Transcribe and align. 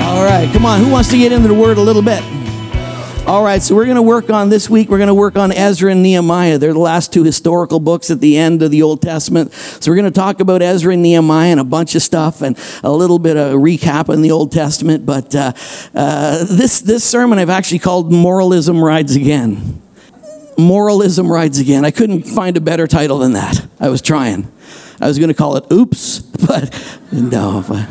All 0.00 0.24
right, 0.24 0.48
come 0.52 0.64
on. 0.64 0.80
Who 0.80 0.90
wants 0.90 1.10
to 1.10 1.18
get 1.18 1.32
into 1.32 1.48
the 1.48 1.54
word 1.54 1.78
a 1.78 1.82
little 1.82 2.02
bit? 2.02 2.22
All 3.28 3.44
right, 3.44 3.60
so 3.60 3.74
we're 3.74 3.84
going 3.84 3.96
to 3.96 4.02
work 4.02 4.30
on 4.30 4.48
this 4.48 4.70
week, 4.70 4.88
we're 4.88 4.96
going 4.96 5.08
to 5.08 5.14
work 5.14 5.36
on 5.36 5.52
Ezra 5.52 5.92
and 5.92 6.02
Nehemiah. 6.02 6.56
They're 6.56 6.72
the 6.72 6.78
last 6.78 7.12
two 7.12 7.24
historical 7.24 7.78
books 7.78 8.10
at 8.10 8.20
the 8.20 8.38
end 8.38 8.62
of 8.62 8.70
the 8.70 8.80
Old 8.80 9.02
Testament. 9.02 9.52
So 9.52 9.90
we're 9.90 9.96
going 9.96 10.10
to 10.10 10.18
talk 10.18 10.40
about 10.40 10.62
Ezra 10.62 10.94
and 10.94 11.02
Nehemiah 11.02 11.50
and 11.50 11.60
a 11.60 11.64
bunch 11.64 11.94
of 11.94 12.00
stuff 12.00 12.40
and 12.40 12.58
a 12.82 12.90
little 12.90 13.18
bit 13.18 13.36
of 13.36 13.52
recap 13.60 14.12
in 14.12 14.22
the 14.22 14.30
Old 14.30 14.50
Testament. 14.50 15.04
But 15.04 15.34
uh, 15.34 15.52
uh, 15.94 16.46
this, 16.48 16.80
this 16.80 17.04
sermon 17.04 17.38
I've 17.38 17.50
actually 17.50 17.80
called 17.80 18.10
Moralism 18.10 18.82
Rides 18.82 19.14
Again. 19.14 19.82
Moralism 20.56 21.30
Rides 21.30 21.58
Again. 21.58 21.84
I 21.84 21.90
couldn't 21.90 22.22
find 22.22 22.56
a 22.56 22.62
better 22.62 22.86
title 22.86 23.18
than 23.18 23.34
that. 23.34 23.62
I 23.78 23.90
was 23.90 24.00
trying. 24.00 24.50
I 25.02 25.06
was 25.06 25.18
going 25.18 25.28
to 25.28 25.34
call 25.34 25.58
it 25.58 25.70
Oops, 25.70 26.18
but 26.46 26.98
no. 27.12 27.62
But 27.68 27.86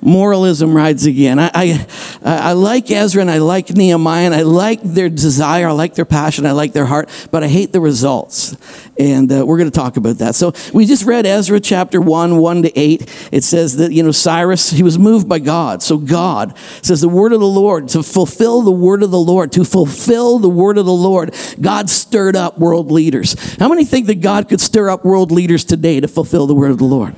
moralism 0.00 0.74
rides 0.74 1.06
again. 1.06 1.38
I, 1.38 1.50
I, 1.54 1.86
I, 2.22 2.52
like 2.52 2.90
Ezra 2.90 3.20
and 3.20 3.30
I 3.30 3.38
like 3.38 3.70
Nehemiah 3.70 4.26
and 4.26 4.34
I 4.34 4.42
like 4.42 4.82
their 4.82 5.08
desire, 5.08 5.68
I 5.68 5.72
like 5.72 5.94
their 5.94 6.04
passion, 6.04 6.46
I 6.46 6.52
like 6.52 6.72
their 6.72 6.86
heart, 6.86 7.08
but 7.30 7.44
I 7.44 7.48
hate 7.48 7.72
the 7.72 7.80
results. 7.80 8.56
And 8.98 9.30
uh, 9.32 9.44
we're 9.46 9.58
going 9.58 9.70
to 9.70 9.76
talk 9.76 9.96
about 9.96 10.18
that. 10.18 10.34
So 10.34 10.52
we 10.72 10.86
just 10.86 11.04
read 11.04 11.26
Ezra 11.26 11.60
chapter 11.60 12.00
1, 12.00 12.36
1 12.36 12.62
to 12.62 12.78
8. 12.78 13.28
It 13.32 13.44
says 13.44 13.76
that, 13.76 13.92
you 13.92 14.02
know, 14.02 14.10
Cyrus, 14.10 14.70
he 14.70 14.82
was 14.82 14.98
moved 14.98 15.28
by 15.28 15.38
God. 15.38 15.82
So 15.82 15.98
God 15.98 16.56
says 16.82 17.00
the 17.00 17.08
word 17.08 17.32
of 17.32 17.40
the 17.40 17.46
Lord, 17.46 17.88
to 17.88 18.02
fulfill 18.02 18.62
the 18.62 18.70
word 18.70 19.02
of 19.02 19.10
the 19.10 19.18
Lord, 19.18 19.52
to 19.52 19.64
fulfill 19.64 20.38
the 20.38 20.50
word 20.50 20.78
of 20.78 20.86
the 20.86 20.92
Lord, 20.92 21.34
God 21.60 21.88
stirred 21.90 22.36
up 22.36 22.58
world 22.58 22.90
leaders. 22.90 23.56
How 23.56 23.68
many 23.68 23.84
think 23.84 24.06
that 24.06 24.20
God 24.20 24.48
could 24.48 24.60
stir 24.60 24.90
up 24.90 25.04
world 25.04 25.30
leaders 25.30 25.64
today 25.64 26.00
to 26.00 26.08
fulfill 26.08 26.46
the 26.46 26.54
word 26.54 26.70
of 26.70 26.78
the 26.78 26.84
Lord? 26.84 27.14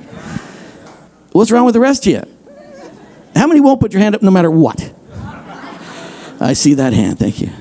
What's 1.31 1.51
wrong 1.51 1.65
with 1.65 1.73
the 1.73 1.79
rest 1.79 2.05
of 2.05 2.13
you? 2.13 2.42
How 3.35 3.47
many 3.47 3.61
won't 3.61 3.79
put 3.79 3.93
your 3.93 4.01
hand 4.01 4.15
up 4.15 4.21
no 4.21 4.31
matter 4.31 4.51
what? 4.51 4.93
I 6.39 6.53
see 6.53 6.73
that 6.75 6.93
hand, 6.93 7.19
thank 7.19 7.39
you. 7.39 7.51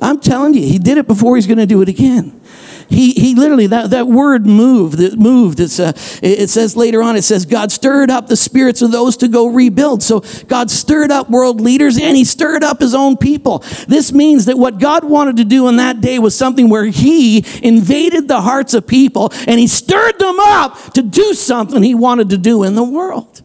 I'm 0.00 0.20
telling 0.20 0.54
you, 0.54 0.62
he 0.62 0.78
did 0.78 0.98
it 0.98 1.06
before 1.06 1.36
he's 1.36 1.46
going 1.46 1.58
to 1.58 1.66
do 1.66 1.80
it 1.80 1.88
again. 1.88 2.40
He, 2.88 3.12
he 3.12 3.34
literally, 3.34 3.66
that, 3.68 3.90
that 3.90 4.06
word 4.06 4.46
moved, 4.46 5.00
it 5.00 5.18
moved. 5.18 5.58
It's, 5.58 5.80
uh, 5.80 5.92
it 6.22 6.48
says 6.48 6.76
later 6.76 7.02
on, 7.02 7.16
it 7.16 7.22
says, 7.22 7.44
God 7.44 7.72
stirred 7.72 8.10
up 8.10 8.28
the 8.28 8.36
spirits 8.36 8.80
of 8.80 8.92
those 8.92 9.16
to 9.18 9.28
go 9.28 9.48
rebuild. 9.48 10.02
So 10.02 10.22
God 10.46 10.70
stirred 10.70 11.10
up 11.10 11.28
world 11.28 11.60
leaders 11.60 11.98
and 11.98 12.16
he 12.16 12.24
stirred 12.24 12.62
up 12.62 12.80
his 12.80 12.94
own 12.94 13.16
people. 13.16 13.60
This 13.88 14.12
means 14.12 14.44
that 14.44 14.56
what 14.56 14.78
God 14.78 15.02
wanted 15.02 15.38
to 15.38 15.44
do 15.44 15.68
in 15.68 15.76
that 15.76 16.00
day 16.00 16.18
was 16.18 16.36
something 16.36 16.68
where 16.68 16.84
he 16.84 17.44
invaded 17.62 18.28
the 18.28 18.40
hearts 18.40 18.72
of 18.74 18.86
people 18.86 19.32
and 19.48 19.58
he 19.58 19.66
stirred 19.66 20.18
them 20.18 20.38
up 20.38 20.92
to 20.94 21.02
do 21.02 21.34
something 21.34 21.82
he 21.82 21.94
wanted 21.94 22.30
to 22.30 22.38
do 22.38 22.62
in 22.62 22.76
the 22.76 22.84
world. 22.84 23.42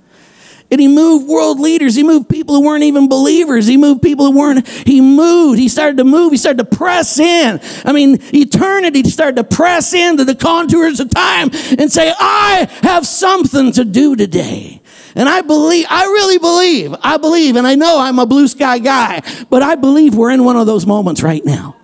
And 0.72 0.80
he 0.80 0.88
moved 0.88 1.28
world 1.28 1.60
leaders. 1.60 1.96
He 1.96 2.04
moved 2.04 2.30
people 2.30 2.56
who 2.56 2.62
weren't 2.62 2.84
even 2.84 3.10
believers. 3.10 3.68
He 3.68 3.76
moved 3.76 4.02
people 4.02 4.32
who 4.32 4.38
weren't, 4.38 4.68
he 4.68 5.02
moved. 5.02 5.60
He 5.60 5.68
started 5.68 5.98
to 5.98 6.06
move. 6.06 6.32
He 6.32 6.38
started 6.38 6.70
to 6.70 6.76
press 6.78 7.20
in. 7.20 7.60
I 7.84 7.92
mean, 7.92 8.20
eternity 8.34 9.04
started 9.04 9.36
to 9.36 9.44
press 9.44 9.94
into 9.94 10.24
the 10.24 10.36
contours 10.36 11.02
of 11.02 11.10
time 11.10 11.50
and 11.78 11.92
say, 11.92 12.14
I 12.18 12.68
have 12.84 13.06
something 13.06 13.74
to 13.74 13.84
do 13.84 14.16
today. 14.16 14.82
And 15.16 15.28
I 15.28 15.42
believe, 15.42 15.86
I 15.90 16.06
really 16.06 16.38
believe, 16.38 16.96
I 17.02 17.18
believe, 17.18 17.58
and 17.58 17.68
I 17.68 17.76
know 17.76 18.00
I'm 18.00 18.18
a 18.18 18.26
blue 18.26 18.48
sky 18.48 18.80
guy, 18.80 19.22
but 19.50 19.62
I 19.62 19.76
believe 19.76 20.16
we're 20.16 20.32
in 20.32 20.46
one 20.46 20.56
of 20.56 20.68
those 20.68 20.86
moments 20.86 21.22
right 21.22 21.44
now. 21.44 21.81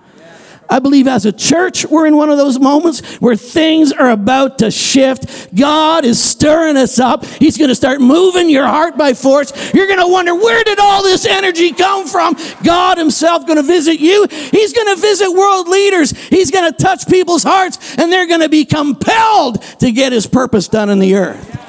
I 0.70 0.80
believe 0.80 1.08
as 1.08 1.26
a 1.26 1.32
church, 1.32 1.86
we're 1.86 2.08
in 2.08 2.18
one 2.18 2.30
of 2.30 2.38
those 2.38 2.60
moments 2.60 3.16
where 3.18 3.36
things 3.36 3.92
are 3.92 4.10
about 4.10 4.60
to 4.60 4.72
shift. 4.72 5.56
God 5.56 6.06
is 6.06 6.22
stirring 6.22 6.78
us 6.78 7.00
up. 7.00 7.26
He's 7.26 7.58
going 7.58 7.70
to 7.70 7.76
start 7.76 8.02
moving 8.02 8.50
your 8.50 8.66
heart 8.66 8.98
by 8.98 9.14
force. 9.14 9.52
You're 9.74 9.88
going 9.88 10.00
to 10.00 10.12
wonder, 10.12 10.36
where 10.36 10.64
did 10.64 10.80
all 10.80 11.04
this 11.04 11.26
energy 11.26 11.72
come 11.72 12.08
from? 12.08 12.36
God 12.64 12.98
himself 12.98 13.46
going 13.46 13.58
to 13.58 13.64
visit 13.64 14.00
you. 14.00 14.28
He's 14.30 14.74
going 14.74 14.96
to 14.96 15.02
visit 15.02 15.32
world 15.32 15.68
leaders. 15.68 16.12
He's 16.28 16.52
going 16.52 16.72
to 16.72 16.78
touch 16.78 17.08
people's 17.08 17.44
hearts 17.44 17.98
and 17.98 18.12
they're 18.12 18.28
going 18.28 18.42
to 18.42 18.50
be 18.50 18.66
compelled 18.66 19.62
to 19.80 19.92
get 19.92 20.12
his 20.12 20.28
purpose 20.28 20.68
done 20.68 20.90
in 20.90 21.00
the 21.00 21.16
earth. 21.16 21.64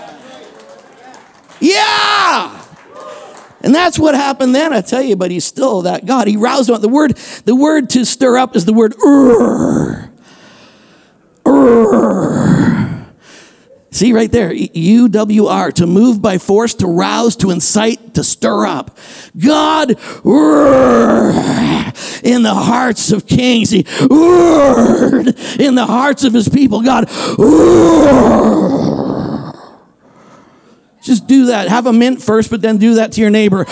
Yeah! 1.61 2.08
And 3.69 3.75
that's 3.75 3.99
what 3.99 4.15
happened 4.15 4.55
then, 4.55 4.73
I 4.73 4.81
tell 4.81 5.03
you, 5.03 5.15
but 5.15 5.31
he's 5.31 5.45
still 5.45 5.83
that 5.83 6.07
God. 6.07 6.27
He 6.27 6.39
roused 6.39 6.71
them. 6.71 6.81
The 6.81 6.89
word, 6.89 7.19
the 7.45 7.55
word 7.55 7.91
to 7.91 8.07
stir 8.07 8.39
up 8.39 8.57
is 8.57 8.65
the 8.65 8.73
word 8.73 8.95
ur. 9.05 10.11
Ur. 11.45 13.07
See 13.91 14.15
right 14.15 14.33
there, 14.33 14.55
U 14.55 15.11
W 15.11 15.45
R, 15.45 15.71
to 15.73 15.87
move 15.87 16.23
by 16.23 16.39
force, 16.39 16.73
to 16.77 16.87
rouse, 16.87 17.37
to 17.37 17.51
incite, 17.51 18.15
to 18.15 18.25
stir 18.25 18.65
up. 18.65 18.97
God 19.37 20.01
ur, 20.25 21.31
in 22.25 22.45
the 22.45 22.55
hearts 22.55 23.13
of 23.13 23.27
kings, 23.27 23.69
He 23.69 23.85
ur, 24.11 25.25
in 25.59 25.75
the 25.75 25.85
hearts 25.87 26.25
of 26.25 26.33
His 26.33 26.49
people. 26.49 26.81
God 26.81 27.11
ur. 27.39 29.08
Just 31.09 31.27
do 31.27 31.47
that. 31.47 31.69
Have 31.69 31.87
a 31.87 31.93
mint 31.93 32.21
first, 32.21 32.51
but 32.51 32.61
then 32.61 32.77
do 32.77 32.97
that 32.97 33.13
to 33.13 33.23
your 33.23 33.31
neighbor. 33.31 33.65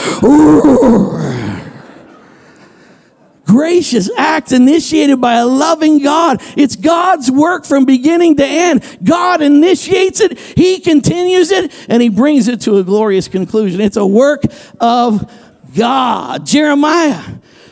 Gracious 3.45 4.11
act 4.17 4.53
initiated 4.53 5.21
by 5.21 5.35
a 5.35 5.47
loving 5.47 6.03
God. 6.03 6.41
It's 6.57 6.77
God's 6.77 7.31
work 7.31 7.67
from 7.67 7.85
beginning 7.85 8.37
to 8.37 8.45
end. 8.47 9.01
God 9.05 9.43
initiates 9.43 10.23
it, 10.23 10.39
He 10.39 10.81
continues 10.81 11.51
it, 11.51 11.75
and 11.91 12.01
He 12.01 12.09
brings 12.09 12.49
it 12.49 12.63
to 12.63 12.79
a 12.79 12.83
glorious 12.83 13.29
conclusion. 13.29 13.83
It's 13.83 13.99
a 13.99 14.07
work 14.07 14.45
of 14.81 15.31
God. 15.77 16.47
Jeremiah 16.47 17.23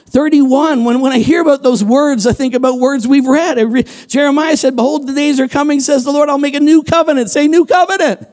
31, 0.08 0.84
when, 0.84 1.00
when 1.00 1.12
I 1.12 1.20
hear 1.20 1.40
about 1.40 1.62
those 1.62 1.82
words, 1.82 2.26
I 2.26 2.34
think 2.34 2.52
about 2.52 2.78
words 2.78 3.08
we've 3.08 3.26
read. 3.26 3.56
Re- 3.56 3.86
Jeremiah 4.08 4.58
said, 4.58 4.76
Behold, 4.76 5.06
the 5.06 5.14
days 5.14 5.40
are 5.40 5.48
coming, 5.48 5.80
says 5.80 6.04
the 6.04 6.12
Lord, 6.12 6.28
I'll 6.28 6.36
make 6.36 6.54
a 6.54 6.60
new 6.60 6.82
covenant. 6.82 7.30
Say, 7.30 7.48
new 7.48 7.64
covenant 7.64 8.28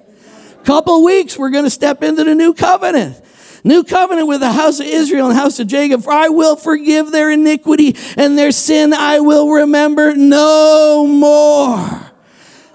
couple 0.62 1.04
weeks, 1.04 1.38
we're 1.38 1.50
going 1.50 1.66
to 1.66 1.70
step 1.70 2.04
into 2.04 2.24
the 2.24 2.36
new 2.36 2.54
covenant. 2.54 3.22
New 3.64 3.84
covenant 3.84 4.28
with 4.28 4.40
the 4.40 4.52
house 4.52 4.80
of 4.80 4.88
Israel 4.88 5.30
and 5.30 5.38
house 5.38 5.60
of 5.60 5.68
Jacob. 5.68 6.04
For 6.04 6.12
I 6.12 6.30
will 6.30 6.56
forgive 6.56 7.12
their 7.12 7.30
iniquity 7.30 7.96
and 8.18 8.38
their 8.38 8.52
sin 8.52 8.94
I 8.94 9.20
will 9.20 9.50
remember 9.50 10.16
no 10.16 11.06
more. 11.08 12.11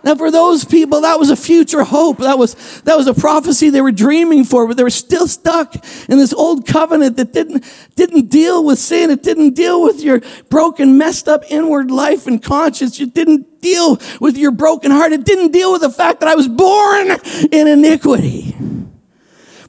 Now, 0.07 0.15
for 0.15 0.31
those 0.31 0.65
people, 0.65 1.01
that 1.01 1.19
was 1.19 1.31
a 1.31 1.37
future 1.37 1.83
hope. 1.83 2.19
That 2.19 2.39
was, 2.39 2.55
that 2.83 2.97
was 2.97 3.09
a 3.09 3.13
prophecy 3.13 3.71
they 3.71 3.81
were 3.81 3.91
dreaming 3.91 4.45
for, 4.45 4.69
but 4.69 4.77
they 4.77 4.85
were 4.85 4.89
still 4.89 5.27
stuck 5.27 5.75
in 6.09 6.17
this 6.17 6.33
old 6.33 6.65
covenant 6.65 7.17
that 7.17 7.33
didn't, 7.33 7.65
didn't 7.97 8.29
deal 8.29 8.65
with 8.65 8.79
sin. 8.79 9.11
It 9.11 9.25
didn't 9.25 9.55
deal 9.55 9.83
with 9.83 10.01
your 10.01 10.23
broken, 10.49 10.97
messed 10.97 11.27
up 11.27 11.43
inward 11.51 11.91
life 11.91 12.29
and 12.29 12.41
conscience. 12.41 13.01
It 13.01 13.15
didn't 13.15 13.61
deal 13.61 13.99
with 14.21 14.37
your 14.37 14.53
broken 14.53 14.93
heart. 14.93 15.11
It 15.11 15.25
didn't 15.25 15.51
deal 15.51 15.73
with 15.73 15.81
the 15.81 15.91
fact 15.91 16.21
that 16.21 16.29
I 16.29 16.37
was 16.37 16.47
born 16.47 17.11
in 17.51 17.67
iniquity. 17.67 18.55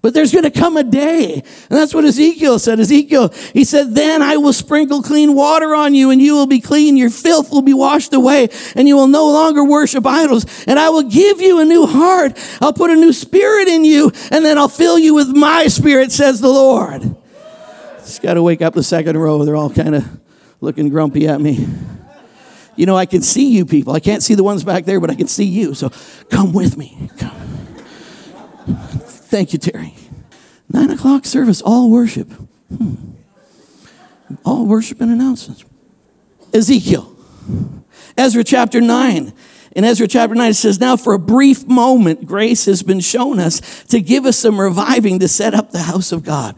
But 0.01 0.13
there's 0.13 0.31
going 0.31 0.43
to 0.43 0.51
come 0.51 0.77
a 0.77 0.83
day. 0.83 1.33
And 1.33 1.43
that's 1.69 1.93
what 1.93 2.05
Ezekiel 2.05 2.59
said. 2.59 2.79
Ezekiel, 2.79 3.29
he 3.53 3.63
said, 3.63 3.95
then 3.95 4.21
I 4.21 4.37
will 4.37 4.53
sprinkle 4.53 5.01
clean 5.01 5.33
water 5.33 5.75
on 5.75 5.93
you 5.93 6.11
and 6.11 6.21
you 6.21 6.33
will 6.33 6.47
be 6.47 6.61
clean. 6.61 6.97
Your 6.97 7.09
filth 7.09 7.51
will 7.51 7.61
be 7.61 7.73
washed 7.73 8.13
away 8.13 8.49
and 8.75 8.87
you 8.87 8.95
will 8.95 9.07
no 9.07 9.25
longer 9.25 9.63
worship 9.63 10.05
idols. 10.05 10.45
And 10.67 10.79
I 10.79 10.89
will 10.89 11.03
give 11.03 11.41
you 11.41 11.59
a 11.59 11.65
new 11.65 11.85
heart. 11.85 12.37
I'll 12.61 12.73
put 12.73 12.91
a 12.91 12.95
new 12.95 13.13
spirit 13.13 13.67
in 13.67 13.83
you 13.83 14.11
and 14.31 14.45
then 14.45 14.57
I'll 14.57 14.67
fill 14.67 14.99
you 14.99 15.13
with 15.13 15.29
my 15.29 15.67
spirit, 15.67 16.11
says 16.11 16.41
the 16.41 16.49
Lord. 16.49 17.15
Just 17.99 18.21
got 18.21 18.35
to 18.35 18.43
wake 18.43 18.61
up 18.61 18.73
the 18.73 18.83
second 18.83 19.17
row. 19.17 19.43
They're 19.43 19.55
all 19.55 19.69
kind 19.69 19.95
of 19.95 20.05
looking 20.61 20.89
grumpy 20.89 21.27
at 21.27 21.41
me. 21.41 21.67
You 22.75 22.85
know, 22.85 22.95
I 22.95 23.07
can 23.07 23.21
see 23.21 23.49
you 23.49 23.65
people. 23.65 23.93
I 23.93 23.99
can't 23.99 24.21
see 24.21 24.35
the 24.35 24.43
ones 24.43 24.63
back 24.63 24.85
there, 24.85 24.99
but 24.99 25.09
I 25.09 25.15
can 25.15 25.27
see 25.27 25.45
you. 25.45 25.73
So 25.73 25.91
come 26.29 26.53
with 26.53 26.77
me. 26.77 27.09
Come. 27.17 27.35
Thank 29.27 29.51
you, 29.51 29.59
Terry. 29.59 29.93
Nine 30.69 30.89
o'clock 30.89 31.25
service, 31.25 31.61
all 31.61 31.89
worship. 31.89 32.31
Hmm. 32.75 32.95
All 34.45 34.65
worship 34.65 35.01
and 35.01 35.11
announcements. 35.11 35.65
Ezekiel, 36.53 37.13
Ezra 38.17 38.43
chapter 38.43 38.79
9. 38.79 39.33
In 39.75 39.83
Ezra 39.83 40.07
chapter 40.07 40.33
9, 40.33 40.51
it 40.51 40.53
says, 40.53 40.79
Now 40.79 40.95
for 40.95 41.13
a 41.13 41.19
brief 41.19 41.67
moment, 41.67 42.25
grace 42.25 42.65
has 42.65 42.83
been 42.83 43.01
shown 43.01 43.39
us 43.39 43.83
to 43.85 43.99
give 43.99 44.25
us 44.25 44.37
some 44.37 44.59
reviving 44.59 45.19
to 45.19 45.27
set 45.27 45.53
up 45.53 45.71
the 45.71 45.83
house 45.83 46.13
of 46.13 46.23
God 46.23 46.55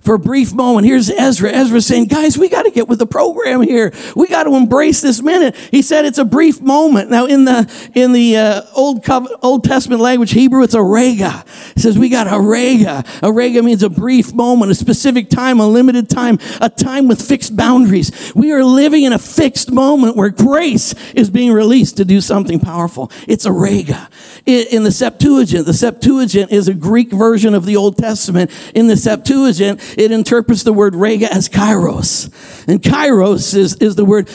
for 0.00 0.14
a 0.14 0.18
brief 0.18 0.54
moment. 0.54 0.86
Here's 0.86 1.10
Ezra. 1.10 1.50
Ezra 1.50 1.80
saying, 1.80 2.06
guys, 2.06 2.38
we 2.38 2.48
got 2.48 2.62
to 2.62 2.70
get 2.70 2.88
with 2.88 2.98
the 2.98 3.06
program 3.06 3.62
here. 3.62 3.92
We 4.16 4.28
got 4.28 4.44
to 4.44 4.54
embrace 4.54 5.00
this 5.00 5.22
minute. 5.22 5.54
He 5.70 5.82
said 5.82 6.04
it's 6.04 6.18
a 6.18 6.24
brief 6.24 6.60
moment. 6.60 7.10
Now 7.10 7.26
in 7.26 7.44
the, 7.44 7.90
in 7.94 8.12
the 8.12 8.36
uh, 8.36 8.62
Old, 8.74 9.06
Old 9.42 9.64
Testament 9.64 10.00
language, 10.00 10.32
Hebrew, 10.32 10.62
it's 10.62 10.74
a 10.74 10.82
rega. 10.82 11.44
He 11.74 11.80
says 11.80 11.98
we 11.98 12.08
got 12.08 12.32
a 12.32 12.40
rega. 12.40 13.04
A 13.22 13.32
rega 13.32 13.62
means 13.62 13.82
a 13.82 13.90
brief 13.90 14.32
moment, 14.32 14.70
a 14.70 14.74
specific 14.74 15.28
time, 15.28 15.60
a 15.60 15.66
limited 15.66 16.08
time, 16.08 16.38
a 16.60 16.70
time 16.70 17.06
with 17.06 17.20
fixed 17.20 17.56
boundaries. 17.56 18.32
We 18.34 18.52
are 18.52 18.64
living 18.64 19.04
in 19.04 19.12
a 19.12 19.18
fixed 19.18 19.70
moment 19.70 20.16
where 20.16 20.30
grace 20.30 20.94
is 21.12 21.28
being 21.28 21.52
released 21.52 21.98
to 21.98 22.04
do 22.04 22.20
something 22.20 22.58
powerful. 22.58 23.10
It's 23.28 23.44
a 23.44 23.52
rega. 23.52 24.08
In 24.46 24.82
the 24.84 24.92
Septuagint, 24.92 25.66
the 25.66 25.74
Septuagint 25.74 26.50
is 26.50 26.68
a 26.68 26.74
Greek 26.74 27.12
version 27.12 27.54
of 27.54 27.66
the 27.66 27.76
Old 27.76 27.98
Testament. 27.98 28.50
In 28.74 28.86
the 28.86 28.96
Septuagint, 28.96 29.80
it 29.96 30.12
interprets 30.12 30.62
the 30.62 30.72
word 30.72 30.94
rega 30.94 31.32
as 31.32 31.48
kairos. 31.48 32.32
And 32.68 32.82
kairos 32.82 33.54
is, 33.54 33.76
is 33.76 33.96
the 33.96 34.04
word, 34.04 34.28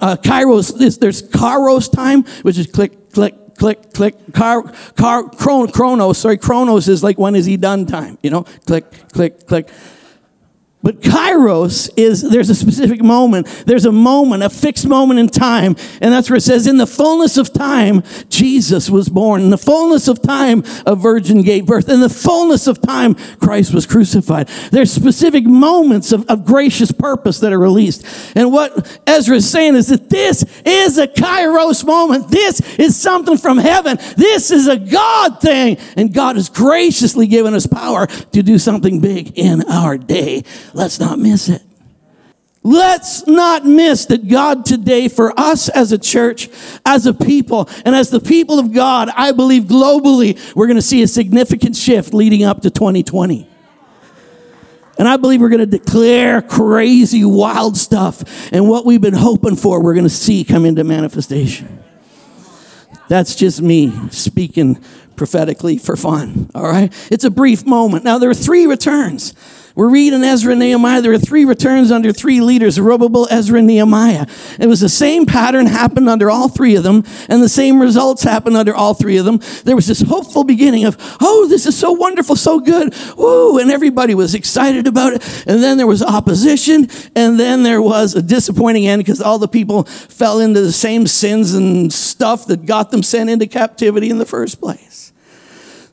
uh, 0.00 0.16
kairos, 0.22 0.80
is, 0.80 0.98
there's 0.98 1.22
kairos 1.22 1.90
time, 1.90 2.24
which 2.42 2.58
is 2.58 2.66
click, 2.66 3.12
click, 3.12 3.34
click, 3.56 3.92
click. 3.92 4.14
Car, 4.32 4.62
car, 4.96 5.28
chronos, 5.28 6.18
sorry, 6.18 6.38
chronos 6.38 6.88
is 6.88 7.02
like 7.02 7.18
when 7.18 7.34
is 7.34 7.46
he 7.46 7.56
done 7.56 7.86
time, 7.86 8.18
you 8.22 8.30
know? 8.30 8.42
Click, 8.66 8.90
click, 9.12 9.46
click. 9.46 9.68
But 10.84 11.00
kairos 11.00 11.90
is, 11.96 12.20
there's 12.20 12.50
a 12.50 12.54
specific 12.54 13.02
moment. 13.02 13.46
There's 13.64 13.86
a 13.86 13.90
moment, 13.90 14.42
a 14.42 14.50
fixed 14.50 14.86
moment 14.86 15.18
in 15.18 15.28
time. 15.28 15.76
And 16.02 16.12
that's 16.12 16.28
where 16.28 16.36
it 16.36 16.42
says, 16.42 16.66
in 16.66 16.76
the 16.76 16.86
fullness 16.86 17.38
of 17.38 17.54
time, 17.54 18.02
Jesus 18.28 18.90
was 18.90 19.08
born. 19.08 19.40
In 19.40 19.48
the 19.48 19.56
fullness 19.56 20.08
of 20.08 20.20
time, 20.20 20.62
a 20.84 20.94
virgin 20.94 21.40
gave 21.40 21.64
birth. 21.64 21.88
In 21.88 22.00
the 22.00 22.10
fullness 22.10 22.66
of 22.66 22.82
time, 22.82 23.14
Christ 23.14 23.72
was 23.72 23.86
crucified. 23.86 24.48
There's 24.72 24.92
specific 24.92 25.44
moments 25.44 26.12
of, 26.12 26.26
of 26.28 26.44
gracious 26.44 26.92
purpose 26.92 27.40
that 27.40 27.54
are 27.54 27.58
released. 27.58 28.04
And 28.36 28.52
what 28.52 29.00
Ezra 29.06 29.36
is 29.36 29.50
saying 29.50 29.76
is 29.76 29.86
that 29.86 30.10
this 30.10 30.44
is 30.66 30.98
a 30.98 31.06
kairos 31.06 31.82
moment. 31.86 32.28
This 32.28 32.60
is 32.78 32.94
something 32.94 33.38
from 33.38 33.56
heaven. 33.56 33.96
This 34.18 34.50
is 34.50 34.68
a 34.68 34.76
God 34.76 35.40
thing. 35.40 35.78
And 35.96 36.12
God 36.12 36.36
has 36.36 36.50
graciously 36.50 37.26
given 37.26 37.54
us 37.54 37.66
power 37.66 38.06
to 38.06 38.42
do 38.42 38.58
something 38.58 39.00
big 39.00 39.38
in 39.38 39.62
our 39.70 39.96
day. 39.96 40.42
Let's 40.74 41.00
not 41.00 41.18
miss 41.18 41.48
it. 41.48 41.62
Let's 42.66 43.26
not 43.26 43.66
miss 43.66 44.06
that 44.06 44.26
God 44.26 44.64
today, 44.64 45.08
for 45.08 45.38
us 45.38 45.68
as 45.68 45.92
a 45.92 45.98
church, 45.98 46.48
as 46.86 47.04
a 47.04 47.12
people, 47.12 47.68
and 47.84 47.94
as 47.94 48.08
the 48.08 48.20
people 48.20 48.58
of 48.58 48.72
God, 48.72 49.10
I 49.14 49.32
believe 49.32 49.64
globally, 49.64 50.38
we're 50.56 50.66
going 50.66 50.76
to 50.76 50.82
see 50.82 51.02
a 51.02 51.06
significant 51.06 51.76
shift 51.76 52.14
leading 52.14 52.42
up 52.42 52.62
to 52.62 52.70
2020. 52.70 53.50
And 54.98 55.08
I 55.08 55.18
believe 55.18 55.42
we're 55.42 55.50
going 55.50 55.68
to 55.68 55.78
declare 55.78 56.40
crazy, 56.40 57.24
wild 57.24 57.76
stuff. 57.76 58.52
And 58.52 58.68
what 58.68 58.86
we've 58.86 59.00
been 59.00 59.12
hoping 59.12 59.56
for, 59.56 59.82
we're 59.82 59.94
going 59.94 60.04
to 60.04 60.10
see 60.10 60.42
come 60.44 60.64
into 60.64 60.84
manifestation. 60.84 61.82
That's 63.08 63.34
just 63.34 63.60
me 63.60 63.92
speaking 64.10 64.82
prophetically 65.16 65.78
for 65.78 65.96
fun. 65.96 66.50
All 66.54 66.62
right. 66.62 66.92
It's 67.10 67.24
a 67.24 67.30
brief 67.30 67.66
moment. 67.66 68.04
Now, 68.04 68.18
there 68.18 68.30
are 68.30 68.34
three 68.34 68.66
returns. 68.66 69.34
We're 69.76 69.90
reading 69.90 70.22
Ezra 70.22 70.52
and 70.52 70.60
Nehemiah. 70.60 71.02
There 71.02 71.12
are 71.12 71.18
three 71.18 71.44
returns 71.44 71.90
under 71.90 72.12
three 72.12 72.40
leaders, 72.40 72.74
Zerubbabel, 72.74 73.26
Ezra, 73.28 73.58
and 73.58 73.66
Nehemiah. 73.66 74.26
It 74.60 74.68
was 74.68 74.78
the 74.78 74.88
same 74.88 75.26
pattern 75.26 75.66
happened 75.66 76.08
under 76.08 76.30
all 76.30 76.48
three 76.48 76.76
of 76.76 76.84
them, 76.84 77.02
and 77.28 77.42
the 77.42 77.48
same 77.48 77.80
results 77.80 78.22
happened 78.22 78.56
under 78.56 78.72
all 78.72 78.94
three 78.94 79.16
of 79.16 79.24
them. 79.24 79.40
There 79.64 79.74
was 79.74 79.88
this 79.88 80.00
hopeful 80.02 80.44
beginning 80.44 80.84
of, 80.84 80.96
oh, 81.20 81.48
this 81.48 81.66
is 81.66 81.76
so 81.76 81.90
wonderful, 81.90 82.36
so 82.36 82.60
good, 82.60 82.94
woo, 83.16 83.58
and 83.58 83.68
everybody 83.72 84.14
was 84.14 84.36
excited 84.36 84.86
about 84.86 85.14
it. 85.14 85.44
And 85.44 85.60
then 85.60 85.76
there 85.76 85.88
was 85.88 86.04
opposition, 86.04 86.88
and 87.16 87.40
then 87.40 87.64
there 87.64 87.82
was 87.82 88.14
a 88.14 88.22
disappointing 88.22 88.86
end 88.86 89.00
because 89.00 89.20
all 89.20 89.40
the 89.40 89.48
people 89.48 89.82
fell 89.82 90.38
into 90.38 90.60
the 90.60 90.72
same 90.72 91.08
sins 91.08 91.52
and 91.52 91.92
stuff 91.92 92.46
that 92.46 92.64
got 92.64 92.92
them 92.92 93.02
sent 93.02 93.28
into 93.28 93.48
captivity 93.48 94.08
in 94.08 94.18
the 94.18 94.26
first 94.26 94.60
place. 94.60 95.03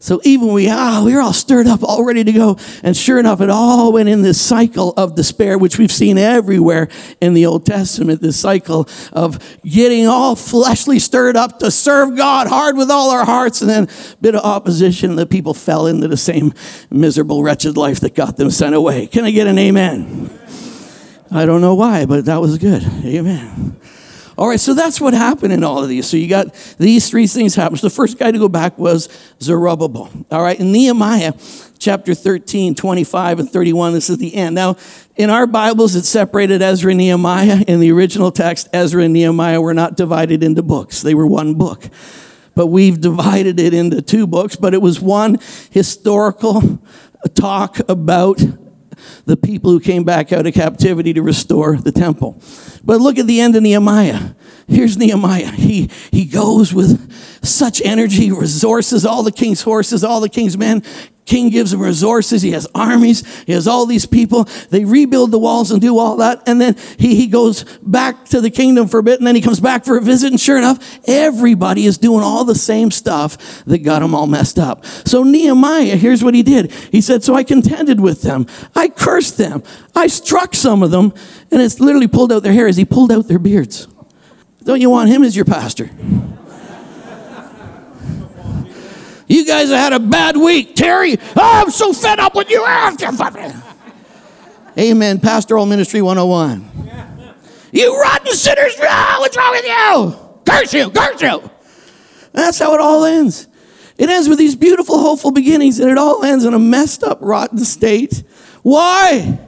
So 0.01 0.19
even 0.23 0.51
we, 0.51 0.67
ah, 0.67 1.03
we 1.05 1.13
were 1.13 1.21
all 1.21 1.31
stirred 1.31 1.67
up, 1.67 1.83
all 1.83 2.03
ready 2.03 2.23
to 2.23 2.31
go. 2.31 2.57
And 2.81 2.97
sure 2.97 3.19
enough, 3.19 3.39
it 3.39 3.51
all 3.51 3.93
went 3.93 4.09
in 4.09 4.23
this 4.23 4.41
cycle 4.41 4.95
of 4.97 5.13
despair, 5.13 5.59
which 5.59 5.77
we've 5.77 5.91
seen 5.91 6.17
everywhere 6.17 6.89
in 7.21 7.35
the 7.35 7.45
Old 7.45 7.67
Testament. 7.67 8.19
This 8.19 8.39
cycle 8.39 8.89
of 9.13 9.37
getting 9.63 10.07
all 10.07 10.35
fleshly 10.35 10.97
stirred 10.97 11.37
up 11.37 11.59
to 11.59 11.69
serve 11.69 12.17
God 12.17 12.47
hard 12.47 12.77
with 12.77 12.89
all 12.89 13.11
our 13.11 13.25
hearts. 13.25 13.61
And 13.61 13.69
then 13.69 13.83
a 13.83 14.15
bit 14.17 14.33
of 14.33 14.43
opposition. 14.43 15.11
and 15.11 15.19
The 15.19 15.27
people 15.27 15.53
fell 15.53 15.85
into 15.85 16.07
the 16.07 16.17
same 16.17 16.55
miserable, 16.89 17.43
wretched 17.43 17.77
life 17.77 17.99
that 17.99 18.15
got 18.15 18.37
them 18.37 18.49
sent 18.49 18.73
away. 18.73 19.05
Can 19.05 19.23
I 19.23 19.29
get 19.29 19.45
an 19.45 19.59
amen? 19.59 20.31
I 21.29 21.45
don't 21.45 21.61
know 21.61 21.75
why, 21.75 22.07
but 22.07 22.25
that 22.25 22.41
was 22.41 22.57
good. 22.57 22.83
Amen. 23.05 23.77
All 24.41 24.47
right, 24.47 24.59
so 24.59 24.73
that's 24.73 24.99
what 24.99 25.13
happened 25.13 25.53
in 25.53 25.63
all 25.63 25.83
of 25.83 25.87
these. 25.87 26.07
So 26.07 26.17
you 26.17 26.27
got 26.27 26.55
these 26.79 27.07
three 27.11 27.27
things 27.27 27.53
happen. 27.53 27.77
So 27.77 27.85
the 27.85 27.93
first 27.93 28.17
guy 28.17 28.31
to 28.31 28.39
go 28.39 28.49
back 28.49 28.75
was 28.75 29.07
Zerubbabel. 29.39 30.09
All 30.31 30.41
right, 30.41 30.59
in 30.59 30.71
Nehemiah 30.71 31.33
chapter 31.77 32.15
13, 32.15 32.73
25 32.73 33.39
and 33.39 33.47
31, 33.47 33.93
this 33.93 34.09
is 34.09 34.17
the 34.17 34.33
end. 34.33 34.55
Now, 34.55 34.77
in 35.15 35.29
our 35.29 35.45
Bibles, 35.45 35.95
it's 35.95 36.09
separated 36.09 36.63
Ezra 36.63 36.89
and 36.89 36.97
Nehemiah. 36.97 37.63
In 37.67 37.81
the 37.81 37.91
original 37.91 38.31
text, 38.31 38.67
Ezra 38.73 39.03
and 39.03 39.13
Nehemiah 39.13 39.61
were 39.61 39.75
not 39.75 39.95
divided 39.95 40.41
into 40.41 40.63
books, 40.63 41.03
they 41.03 41.13
were 41.13 41.27
one 41.27 41.53
book. 41.53 41.83
But 42.55 42.65
we've 42.65 42.99
divided 42.99 43.59
it 43.59 43.75
into 43.75 44.01
two 44.01 44.25
books, 44.25 44.55
but 44.55 44.73
it 44.73 44.81
was 44.81 44.99
one 44.99 45.37
historical 45.69 46.81
talk 47.35 47.77
about 47.87 48.41
the 49.25 49.37
people 49.37 49.71
who 49.71 49.79
came 49.79 50.03
back 50.03 50.31
out 50.31 50.47
of 50.47 50.53
captivity 50.53 51.13
to 51.13 51.21
restore 51.21 51.77
the 51.77 51.91
temple. 51.91 52.41
But 52.83 53.01
look 53.01 53.17
at 53.17 53.27
the 53.27 53.39
end 53.39 53.55
of 53.55 53.63
Nehemiah. 53.63 54.31
Here's 54.67 54.97
Nehemiah. 54.97 55.51
He, 55.51 55.89
he 56.11 56.25
goes 56.25 56.73
with 56.73 57.11
such 57.43 57.81
energy, 57.83 58.31
resources, 58.31 59.05
all 59.05 59.23
the 59.23 59.31
king's 59.31 59.61
horses, 59.61 60.03
all 60.03 60.21
the 60.21 60.29
king's 60.29 60.57
men. 60.57 60.83
King 61.31 61.49
gives 61.49 61.71
him 61.71 61.81
resources. 61.81 62.41
He 62.41 62.51
has 62.51 62.67
armies. 62.75 63.25
He 63.45 63.53
has 63.53 63.65
all 63.65 63.85
these 63.85 64.05
people. 64.05 64.49
They 64.69 64.83
rebuild 64.83 65.31
the 65.31 65.39
walls 65.39 65.71
and 65.71 65.79
do 65.79 65.97
all 65.97 66.17
that. 66.17 66.43
And 66.45 66.59
then 66.59 66.75
he, 66.97 67.15
he 67.15 67.27
goes 67.27 67.63
back 67.81 68.25
to 68.25 68.41
the 68.41 68.49
kingdom 68.49 68.89
for 68.89 68.97
a 68.97 69.03
bit 69.03 69.17
and 69.21 69.25
then 69.25 69.35
he 69.35 69.41
comes 69.41 69.61
back 69.61 69.85
for 69.85 69.95
a 69.95 70.01
visit. 70.01 70.31
And 70.31 70.41
sure 70.41 70.57
enough, 70.57 70.99
everybody 71.07 71.85
is 71.85 71.97
doing 71.97 72.21
all 72.21 72.43
the 72.43 72.53
same 72.53 72.91
stuff 72.91 73.63
that 73.63 73.77
got 73.77 73.99
them 73.99 74.13
all 74.13 74.27
messed 74.27 74.59
up. 74.59 74.85
So 74.85 75.23
Nehemiah, 75.23 75.95
here's 75.95 76.21
what 76.21 76.35
he 76.35 76.43
did. 76.43 76.69
He 76.91 76.99
said, 76.99 77.23
So 77.23 77.33
I 77.33 77.45
contended 77.45 78.01
with 78.01 78.23
them. 78.23 78.45
I 78.75 78.89
cursed 78.89 79.37
them. 79.37 79.63
I 79.95 80.07
struck 80.07 80.53
some 80.53 80.83
of 80.83 80.91
them. 80.91 81.13
And 81.49 81.61
it's 81.61 81.79
literally 81.79 82.09
pulled 82.09 82.33
out 82.33 82.43
their 82.43 82.51
hair 82.51 82.67
as 82.67 82.75
he 82.75 82.83
pulled 82.83 83.09
out 83.09 83.29
their 83.29 83.39
beards. 83.39 83.87
Don't 84.65 84.81
you 84.81 84.89
want 84.89 85.09
him 85.09 85.23
as 85.23 85.33
your 85.33 85.45
pastor? 85.45 85.89
You 89.31 89.45
guys 89.45 89.69
have 89.69 89.79
had 89.79 89.93
a 89.93 89.99
bad 89.99 90.35
week. 90.35 90.75
Terry, 90.75 91.17
oh, 91.17 91.61
I'm 91.63 91.71
so 91.71 91.93
fed 91.93 92.19
up 92.19 92.35
with 92.35 92.49
you. 92.49 92.61
Ah, 92.67 92.93
Amen. 94.77 95.19
Pastoral 95.19 95.65
Ministry 95.65 96.01
101. 96.01 96.69
You 97.71 97.97
rotten 97.97 98.33
sinners. 98.33 98.75
Oh, 98.81 99.15
what's 99.19 99.37
wrong 99.37 99.51
with 99.51 99.65
you? 99.65 100.29
Curse 100.45 100.73
you, 100.73 100.89
curse 100.89 101.21
you. 101.21 101.49
That's 102.33 102.59
how 102.59 102.73
it 102.73 102.81
all 102.81 103.05
ends. 103.05 103.47
It 103.97 104.09
ends 104.09 104.27
with 104.27 104.37
these 104.37 104.57
beautiful, 104.57 104.99
hopeful 104.99 105.31
beginnings, 105.31 105.79
and 105.79 105.89
it 105.89 105.97
all 105.97 106.25
ends 106.25 106.43
in 106.43 106.53
a 106.53 106.59
messed 106.59 107.01
up, 107.01 107.19
rotten 107.21 107.59
state. 107.59 108.23
Why? 108.63 109.39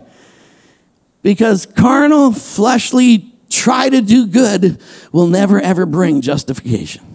Because 1.24 1.66
carnal, 1.66 2.32
fleshly, 2.32 3.34
try 3.50 3.90
to 3.90 4.02
do 4.02 4.28
good 4.28 4.82
will 5.12 5.28
never 5.28 5.60
ever 5.60 5.86
bring 5.86 6.22
justification. 6.22 7.13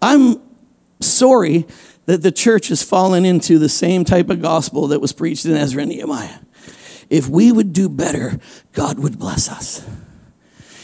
I'm 0.00 0.40
sorry 1.00 1.66
that 2.06 2.22
the 2.22 2.32
church 2.32 2.68
has 2.68 2.82
fallen 2.82 3.24
into 3.24 3.58
the 3.58 3.68
same 3.68 4.04
type 4.04 4.30
of 4.30 4.40
gospel 4.40 4.88
that 4.88 5.00
was 5.00 5.12
preached 5.12 5.44
in 5.44 5.52
Ezra 5.52 5.82
and 5.82 5.90
Nehemiah. 5.90 6.38
If 7.10 7.28
we 7.28 7.52
would 7.52 7.72
do 7.72 7.88
better, 7.88 8.38
God 8.72 8.98
would 8.98 9.18
bless 9.18 9.48
us. 9.48 9.86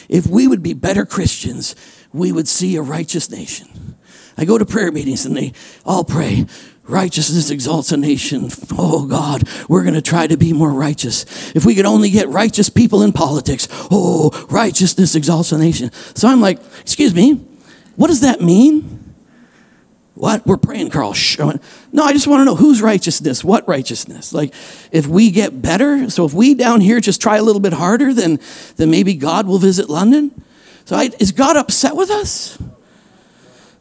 If 0.08 0.26
we 0.26 0.46
would 0.46 0.62
be 0.62 0.74
better 0.74 1.06
Christians, 1.06 1.74
we 2.12 2.32
would 2.32 2.48
see 2.48 2.76
a 2.76 2.82
righteous 2.82 3.30
nation. 3.30 3.96
I 4.36 4.44
go 4.44 4.58
to 4.58 4.66
prayer 4.66 4.90
meetings 4.90 5.24
and 5.26 5.36
they 5.36 5.52
all 5.84 6.04
pray, 6.04 6.46
Righteousness 6.84 7.50
exalts 7.50 7.92
a 7.92 7.96
nation. 7.96 8.48
Oh 8.72 9.06
God, 9.06 9.44
we're 9.68 9.82
going 9.82 9.94
to 9.94 10.02
try 10.02 10.26
to 10.26 10.36
be 10.36 10.52
more 10.52 10.70
righteous. 10.72 11.54
If 11.54 11.64
we 11.64 11.76
could 11.76 11.86
only 11.86 12.10
get 12.10 12.28
righteous 12.28 12.68
people 12.68 13.02
in 13.02 13.12
politics, 13.12 13.68
oh, 13.90 14.30
righteousness 14.50 15.14
exalts 15.14 15.52
a 15.52 15.58
nation. 15.58 15.92
So 15.92 16.26
I'm 16.26 16.40
like, 16.40 16.58
excuse 16.80 17.14
me, 17.14 17.34
what 17.94 18.08
does 18.08 18.22
that 18.22 18.40
mean? 18.40 18.98
What? 20.22 20.46
We're 20.46 20.56
praying, 20.56 20.90
Carl. 20.90 21.16
No, 21.90 22.04
I 22.04 22.12
just 22.12 22.28
want 22.28 22.42
to 22.42 22.44
know 22.44 22.54
whose 22.54 22.80
righteousness, 22.80 23.42
what 23.42 23.66
righteousness? 23.66 24.32
Like, 24.32 24.54
if 24.92 25.04
we 25.04 25.32
get 25.32 25.60
better, 25.60 26.08
so 26.10 26.24
if 26.24 26.32
we 26.32 26.54
down 26.54 26.80
here 26.80 27.00
just 27.00 27.20
try 27.20 27.38
a 27.38 27.42
little 27.42 27.58
bit 27.58 27.72
harder, 27.72 28.14
then, 28.14 28.38
then 28.76 28.88
maybe 28.88 29.14
God 29.14 29.48
will 29.48 29.58
visit 29.58 29.90
London. 29.90 30.30
So 30.84 30.94
I, 30.94 31.10
is 31.18 31.32
God 31.32 31.56
upset 31.56 31.96
with 31.96 32.08
us? 32.08 32.56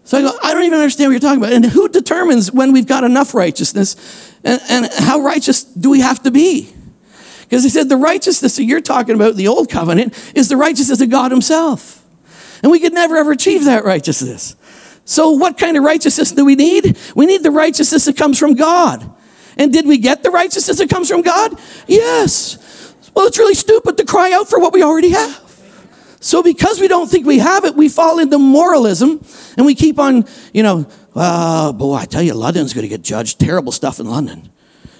So 0.03 0.17
I 0.17 0.21
go, 0.23 0.31
I 0.41 0.55
don't 0.55 0.63
even 0.63 0.79
understand 0.79 1.09
what 1.09 1.11
you're 1.11 1.19
talking 1.19 1.43
about. 1.43 1.53
And 1.53 1.63
who 1.63 1.87
determines 1.87 2.51
when 2.51 2.71
we've 2.71 2.87
got 2.87 3.03
enough 3.03 3.35
righteousness? 3.35 3.95
And, 4.43 4.59
and 4.67 4.89
how 4.91 5.19
righteous 5.19 5.63
do 5.63 5.91
we 5.91 5.99
have 5.99 6.23
to 6.23 6.31
be? 6.31 6.73
Because 7.41 7.61
he 7.61 7.69
said 7.69 7.87
the 7.87 7.97
righteousness 7.97 8.55
that 8.55 8.63
you're 8.63 8.81
talking 8.81 9.13
about 9.13 9.29
in 9.33 9.37
the 9.37 9.47
old 9.47 9.69
covenant 9.69 10.17
is 10.35 10.49
the 10.49 10.57
righteousness 10.57 11.01
of 11.01 11.11
God 11.11 11.29
himself. 11.29 12.03
And 12.63 12.71
we 12.71 12.79
could 12.79 12.93
never 12.93 13.15
ever 13.15 13.31
achieve 13.31 13.65
that 13.65 13.85
righteousness. 13.85 14.55
So 15.11 15.31
what 15.31 15.57
kind 15.57 15.75
of 15.75 15.83
righteousness 15.83 16.31
do 16.31 16.45
we 16.45 16.55
need? 16.55 16.97
We 17.15 17.25
need 17.25 17.43
the 17.43 17.51
righteousness 17.51 18.05
that 18.05 18.15
comes 18.15 18.39
from 18.39 18.53
God. 18.53 19.13
And 19.57 19.73
did 19.73 19.85
we 19.85 19.97
get 19.97 20.23
the 20.23 20.31
righteousness 20.31 20.77
that 20.77 20.89
comes 20.89 21.09
from 21.09 21.21
God? 21.21 21.59
Yes. 21.85 22.95
Well, 23.13 23.27
it's 23.27 23.37
really 23.37 23.53
stupid 23.53 23.97
to 23.97 24.05
cry 24.05 24.31
out 24.31 24.49
for 24.49 24.57
what 24.57 24.71
we 24.71 24.83
already 24.83 25.09
have. 25.09 25.43
So 26.21 26.41
because 26.41 26.79
we 26.79 26.87
don't 26.87 27.09
think 27.09 27.25
we 27.25 27.39
have 27.39 27.65
it, 27.65 27.75
we 27.75 27.89
fall 27.89 28.19
into 28.19 28.39
moralism 28.39 29.21
and 29.57 29.65
we 29.65 29.75
keep 29.75 29.99
on, 29.99 30.23
you 30.53 30.63
know, 30.63 30.87
oh 31.13 31.73
boy, 31.73 31.95
I 31.95 32.05
tell 32.05 32.21
you, 32.21 32.33
London's 32.33 32.73
going 32.73 32.83
to 32.83 32.87
get 32.87 33.01
judged. 33.01 33.37
Terrible 33.37 33.73
stuff 33.73 33.99
in 33.99 34.09
London. 34.09 34.49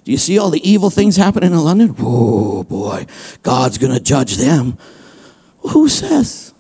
Do 0.03 0.12
you 0.12 0.18
see 0.18 0.38
all 0.38 0.50
the 0.50 0.70
evil 0.70 0.89
things 0.89 1.15
happening 1.15 1.53
in 1.53 1.60
London? 1.60 1.96
Oh 2.00 2.63
boy, 2.63 3.06
God's 3.44 3.77
going 3.77 3.94
to 3.94 4.01
judge 4.01 4.36
them. 4.36 4.77
Who 5.70 5.88
says? 5.88 6.53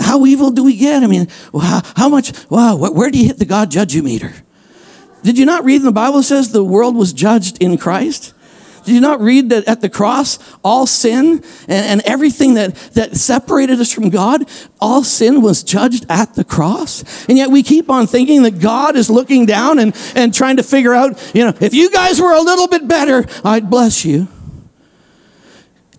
How 0.00 0.24
evil 0.24 0.50
do 0.50 0.64
we 0.64 0.76
get? 0.76 1.02
I 1.02 1.06
mean, 1.06 1.28
how, 1.52 1.82
how 1.94 2.08
much, 2.08 2.32
wow, 2.48 2.76
where 2.76 3.10
do 3.10 3.18
you 3.18 3.26
hit 3.26 3.38
the 3.38 3.44
God 3.44 3.70
judge 3.70 3.94
you 3.94 4.02
meter? 4.02 4.32
Did 5.22 5.36
you 5.38 5.44
not 5.44 5.64
read 5.64 5.76
in 5.76 5.82
the 5.82 5.92
Bible 5.92 6.22
says 6.22 6.52
the 6.52 6.64
world 6.64 6.96
was 6.96 7.12
judged 7.12 7.62
in 7.62 7.76
Christ? 7.76 8.34
Did 8.84 8.94
you 8.94 9.00
not 9.02 9.20
read 9.20 9.50
that 9.50 9.68
at 9.68 9.82
the 9.82 9.90
cross, 9.90 10.38
all 10.64 10.86
sin 10.86 11.44
and, 11.68 11.86
and, 11.86 12.00
everything 12.06 12.54
that, 12.54 12.74
that 12.94 13.16
separated 13.16 13.78
us 13.80 13.92
from 13.92 14.08
God, 14.08 14.48
all 14.80 15.04
sin 15.04 15.42
was 15.42 15.62
judged 15.62 16.06
at 16.08 16.34
the 16.34 16.44
cross? 16.44 17.04
And 17.28 17.36
yet 17.36 17.50
we 17.50 17.62
keep 17.62 17.90
on 17.90 18.06
thinking 18.06 18.44
that 18.44 18.60
God 18.60 18.96
is 18.96 19.10
looking 19.10 19.44
down 19.44 19.78
and, 19.78 19.94
and 20.14 20.32
trying 20.32 20.56
to 20.56 20.62
figure 20.62 20.94
out, 20.94 21.32
you 21.34 21.44
know, 21.44 21.52
if 21.60 21.74
you 21.74 21.90
guys 21.90 22.18
were 22.18 22.32
a 22.32 22.40
little 22.40 22.68
bit 22.68 22.88
better, 22.88 23.26
I'd 23.44 23.68
bless 23.68 24.06
you. 24.06 24.28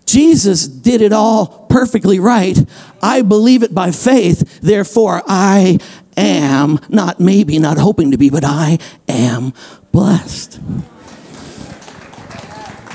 Jesus 0.04 0.66
did 0.66 1.00
it 1.00 1.12
all 1.12 1.59
perfectly 1.70 2.18
right. 2.18 2.58
I 3.02 3.22
believe 3.22 3.62
it 3.62 3.74
by 3.74 3.92
faith. 3.92 4.60
Therefore, 4.60 5.22
I 5.26 5.78
am, 6.16 6.78
not 6.88 7.20
maybe, 7.20 7.58
not 7.58 7.78
hoping 7.78 8.10
to 8.10 8.18
be, 8.18 8.28
but 8.28 8.44
I 8.44 8.78
am 9.08 9.54
blessed. 9.92 10.60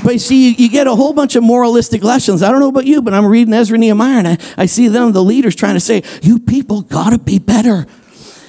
But 0.04 0.14
you 0.14 0.20
see, 0.20 0.52
you, 0.52 0.70
get 0.70 0.86
a 0.86 0.96
whole 0.96 1.14
bunch 1.14 1.36
of 1.36 1.44
moralistic 1.44 2.04
lessons. 2.04 2.44
I 2.44 2.52
don't 2.52 2.60
know 2.60 2.70
about 2.70 2.86
you, 2.86 3.02
but 3.02 3.16
I'm 3.16 3.26
reading 3.26 3.54
Ezra 3.56 3.76
Nehemiah 3.76 4.20
and 4.20 4.28
I, 4.28 4.38
I 4.56 4.66
see 4.68 4.88
them, 4.88 5.14
the 5.14 5.24
leaders, 5.24 5.56
trying 5.56 5.74
to 5.74 5.80
say, 5.80 6.04
You 6.22 6.38
people 6.38 6.84
gotta 6.84 7.18
be 7.18 7.40
better. 7.40 7.88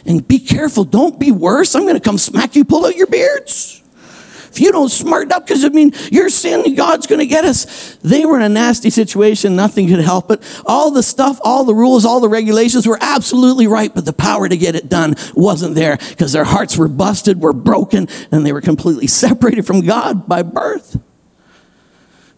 And 0.05 0.27
be 0.27 0.39
careful, 0.39 0.85
don't 0.85 1.19
be 1.19 1.33
worse. 1.33 1.75
I'm 1.75 1.87
gonna 1.87 1.99
come 1.99 2.19
smack 2.19 2.57
you, 2.57 2.65
pull 2.67 2.85
out 2.85 2.95
your 2.95 3.07
beards. 3.07 3.83
If 4.57 4.63
you 4.63 4.73
don't 4.73 4.89
smarten 4.89 5.33
up, 5.33 5.47
because 5.47 5.67
I 5.67 5.69
mean, 5.69 5.93
your 6.11 6.31
sin, 6.31 6.75
God's 6.75 7.07
going 7.07 7.19
to 7.19 7.27
get 7.27 7.45
us. 7.45 7.97
They 7.97 8.25
were 8.25 8.37
in 8.37 8.43
a 8.43 8.49
nasty 8.49 8.89
situation. 8.89 9.55
Nothing 9.55 9.87
could 9.87 10.01
help 10.01 10.31
it. 10.31 10.41
All 10.65 10.91
the 10.91 11.03
stuff, 11.03 11.39
all 11.45 11.65
the 11.65 11.75
rules, 11.75 12.07
all 12.07 12.21
the 12.21 12.29
regulations 12.31 12.87
were 12.87 12.97
absolutely 12.99 13.67
right, 13.67 13.95
but 13.95 14.07
the 14.07 14.15
power 14.15 14.49
to 14.49 14.57
get 14.57 14.75
it 14.75 14.89
done 14.89 15.15
wasn't 15.35 15.75
there 15.75 15.99
because 16.09 16.33
their 16.33 16.45
hearts 16.45 16.79
were 16.79 16.89
busted, 16.89 17.39
were 17.39 17.53
broken, 17.53 18.09
and 18.33 18.47
they 18.47 18.53
were 18.55 18.63
completely 18.63 19.07
separated 19.07 19.67
from 19.67 19.83
God 19.83 20.27
by 20.27 20.41
birth. 20.43 21.03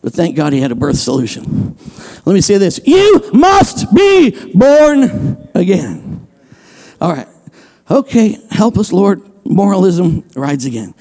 But 0.03 0.13
thank 0.13 0.35
God 0.35 0.53
he 0.53 0.61
had 0.61 0.73
a 0.73 0.77
birth 0.77 0.99
solution. 0.99 1.77
Let 2.25 2.35
me 2.35 2.41
say 2.41 2.59
this 2.59 2.81
you 2.85 3.31
must 3.33 3.95
be 3.95 4.53
born 4.55 5.49
again. 5.55 6.27
All 7.01 7.13
right. 7.13 7.29
Okay, 7.89 8.39
help 8.51 8.77
us, 8.77 8.93
Lord. 8.93 9.23
Moralism 9.45 10.25
rides 10.35 10.65
again. 10.65 10.97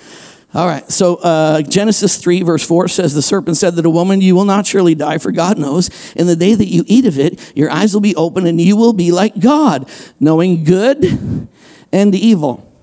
All 0.57 0.65
right, 0.65 0.91
so 0.91 1.17
uh, 1.17 1.61
Genesis 1.61 2.17
3, 2.17 2.41
verse 2.41 2.65
4 2.65 2.87
says, 2.87 3.13
The 3.13 3.21
serpent 3.21 3.57
said 3.57 3.75
to 3.75 3.83
the 3.83 3.91
woman, 3.91 4.21
You 4.21 4.33
will 4.33 4.43
not 4.43 4.65
surely 4.65 4.95
die, 4.95 5.19
for 5.19 5.31
God 5.31 5.59
knows, 5.59 5.91
in 6.15 6.25
the 6.25 6.35
day 6.35 6.55
that 6.55 6.65
you 6.65 6.83
eat 6.87 7.05
of 7.05 7.19
it, 7.19 7.55
your 7.55 7.69
eyes 7.69 7.93
will 7.93 8.01
be 8.01 8.15
open, 8.15 8.47
and 8.47 8.59
you 8.59 8.75
will 8.75 8.93
be 8.93 9.11
like 9.11 9.39
God, 9.39 9.87
knowing 10.19 10.63
good 10.63 11.47
and 11.91 12.15
evil. 12.15 12.73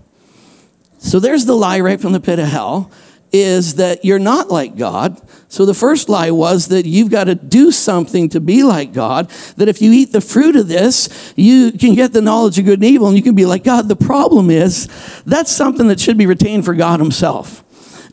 So 0.98 1.18
there's 1.18 1.46
the 1.46 1.56
lie 1.56 1.80
right 1.80 2.00
from 2.00 2.12
the 2.12 2.20
pit 2.20 2.38
of 2.38 2.46
hell 2.46 2.92
is 3.32 3.74
that 3.74 4.04
you're 4.04 4.20
not 4.20 4.48
like 4.48 4.76
God. 4.76 5.20
So 5.48 5.66
the 5.66 5.74
first 5.74 6.08
lie 6.08 6.30
was 6.30 6.68
that 6.68 6.86
you've 6.86 7.10
got 7.10 7.24
to 7.24 7.34
do 7.34 7.72
something 7.72 8.28
to 8.28 8.40
be 8.40 8.62
like 8.62 8.92
God, 8.92 9.28
that 9.56 9.66
if 9.66 9.82
you 9.82 9.90
eat 9.90 10.12
the 10.12 10.20
fruit 10.20 10.54
of 10.54 10.68
this, 10.68 11.34
you 11.34 11.72
can 11.72 11.96
get 11.96 12.12
the 12.12 12.22
knowledge 12.22 12.60
of 12.60 12.64
good 12.64 12.78
and 12.78 12.84
evil 12.84 13.08
and 13.08 13.16
you 13.16 13.24
can 13.24 13.34
be 13.34 13.44
like 13.44 13.64
God. 13.64 13.88
The 13.88 13.96
problem 13.96 14.50
is 14.50 14.86
that's 15.26 15.50
something 15.50 15.88
that 15.88 15.98
should 15.98 16.16
be 16.16 16.26
retained 16.26 16.64
for 16.64 16.74
God 16.74 17.00
himself. 17.00 17.63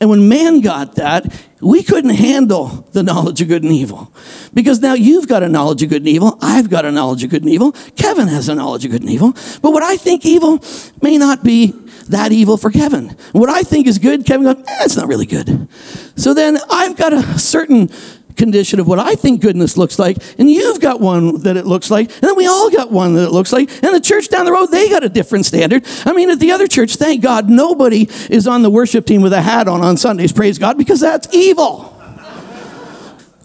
And 0.02 0.10
when 0.10 0.28
man 0.28 0.62
got 0.62 0.96
that, 0.96 1.32
we 1.62 1.84
couldn't 1.84 2.16
handle 2.16 2.88
the 2.92 3.04
knowledge 3.04 3.40
of 3.40 3.48
good 3.48 3.62
and 3.62 3.72
evil. 3.72 4.12
Because 4.52 4.82
now 4.82 4.96
you've 4.96 5.28
got 5.28 5.44
a 5.44 5.48
knowledge 5.48 5.84
of 5.84 5.90
good 5.90 6.02
and 6.02 6.10
evil. 6.10 6.40
I've 6.42 6.72
got 6.72 6.86
a 6.86 6.92
knowledge 6.92 7.24
of 7.24 7.30
good 7.30 7.44
and 7.44 7.52
evil. 7.52 7.74
Kevin 7.96 8.28
has 8.28 8.50
a 8.50 8.56
knowledge 8.56 8.84
of 8.84 8.92
good 8.92 9.02
and 9.02 9.12
evil. 9.12 9.34
But 9.62 9.72
what 9.72 9.84
I 9.84 9.98
think 9.98 10.26
evil 10.26 10.60
may 11.04 11.20
not 11.20 11.44
be 11.44 11.76
that 12.10 12.32
evil 12.32 12.58
for 12.58 12.72
Kevin. 12.72 13.16
What 13.32 13.50
I 13.50 13.62
think 13.62 13.86
is 13.86 14.00
good, 14.00 14.26
Kevin 14.26 14.44
goes, 14.44 14.66
eh, 14.68 14.88
not 14.96 15.08
really 15.08 15.28
good. 15.28 15.68
So 16.16 16.34
then 16.34 16.58
I've 16.70 16.98
got 16.98 17.14
a 17.14 17.38
certain 17.38 17.90
condition 18.36 18.80
of 18.80 18.88
what 18.88 19.00
I 19.00 19.16
think 19.16 19.42
goodness 19.42 19.78
looks 19.78 20.00
like, 20.00 20.18
and 20.38 20.50
you've 20.50 20.80
got 20.80 21.00
one 21.00 21.42
that 21.42 21.58
it 21.58 21.66
looks 21.66 21.92
like, 21.92 22.12
and 22.12 22.24
then 22.24 22.36
we 22.36 22.48
all 22.48 22.70
got 22.70 22.92
one 22.92 23.14
that 23.16 23.24
it 23.24 23.32
looks 23.32 23.52
like, 23.52 23.70
and 23.84 23.94
the 23.96 24.02
church 24.02 24.30
down 24.30 24.46
the 24.46 24.52
road, 24.52 24.68
they 24.68 24.90
got 24.90 25.04
a 25.04 25.10
different 25.10 25.46
standard. 25.46 25.86
I 26.06 26.14
mean, 26.14 26.30
at 26.30 26.40
the 26.40 26.52
other 26.52 26.68
church, 26.68 26.96
thank 26.96 27.22
God, 27.22 27.50
nobody 27.50 28.08
is 28.30 28.48
on 28.48 28.62
the 28.62 28.70
worship 28.70 29.06
team 29.06 29.22
with 29.22 29.34
a 29.34 29.42
hat 29.42 29.68
on 29.68 29.82
on 29.82 29.98
Sundays, 29.98 30.32
praise 30.32 30.58
God, 30.58 30.78
because 30.78 31.00
that's 31.00 31.34
evil 31.34 32.01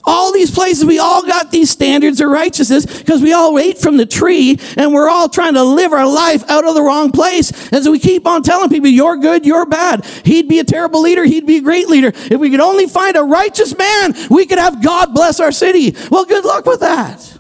all 0.07 0.33
these 0.33 0.53
places, 0.53 0.85
we 0.85 1.01
all 1.01 1.27
got 1.27 1.51
these 1.51 1.69
standards 1.69 2.21
of 2.21 2.29
righteousness 2.29 2.87
because 2.87 3.21
we 3.21 3.33
all 3.33 3.59
ate 3.59 3.79
from 3.79 3.97
the 3.97 4.07
tree 4.07 4.59
and 4.77 4.95
we're 4.95 5.09
all 5.09 5.29
trying 5.29 5.55
to 5.55 5.65
live 5.65 5.93
our 5.93 6.07
life 6.07 6.49
out 6.49 6.65
of 6.65 6.75
the 6.75 6.83
wrong 6.83 7.11
place. 7.11 7.51
And 7.73 7.83
so 7.83 7.91
we 7.91 7.99
keep 7.99 8.27
on 8.27 8.43
telling 8.43 8.71
people, 8.71 8.89
you're 8.89 9.17
good, 9.17 9.45
you're 9.45 9.67
bad. 9.67 10.05
He'd 10.25 10.49
be 10.49 10.61
a 10.61 10.65
terrible 10.65 11.03
leader, 11.03 11.25
he'd 11.25 11.47
be 11.47 11.57
a 11.57 11.63
great 11.63 11.89
leader. 11.89 12.13
If 12.15 12.39
we 12.39 12.51
could 12.51 12.61
only 12.61 12.87
find 12.87 13.17
a 13.17 13.23
righteous 13.23 13.77
man, 13.77 14.15
we 14.31 14.47
could 14.47 14.59
have 14.59 14.83
God 14.83 15.13
bless 15.13 15.41
our 15.41 15.53
city. 15.53 15.97
Well, 16.11 16.25
good 16.25 16.45
luck 16.45 16.67
with 16.67 16.81
that. 16.81 17.39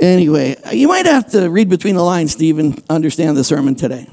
Anyway, 0.00 0.56
you 0.72 0.88
might 0.88 1.06
have 1.06 1.30
to 1.30 1.48
read 1.48 1.70
between 1.70 1.94
the 1.94 2.02
lines, 2.02 2.36
to 2.36 2.44
even 2.44 2.82
understand 2.90 3.36
the 3.36 3.44
sermon 3.44 3.74
today. 3.74 4.06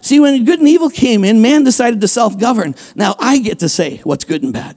See, 0.00 0.20
when 0.20 0.44
good 0.44 0.60
and 0.60 0.68
evil 0.68 0.90
came 0.90 1.24
in, 1.24 1.42
man 1.42 1.64
decided 1.64 2.00
to 2.02 2.08
self 2.08 2.38
govern. 2.38 2.74
Now 2.94 3.16
I 3.18 3.38
get 3.38 3.60
to 3.60 3.68
say 3.68 3.98
what's 3.98 4.24
good 4.24 4.42
and 4.42 4.52
bad. 4.52 4.76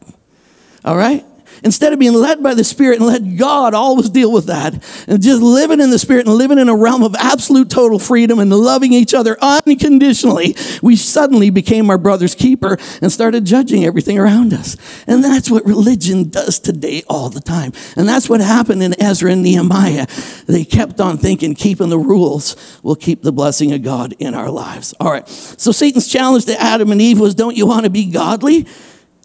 All 0.83 0.95
right? 0.95 1.25
Instead 1.63 1.93
of 1.93 1.99
being 1.99 2.13
led 2.13 2.43
by 2.43 2.53
the 2.53 2.63
Spirit 2.63 2.99
and 2.99 3.07
let 3.07 3.37
God 3.37 3.73
always 3.73 4.09
deal 4.09 4.31
with 4.31 4.45
that, 4.47 4.73
and 5.07 5.21
just 5.21 5.41
living 5.41 5.79
in 5.79 5.89
the 5.89 5.99
Spirit 5.99 6.25
and 6.27 6.35
living 6.35 6.59
in 6.59 6.69
a 6.69 6.75
realm 6.75 7.03
of 7.03 7.15
absolute 7.15 7.69
total 7.69 7.99
freedom 7.99 8.39
and 8.39 8.51
loving 8.51 8.93
each 8.93 9.13
other 9.13 9.37
unconditionally, 9.41 10.55
we 10.81 10.95
suddenly 10.95 11.49
became 11.49 11.89
our 11.89 11.97
brother's 11.97 12.35
keeper 12.35 12.77
and 13.01 13.11
started 13.11 13.45
judging 13.45 13.85
everything 13.85 14.17
around 14.19 14.53
us. 14.53 14.77
And 15.07 15.23
that's 15.23 15.49
what 15.49 15.65
religion 15.65 16.29
does 16.29 16.59
today 16.59 17.03
all 17.07 17.29
the 17.29 17.41
time. 17.41 17.73
And 17.95 18.07
that's 18.07 18.29
what 18.29 18.41
happened 18.41 18.83
in 18.83 19.01
Ezra 19.01 19.31
and 19.31 19.43
Nehemiah. 19.43 20.07
They 20.47 20.65
kept 20.65 20.99
on 20.99 21.17
thinking 21.17 21.55
keeping 21.55 21.89
the 21.89 21.99
rules 21.99 22.55
will 22.83 22.95
keep 22.95 23.21
the 23.23 23.31
blessing 23.31 23.73
of 23.73 23.81
God 23.81 24.13
in 24.19 24.33
our 24.33 24.49
lives. 24.49 24.93
All 24.99 25.11
right. 25.11 25.27
So 25.27 25.71
Satan's 25.71 26.07
challenge 26.07 26.45
to 26.45 26.59
Adam 26.59 26.91
and 26.91 27.01
Eve 27.01 27.19
was 27.19 27.35
don't 27.35 27.55
you 27.55 27.65
want 27.65 27.85
to 27.85 27.89
be 27.89 28.11
godly? 28.11 28.67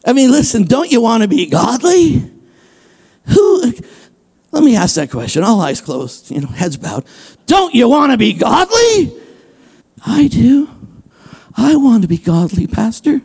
I 0.04 0.12
mean, 0.12 0.30
listen, 0.30 0.64
don't 0.64 0.90
you 0.90 1.00
want 1.00 1.22
to 1.22 1.28
be 1.28 1.46
godly? 1.46 2.30
Who, 3.26 3.72
let 4.50 4.64
me 4.64 4.76
ask 4.76 4.96
that 4.96 5.10
question, 5.10 5.44
all 5.44 5.60
eyes 5.60 5.80
closed, 5.80 6.30
you 6.30 6.40
know, 6.40 6.48
heads 6.48 6.76
bowed. 6.76 7.04
Don't 7.46 7.74
you 7.74 7.88
want 7.88 8.12
to 8.12 8.18
be 8.18 8.32
godly? 8.32 9.12
I 10.04 10.28
do. 10.28 10.68
I 11.56 11.76
want 11.76 12.02
to 12.02 12.08
be 12.08 12.18
godly, 12.18 12.66
Pastor. 12.66 13.20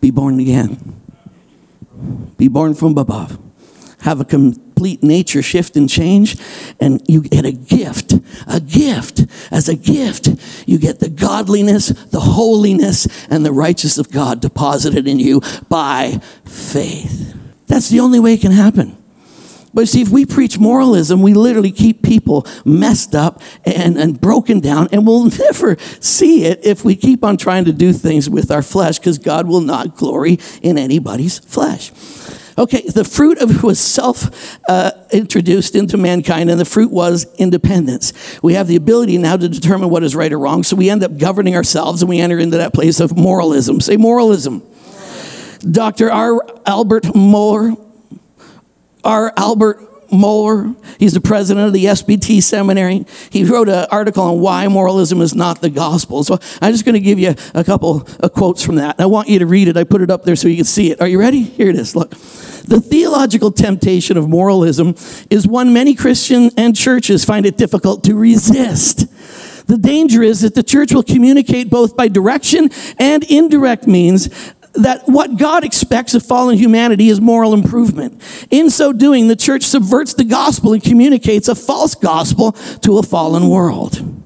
Be 0.00 0.10
born 0.10 0.38
again. 0.38 1.00
Be 2.36 2.48
born 2.48 2.74
from 2.74 2.96
above. 2.98 3.38
Have 4.00 4.20
a 4.20 4.24
complete 4.78 5.02
nature 5.02 5.42
shift 5.42 5.76
and 5.76 5.90
change, 5.90 6.36
and 6.78 7.02
you 7.08 7.20
get 7.20 7.44
a 7.44 7.50
gift. 7.50 8.12
A 8.46 8.60
gift. 8.60 9.26
As 9.50 9.68
a 9.68 9.74
gift, 9.74 10.28
you 10.68 10.78
get 10.78 11.00
the 11.00 11.08
godliness, 11.08 11.88
the 11.88 12.20
holiness, 12.20 13.08
and 13.28 13.44
the 13.44 13.50
righteousness 13.50 13.98
of 13.98 14.12
God 14.12 14.40
deposited 14.40 15.08
in 15.08 15.18
you 15.18 15.42
by 15.68 16.20
faith. 16.44 17.34
That's 17.66 17.88
the 17.88 17.98
only 17.98 18.20
way 18.20 18.34
it 18.34 18.40
can 18.40 18.52
happen. 18.52 18.96
But 19.74 19.88
see, 19.88 20.00
if 20.00 20.10
we 20.10 20.24
preach 20.24 20.60
moralism, 20.60 21.22
we 21.22 21.34
literally 21.34 21.72
keep 21.72 22.04
people 22.04 22.46
messed 22.64 23.16
up 23.16 23.42
and, 23.64 23.98
and 23.98 24.20
broken 24.20 24.60
down, 24.60 24.88
and 24.92 25.04
we'll 25.04 25.24
never 25.38 25.76
see 25.98 26.44
it 26.44 26.64
if 26.64 26.84
we 26.84 26.94
keep 26.94 27.24
on 27.24 27.36
trying 27.36 27.64
to 27.64 27.72
do 27.72 27.92
things 27.92 28.30
with 28.30 28.52
our 28.52 28.62
flesh, 28.62 29.00
because 29.00 29.18
God 29.18 29.48
will 29.48 29.60
not 29.60 29.96
glory 29.96 30.38
in 30.62 30.78
anybody's 30.78 31.40
flesh. 31.40 31.90
Okay, 32.58 32.82
the 32.82 33.04
fruit 33.04 33.38
of 33.38 33.62
was 33.62 33.78
self 33.78 34.58
uh, 34.68 34.90
introduced 35.12 35.76
into 35.76 35.96
mankind, 35.96 36.50
and 36.50 36.58
the 36.58 36.64
fruit 36.64 36.90
was 36.90 37.26
independence. 37.36 38.12
We 38.42 38.54
have 38.54 38.66
the 38.66 38.76
ability 38.76 39.16
now 39.18 39.36
to 39.36 39.48
determine 39.48 39.90
what 39.90 40.02
is 40.02 40.16
right 40.16 40.32
or 40.32 40.38
wrong, 40.38 40.64
so 40.64 40.74
we 40.74 40.90
end 40.90 41.04
up 41.04 41.16
governing 41.16 41.54
ourselves 41.54 42.02
and 42.02 42.08
we 42.08 42.18
enter 42.18 42.38
into 42.38 42.58
that 42.58 42.74
place 42.74 42.98
of 42.98 43.16
moralism. 43.16 43.80
Say 43.80 43.96
moralism. 43.96 44.62
Dr. 45.60 46.10
R. 46.10 46.40
Albert 46.66 47.14
Moore, 47.14 47.76
R. 49.04 49.32
Albert 49.36 49.87
Mohler, 50.10 50.74
he's 50.98 51.12
the 51.12 51.20
president 51.20 51.66
of 51.66 51.72
the 51.72 51.84
SBT 51.84 52.42
seminary. 52.42 53.04
He 53.30 53.44
wrote 53.44 53.68
an 53.68 53.86
article 53.90 54.24
on 54.24 54.40
why 54.40 54.66
moralism 54.68 55.20
is 55.20 55.34
not 55.34 55.60
the 55.60 55.70
gospel. 55.70 56.24
So 56.24 56.38
I'm 56.60 56.72
just 56.72 56.84
going 56.84 56.94
to 56.94 57.00
give 57.00 57.18
you 57.18 57.34
a 57.54 57.64
couple 57.64 58.06
of 58.20 58.32
quotes 58.32 58.62
from 58.62 58.76
that. 58.76 59.00
I 59.00 59.06
want 59.06 59.28
you 59.28 59.38
to 59.38 59.46
read 59.46 59.68
it. 59.68 59.76
I 59.76 59.84
put 59.84 60.00
it 60.02 60.10
up 60.10 60.24
there 60.24 60.36
so 60.36 60.48
you 60.48 60.56
can 60.56 60.64
see 60.64 60.90
it. 60.90 61.00
Are 61.00 61.08
you 61.08 61.20
ready? 61.20 61.42
Here 61.42 61.68
it 61.68 61.76
is. 61.76 61.94
Look. 61.94 62.10
The 62.68 62.82
theological 62.82 63.50
temptation 63.50 64.18
of 64.18 64.28
moralism 64.28 64.94
is 65.30 65.46
one 65.46 65.72
many 65.72 65.94
Christians 65.94 66.52
and 66.58 66.76
churches 66.76 67.24
find 67.24 67.46
it 67.46 67.56
difficult 67.56 68.04
to 68.04 68.14
resist. 68.14 69.06
The 69.68 69.78
danger 69.78 70.22
is 70.22 70.42
that 70.42 70.54
the 70.54 70.62
church 70.62 70.92
will 70.92 71.02
communicate 71.02 71.70
both 71.70 71.96
by 71.96 72.08
direction 72.08 72.70
and 72.98 73.24
indirect 73.24 73.86
means 73.86 74.52
that 74.74 75.08
what 75.08 75.36
God 75.36 75.64
expects 75.64 76.14
of 76.14 76.22
fallen 76.22 76.56
humanity 76.56 77.08
is 77.08 77.20
moral 77.20 77.54
improvement. 77.54 78.22
In 78.50 78.70
so 78.70 78.92
doing, 78.92 79.28
the 79.28 79.36
church 79.36 79.62
subverts 79.62 80.14
the 80.14 80.24
gospel 80.24 80.72
and 80.72 80.82
communicates 80.82 81.48
a 81.48 81.54
false 81.54 81.94
gospel 81.94 82.52
to 82.82 82.98
a 82.98 83.02
fallen 83.02 83.48
world. 83.48 84.24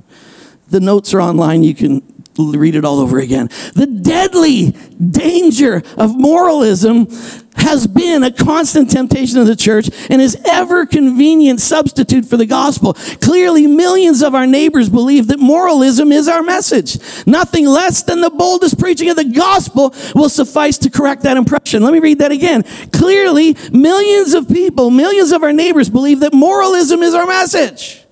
The 0.69 0.81
notes 0.81 1.13
are 1.15 1.21
online. 1.21 1.63
You 1.63 1.75
can 1.75 2.12
read 2.39 2.75
it 2.75 2.85
all 2.85 3.01
over 3.01 3.19
again. 3.19 3.49
The 3.75 3.87
deadly 3.87 4.71
danger 4.71 5.83
of 5.97 6.17
moralism 6.19 7.09
has 7.57 7.87
been 7.87 8.23
a 8.23 8.31
constant 8.31 8.91
temptation 8.91 9.39
of 9.39 9.47
the 9.47 9.57
church 9.57 9.91
and 10.09 10.23
is 10.23 10.37
ever 10.49 10.87
convenient 10.87 11.61
substitute 11.61 12.25
for 12.25 12.37
the 12.37 12.47
gospel. 12.47 12.95
Clearly, 13.21 13.67
millions 13.67 14.23
of 14.23 14.35
our 14.35 14.47
neighbors 14.47 14.89
believe 14.89 15.27
that 15.29 15.39
moralism 15.39 16.13
is 16.13 16.29
our 16.29 16.43
message. 16.43 16.99
Nothing 17.27 17.67
less 17.67 18.03
than 18.03 18.21
the 18.21 18.31
boldest 18.31 18.79
preaching 18.79 19.11
of 19.11 19.17
the 19.17 19.25
gospel 19.25 19.95
will 20.15 20.29
suffice 20.29 20.79
to 20.79 20.91
correct 20.91 21.23
that 21.23 21.37
impression. 21.37 21.83
Let 21.83 21.93
me 21.93 22.01
read 22.01 22.19
that 22.19 22.33
again. 22.33 22.65
Clearly, 22.93 23.57
millions 23.71 24.35
of 24.35 24.49
people, 24.49 24.91
millions 24.91 25.33
of 25.33 25.43
our 25.43 25.53
neighbors 25.53 25.91
believe 25.91 26.21
that 26.21 26.33
moralism 26.33 27.03
is 27.03 27.15
our 27.15 27.27
message. 27.27 28.03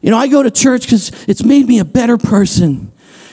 You 0.00 0.10
know, 0.10 0.18
I 0.18 0.26
go 0.26 0.42
to 0.42 0.50
church 0.50 0.82
because 0.82 1.12
it's 1.28 1.44
made 1.44 1.66
me 1.66 1.78
a 1.78 1.84
better 1.84 2.18
person. 2.18 2.92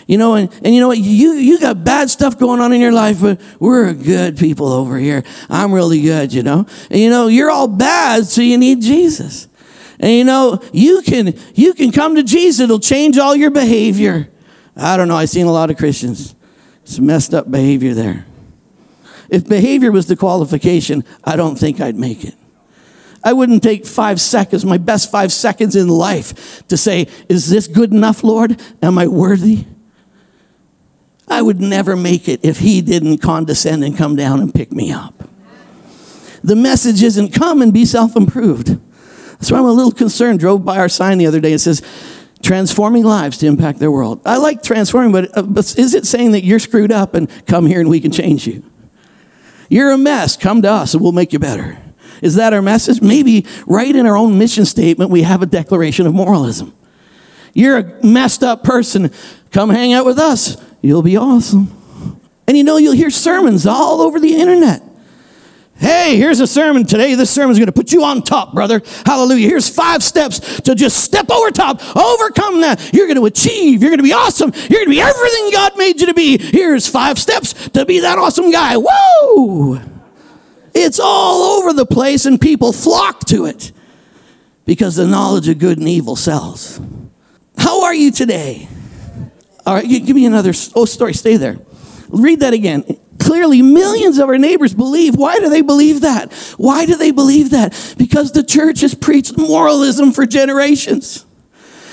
You 0.10 0.18
know, 0.18 0.34
and, 0.34 0.52
and 0.64 0.74
you 0.74 0.82
know 0.82 0.88
what? 0.88 0.98
You, 0.98 1.34
you 1.34 1.60
got 1.60 1.84
bad 1.84 2.10
stuff 2.10 2.40
going 2.40 2.60
on 2.62 2.74
in 2.74 2.82
your 2.82 2.92
life, 2.92 3.22
but 3.22 3.40
we're 3.60 3.94
good 3.94 4.40
people 4.40 4.66
over 4.66 4.98
here. 4.98 5.24
I'm 5.52 5.72
really 5.72 6.02
good, 6.02 6.34
you 6.34 6.42
know? 6.42 6.66
And 6.90 7.00
you 7.00 7.12
know, 7.12 7.28
you're 7.28 7.52
all 7.52 7.68
bad, 7.68 8.26
so 8.26 8.42
you 8.42 8.58
need 8.58 8.82
Jesus. 8.82 9.48
And 10.00 10.12
you 10.12 10.24
know, 10.24 10.64
you 10.74 11.04
can, 11.04 11.36
you 11.54 11.76
can 11.76 11.92
come 11.92 12.16
to 12.16 12.24
Jesus. 12.24 12.60
It'll 12.60 12.80
change 12.80 13.20
all 13.20 13.36
your 13.36 13.52
behavior. 13.52 14.32
I 14.76 14.98
don't 14.98 15.10
know. 15.10 15.16
I've 15.16 15.30
seen 15.30 15.46
a 15.46 15.52
lot 15.52 15.70
of 15.70 15.78
Christians. 15.78 16.34
Some 16.86 17.06
messed 17.06 17.36
up 17.36 17.52
behavior 17.52 17.94
there. 17.94 18.26
If 19.30 19.48
behavior 19.48 19.92
was 19.92 20.08
the 20.08 20.16
qualification, 20.16 21.04
I 21.24 21.36
don't 21.36 21.56
think 21.56 21.80
I'd 21.80 21.96
make 21.96 22.26
it. 22.26 22.34
I 23.24 23.34
wouldn't 23.34 23.62
take 23.62 23.86
five 23.86 24.20
seconds, 24.20 24.66
my 24.66 24.80
best 24.80 25.12
five 25.12 25.32
seconds 25.32 25.76
in 25.76 25.88
life, 25.88 26.66
to 26.68 26.78
say, 26.78 27.08
Is 27.30 27.48
this 27.52 27.68
good 27.68 27.94
enough, 27.94 28.24
Lord? 28.24 28.60
Am 28.82 28.98
I 28.98 29.06
worthy? 29.06 29.66
I 31.30 31.42
would 31.42 31.62
never 31.62 31.96
make 31.96 32.28
it 32.28 32.40
if 32.44 32.60
he 32.60 32.82
didn't 32.82 33.20
condescend 33.20 33.84
and 33.84 33.96
come 33.96 34.16
down 34.16 34.40
and 34.40 34.54
pick 34.54 34.72
me 34.72 34.92
up. 34.92 35.14
The 36.44 36.56
message 36.56 37.04
isn't 37.04 37.34
come 37.34 37.62
and 37.62 37.74
be 37.74 37.86
self 37.86 38.16
improved. 38.16 38.80
That's 39.32 39.52
why 39.52 39.60
I'm 39.60 39.66
a 39.66 39.72
little 39.72 39.92
concerned. 39.92 40.40
Drove 40.40 40.66
by 40.66 40.78
our 40.78 40.90
sign 40.90 41.18
the 41.18 41.28
other 41.28 41.40
day. 41.40 41.54
It 41.54 41.60
says, 41.60 41.82
transforming 42.42 43.04
lives 43.04 43.38
to 43.40 43.48
impact 43.48 43.80
their 43.80 43.92
world. 43.92 44.22
I 44.26 44.38
like 44.38 44.64
transforming, 44.64 45.12
but, 45.12 45.38
uh, 45.38 45.44
but 45.44 45.78
is 45.78 45.94
it 45.94 46.06
saying 46.06 46.32
that 46.32 46.44
you're 46.44 46.60
screwed 46.60 46.92
up 46.92 47.14
and 47.14 47.30
come 47.46 47.66
here 47.66 47.80
and 47.80 47.90
we 47.90 48.00
can 48.00 48.12
change 48.12 48.48
you? 48.48 48.64
You're 49.70 49.92
a 49.92 49.98
mess. 49.98 50.36
Come 50.36 50.62
to 50.64 50.72
us 50.72 50.94
and 50.94 51.04
we'll 51.04 51.12
make 51.12 51.32
you 51.32 51.40
better. 51.40 51.78
Is 52.22 52.36
that 52.36 52.54
our 52.54 52.62
message? 52.62 53.02
Maybe 53.02 53.46
right 53.66 53.96
in 53.96 54.06
our 54.06 54.18
own 54.18 54.38
mission 54.38 54.66
statement, 54.66 55.12
we 55.12 55.22
have 55.24 55.42
a 55.42 55.46
declaration 55.46 56.06
of 56.06 56.14
moralism. 56.14 56.76
You're 57.54 57.78
a 57.78 58.06
messed 58.06 58.44
up 58.44 58.64
person. 58.64 59.12
Come 59.52 59.70
hang 59.70 59.94
out 59.94 60.06
with 60.06 60.20
us. 60.20 60.58
You'll 60.82 61.02
be 61.02 61.18
awesome. 61.18 61.76
And 62.48 62.58
you 62.58 62.64
know, 62.64 62.78
you'll 62.78 62.94
hear 62.94 63.10
sermons 63.10 63.66
all 63.68 64.02
over 64.02 64.20
the 64.20 64.36
internet. 64.36 64.82
Hey, 65.76 66.18
here's 66.18 66.42
a 66.42 66.48
sermon 66.48 66.86
today. 66.86 67.16
This 67.16 67.30
sermon's 67.30 67.58
going 67.58 67.68
to 67.68 67.72
put 67.72 67.94
you 67.94 68.04
on 68.04 68.22
top, 68.22 68.54
brother. 68.54 68.82
Hallelujah. 69.06 69.48
Here's 69.48 69.70
five 69.70 70.04
steps 70.04 70.60
to 70.62 70.76
just 70.76 71.02
step 71.02 71.32
over 71.32 71.52
top, 71.52 71.80
overcome 71.96 72.60
that. 72.62 72.94
You're 72.94 73.08
going 73.08 73.16
to 73.16 73.26
achieve. 73.26 73.82
You're 73.82 73.92
going 73.92 74.00
to 74.00 74.04
be 74.04 74.12
awesome. 74.12 74.52
You're 74.54 74.86
going 74.86 74.88
to 74.88 74.90
be 74.90 75.00
everything 75.00 75.52
God 75.52 75.78
made 75.78 76.02
you 76.02 76.08
to 76.08 76.14
be. 76.14 76.38
Here's 76.38 76.86
five 76.88 77.18
steps 77.18 77.70
to 77.70 77.86
be 77.86 78.02
that 78.02 78.18
awesome 78.18 78.52
guy. 78.52 78.76
Whoa! 78.76 79.80
It's 80.74 81.00
all 81.00 81.60
over 81.60 81.72
the 81.72 81.86
place, 81.86 82.26
and 82.26 82.42
people 82.42 82.74
flock 82.74 83.26
to 83.26 83.46
it 83.46 83.72
because 84.66 84.98
the 84.98 85.08
knowledge 85.08 85.48
of 85.48 85.60
good 85.60 85.78
and 85.78 85.88
evil 85.88 86.18
sells. 86.18 86.82
How 87.58 87.86
are 87.86 87.94
you 87.94 88.12
today? 88.12 88.68
All 89.66 89.76
right, 89.76 89.88
give 89.88 90.16
me 90.16 90.26
another 90.26 90.54
oh, 90.76 90.86
story. 90.86 91.14
Stay 91.14 91.38
there. 91.38 91.60
Read 92.10 92.40
that 92.40 92.54
again. 92.54 92.84
Clearly, 93.20 93.62
millions 93.62 94.18
of 94.18 94.30
our 94.30 94.38
neighbors 94.38 94.74
believe. 94.74 95.16
Why 95.16 95.40
do 95.40 95.50
they 95.50 95.62
believe 95.62 96.02
that? 96.02 96.34
Why 96.58 96.86
do 96.86 96.96
they 96.96 97.12
believe 97.12 97.52
that? 97.52 97.96
Because 97.98 98.32
the 98.32 98.44
church 98.44 98.82
has 98.82 98.96
preached 98.96 99.38
moralism 99.38 100.12
for 100.12 100.26
generations. 100.26 101.26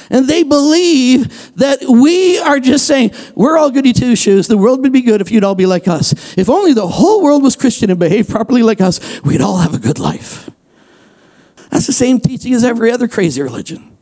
And 0.09 0.29
they 0.29 0.45
believe 0.45 1.55
that 1.57 1.83
we 1.83 2.39
are 2.39 2.61
just 2.61 2.87
saying, 2.87 3.11
we're 3.35 3.59
all 3.59 3.71
goody 3.71 3.93
two 3.93 4.15
shoes. 4.15 4.47
The 4.47 4.57
world 4.57 4.81
would 4.83 4.93
be 4.93 5.03
good 5.03 5.21
if 5.21 5.33
you'd 5.33 5.45
all 5.45 5.57
be 5.57 5.67
like 5.67 5.89
us. 5.89 6.39
If 6.39 6.49
only 6.49 6.73
the 6.73 6.87
whole 6.87 7.23
world 7.23 7.43
was 7.43 7.57
Christian 7.57 7.91
and 7.91 7.99
behaved 7.99 8.31
properly 8.31 8.63
like 8.63 8.81
us, 8.81 9.21
we'd 9.23 9.41
all 9.41 9.59
have 9.59 9.75
a 9.75 9.79
good 9.79 9.99
life. 9.99 10.49
That's 11.71 11.87
the 11.87 11.93
same 11.93 12.21
teaching 12.21 12.55
as 12.55 12.63
every 12.63 12.93
other 12.93 13.09
crazy 13.09 13.43
religion. 13.43 13.96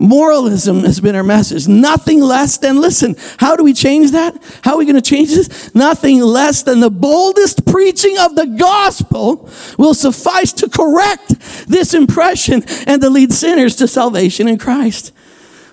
Moralism 0.00 0.80
has 0.80 0.98
been 0.98 1.14
our 1.14 1.22
message. 1.22 1.68
Nothing 1.68 2.20
less 2.20 2.56
than, 2.56 2.80
listen, 2.80 3.16
how 3.38 3.54
do 3.54 3.62
we 3.62 3.74
change 3.74 4.12
that? 4.12 4.34
How 4.64 4.72
are 4.72 4.78
we 4.78 4.86
going 4.86 4.96
to 4.96 5.02
change 5.02 5.28
this? 5.28 5.74
Nothing 5.74 6.20
less 6.20 6.62
than 6.62 6.80
the 6.80 6.90
boldest 6.90 7.66
preaching 7.66 8.16
of 8.18 8.34
the 8.34 8.46
gospel 8.46 9.50
will 9.76 9.92
suffice 9.92 10.54
to 10.54 10.70
correct 10.70 11.38
this 11.68 11.92
impression 11.92 12.64
and 12.86 13.02
to 13.02 13.10
lead 13.10 13.30
sinners 13.30 13.76
to 13.76 13.86
salvation 13.86 14.48
in 14.48 14.56
Christ. 14.56 15.12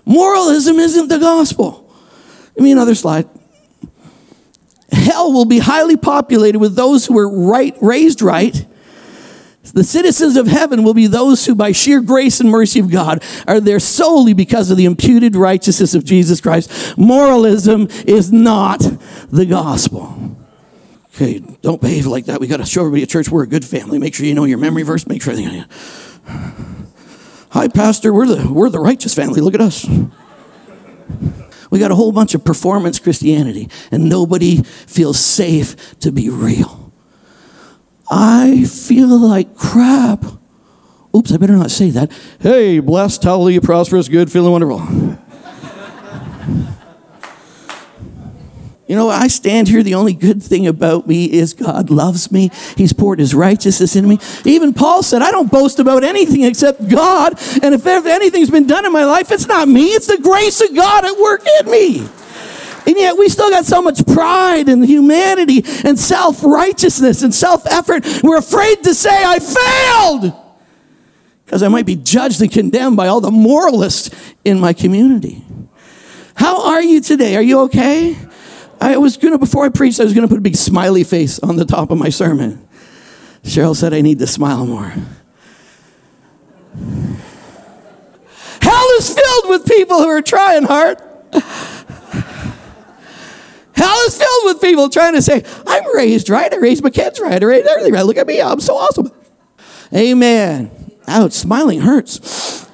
Moralism 0.06 0.76
isn't 0.76 1.08
the 1.08 1.20
gospel. 1.20 1.90
Give 2.56 2.66
me 2.66 2.74
another 2.74 2.96
slide. 2.96 3.30
Hell 4.92 5.32
will 5.32 5.46
be 5.46 5.60
highly 5.60 5.96
populated 5.96 6.60
with 6.60 6.76
those 6.76 7.06
who 7.06 7.14
were 7.14 7.30
right, 7.30 7.76
raised 7.82 8.22
right 8.22 8.66
the 9.74 9.84
citizens 9.84 10.38
of 10.38 10.48
heaven 10.48 10.84
will 10.84 10.94
be 10.94 11.08
those 11.08 11.46
who, 11.46 11.56
by 11.56 11.72
sheer 11.72 12.02
grace 12.02 12.40
and 12.40 12.50
mercy 12.50 12.80
of 12.80 12.90
God, 12.90 13.24
are 13.48 13.60
there 13.60 13.80
solely 13.80 14.34
because 14.34 14.72
of 14.72 14.78
the 14.78 14.86
imputed 14.86 15.36
righteousness 15.36 15.94
of 15.94 16.04
Jesus 16.04 16.42
Christ. 16.42 16.98
Moralism 16.98 17.88
is 18.06 18.32
not 18.32 18.80
the 19.30 19.46
gospel. 19.46 20.38
Okay, 21.16 21.40
don't 21.62 21.82
behave 21.82 22.06
like 22.06 22.26
that. 22.26 22.40
We 22.40 22.48
got 22.48 22.58
to 22.58 22.66
show 22.66 22.82
everybody 22.82 23.04
at 23.04 23.10
church 23.10 23.30
we're 23.30 23.44
a 23.44 23.48
good 23.48 23.66
family. 23.66 23.98
Make 23.98 24.14
sure 24.14 24.26
you 24.26 24.36
know 24.36 24.44
your 24.44 24.60
memory 24.60 24.84
verse. 24.84 25.08
Make 25.08 25.24
sure 25.24 25.34
everything. 25.34 25.66
Hi, 27.50 27.68
Pastor. 27.68 28.14
We're 28.14 28.28
the 28.28 28.54
we're 28.54 28.70
the 28.70 28.80
righteous 28.80 29.16
family. 29.16 29.42
Look 29.42 29.56
at 29.56 29.62
us. 29.62 29.88
We 31.72 31.80
got 31.80 31.92
a 31.92 31.96
whole 31.96 32.12
bunch 32.12 32.36
of 32.36 32.46
performance 32.46 33.00
Christianity, 33.00 33.70
and 33.92 34.10
nobody 34.10 34.62
feels 34.62 35.20
safe 35.20 35.98
to 36.00 36.12
be 36.12 36.30
real. 36.30 36.87
I 38.10 38.64
feel 38.64 39.18
like 39.20 39.56
crap. 39.56 40.24
Oops, 41.16 41.32
I 41.32 41.38
better 41.38 41.56
not 41.56 41.72
say 41.72 41.90
that. 41.92 42.12
Hey, 42.40 42.80
blessed, 42.80 43.24
hallelujah, 43.24 43.62
prosperous, 43.62 44.08
good, 44.08 44.32
feeling 44.32 44.52
wonderful. 44.52 45.18
You 48.88 48.96
know, 48.96 49.10
I 49.10 49.28
stand 49.28 49.68
here. 49.68 49.84
The 49.84 49.96
only 49.96 50.14
good 50.14 50.42
thing 50.42 50.66
about 50.66 51.08
me 51.08 51.26
is 51.26 51.54
God 51.54 51.90
loves 51.90 52.32
me. 52.32 52.52
He's 52.78 52.94
poured 52.94 53.20
his 53.20 53.36
righteousness 53.36 53.98
into 53.98 54.08
me. 54.08 54.20
Even 54.46 54.74
Paul 54.74 55.04
said, 55.04 55.22
I 55.22 55.30
don't 55.30 55.52
boast 55.52 55.80
about 55.80 56.06
anything 56.06 56.44
except 56.44 56.88
God. 56.88 57.34
And 57.62 57.74
if 57.74 57.86
anything's 57.86 58.50
been 58.50 58.66
done 58.66 58.86
in 58.86 58.94
my 58.94 59.04
life, 59.04 59.30
it's 59.30 59.46
not 59.46 59.68
me, 59.68 59.88
it's 59.88 60.08
the 60.08 60.20
grace 60.20 60.62
of 60.62 60.74
God 60.74 61.04
at 61.04 61.18
work 61.18 61.46
in 61.60 61.70
me. 61.70 62.08
And 62.88 62.96
yet 62.96 63.18
we 63.18 63.28
still 63.28 63.50
got 63.50 63.66
so 63.66 63.82
much 63.82 64.06
pride 64.08 64.70
and 64.70 64.84
humanity 64.84 65.64
and 65.84 66.00
self 66.00 66.42
righteousness 66.42 67.22
and 67.22 67.36
self 67.36 67.66
effort. 67.68 68.06
We're 68.24 68.38
afraid 68.38 68.84
to 68.86 68.96
say, 68.96 69.12
I 69.12 69.40
failed 69.40 70.34
because 71.44 71.64
I 71.64 71.68
might 71.68 71.86
be 71.86 71.98
judged 71.98 72.42
and 72.42 72.50
condemned 72.52 72.96
by 72.96 73.08
all 73.08 73.20
the 73.20 73.32
moralists 73.32 74.10
in 74.46 74.60
my 74.60 74.72
community. 74.72 75.44
How 76.36 76.70
are 76.70 76.82
you 76.82 77.02
today? 77.02 77.36
Are 77.36 77.42
you 77.42 77.62
okay? 77.62 78.18
I 78.80 78.98
was 78.98 79.18
going 79.18 79.34
to, 79.34 79.38
before 79.38 79.66
I 79.66 79.70
preached, 79.70 80.00
I 80.00 80.04
was 80.04 80.14
going 80.14 80.26
to 80.26 80.30
put 80.30 80.38
a 80.38 80.42
big 80.42 80.56
smiley 80.56 81.04
face 81.04 81.40
on 81.40 81.56
the 81.56 81.66
top 81.66 81.92
of 81.92 81.98
my 81.98 82.10
sermon. 82.10 82.68
Cheryl 83.44 83.76
said 83.76 83.94
I 83.94 84.02
need 84.02 84.20
to 84.20 84.28
smile 84.28 84.66
more. 84.66 84.94
Hell 88.62 88.88
is 88.98 89.14
filled 89.14 89.50
with 89.50 89.66
people 89.66 90.00
who 90.00 90.08
are 90.08 90.22
trying 90.22 90.64
hard. 90.64 91.02
Hell 93.78 93.98
is 94.08 94.18
filled 94.18 94.46
with 94.46 94.62
people 94.62 94.90
trying 94.90 95.14
to 95.14 95.22
say, 95.22 95.44
I'm 95.68 95.96
raised 95.96 96.30
right, 96.30 96.52
I 96.52 96.58
raised 96.58 96.84
my 96.84 96.90
kids 96.90 97.20
right, 97.20 97.42
I 97.42 97.46
raised 97.46 97.68
everything 97.68 97.94
right. 97.94 98.06
Look 98.06 98.18
at 98.18 98.26
me, 98.26 98.42
I'm 98.42 98.60
so 98.60 98.76
awesome. 98.76 99.12
Amen. 99.94 100.72
Ouch, 101.08 101.34
smiling 101.34 101.82
hurts. 101.82 102.66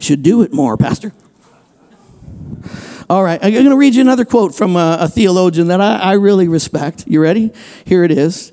Should 0.00 0.22
do 0.22 0.42
it 0.42 0.52
more, 0.52 0.76
Pastor. 0.76 1.12
All 3.10 3.22
right, 3.22 3.38
I'm 3.42 3.52
going 3.52 3.68
to 3.68 3.76
read 3.76 3.94
you 3.94 4.00
another 4.00 4.24
quote 4.24 4.54
from 4.54 4.76
a, 4.76 4.98
a 5.00 5.08
theologian 5.08 5.68
that 5.68 5.80
I, 5.80 5.96
I 5.98 6.12
really 6.14 6.48
respect. 6.48 7.04
You 7.06 7.20
ready? 7.22 7.52
Here 7.84 8.04
it 8.04 8.10
is. 8.10 8.52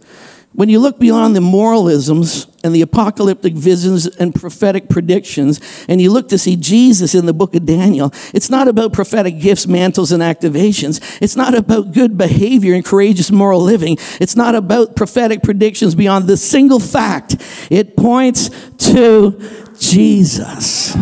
When 0.55 0.69
you 0.69 0.79
look 0.79 0.99
beyond 0.99 1.35
the 1.35 1.41
moralisms 1.41 2.47
and 2.63 2.73
the 2.73 2.81
apocalyptic 2.81 3.53
visions 3.53 4.07
and 4.07 4.33
prophetic 4.33 4.87
predictions, 4.87 5.59
and 5.89 5.99
you 5.99 6.09
look 6.11 6.29
to 6.29 6.37
see 6.37 6.55
Jesus 6.55 7.13
in 7.13 7.25
the 7.25 7.33
book 7.33 7.55
of 7.55 7.65
Daniel, 7.65 8.13
it's 8.33 8.49
not 8.49 8.69
about 8.69 8.93
prophetic 8.93 9.39
gifts, 9.39 9.67
mantles, 9.67 10.13
and 10.13 10.23
activations. 10.23 11.01
It's 11.21 11.35
not 11.35 11.55
about 11.55 11.91
good 11.91 12.17
behavior 12.17 12.73
and 12.73 12.85
courageous 12.85 13.31
moral 13.31 13.59
living. 13.59 13.97
It's 14.21 14.37
not 14.37 14.55
about 14.55 14.95
prophetic 14.95 15.43
predictions 15.43 15.93
beyond 15.93 16.27
the 16.27 16.37
single 16.37 16.79
fact. 16.79 17.35
It 17.69 17.97
points 17.97 18.49
to 18.91 19.73
Jesus. 19.77 20.95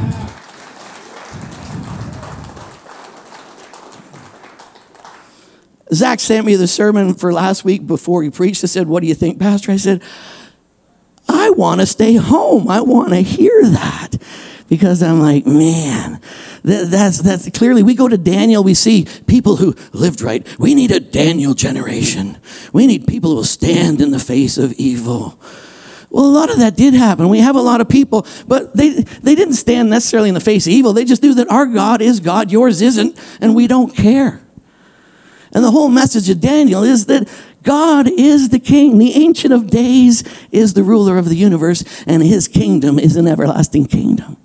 Zach 5.92 6.20
sent 6.20 6.46
me 6.46 6.56
the 6.56 6.68
sermon 6.68 7.14
for 7.14 7.34
last 7.34 7.66
week 7.66 7.86
before 7.86 8.24
he 8.24 8.30
preached. 8.30 8.64
I 8.64 8.68
said, 8.68 8.88
What 8.88 9.02
do 9.02 9.08
you 9.08 9.16
think, 9.16 9.40
Pastor? 9.40 9.72
I 9.72 9.78
said, 9.78 10.02
I 11.28 11.50
want 11.52 11.82
to 11.82 11.88
stay 11.88 12.16
home. 12.16 12.70
I 12.70 12.82
want 12.82 13.10
to 13.10 13.22
hear 13.22 13.64
that 13.64 14.18
because 14.70 15.04
I'm 15.04 15.20
like, 15.20 15.46
man, 15.46 16.20
that, 16.64 16.90
that's, 16.90 17.20
that's 17.20 17.50
clearly, 17.52 17.84
we 17.84 17.96
go 17.96 18.08
to 18.08 18.18
Daniel, 18.18 18.64
we 18.64 18.74
see 18.74 19.06
people 19.28 19.58
who 19.58 19.76
lived 19.92 20.22
right. 20.22 20.48
We 20.60 20.76
need 20.76 20.92
a 20.92 21.00
Daniel 21.00 21.54
generation. 21.54 22.38
We 22.72 22.88
need 22.88 23.08
people 23.08 23.32
who 23.32 23.36
will 23.38 23.44
stand 23.44 24.02
in 24.02 24.12
the 24.12 24.20
face 24.20 24.58
of 24.58 24.74
evil. 24.74 25.40
Well, 26.10 26.26
a 26.26 26.28
lot 26.28 26.52
of 26.52 26.60
that 26.60 26.76
did 26.76 26.94
happen. 26.94 27.30
We 27.30 27.40
have 27.40 27.56
a 27.56 27.62
lot 27.62 27.82
of 27.82 27.90
people, 27.90 28.28
but 28.48 28.76
they, 28.76 28.90
they 28.92 29.36
didn't 29.36 29.56
stand 29.56 29.90
necessarily 29.90 30.30
in 30.30 30.36
the 30.36 30.42
face 30.42 30.68
of 30.68 30.74
evil. 30.74 30.94
They 30.94 31.06
just 31.06 31.24
knew 31.24 31.34
that 31.36 31.50
our 31.50 31.66
God 31.66 32.02
is 32.02 32.20
God, 32.20 32.52
yours 32.52 32.82
isn't, 32.82 33.18
and 33.42 33.56
we 33.56 33.68
don't 33.68 33.96
care. 33.96 34.43
And 35.54 35.64
the 35.64 35.72
whole 35.72 35.90
message 35.90 36.30
of 36.30 36.42
Daniel 36.42 36.84
is 36.84 37.06
that 37.06 37.30
God 37.62 38.08
is 38.10 38.50
the 38.50 38.60
king. 38.60 38.98
The 38.98 39.14
ancient 39.14 39.54
of 39.54 39.70
days 39.70 40.24
is 40.52 40.74
the 40.74 40.84
ruler 40.84 41.18
of 41.18 41.30
the 41.30 41.36
universe, 41.36 42.04
and 42.06 42.24
his 42.24 42.48
kingdom 42.48 43.00
is 43.00 43.16
an 43.16 43.28
everlasting 43.28 43.86
kingdom. 43.86 44.38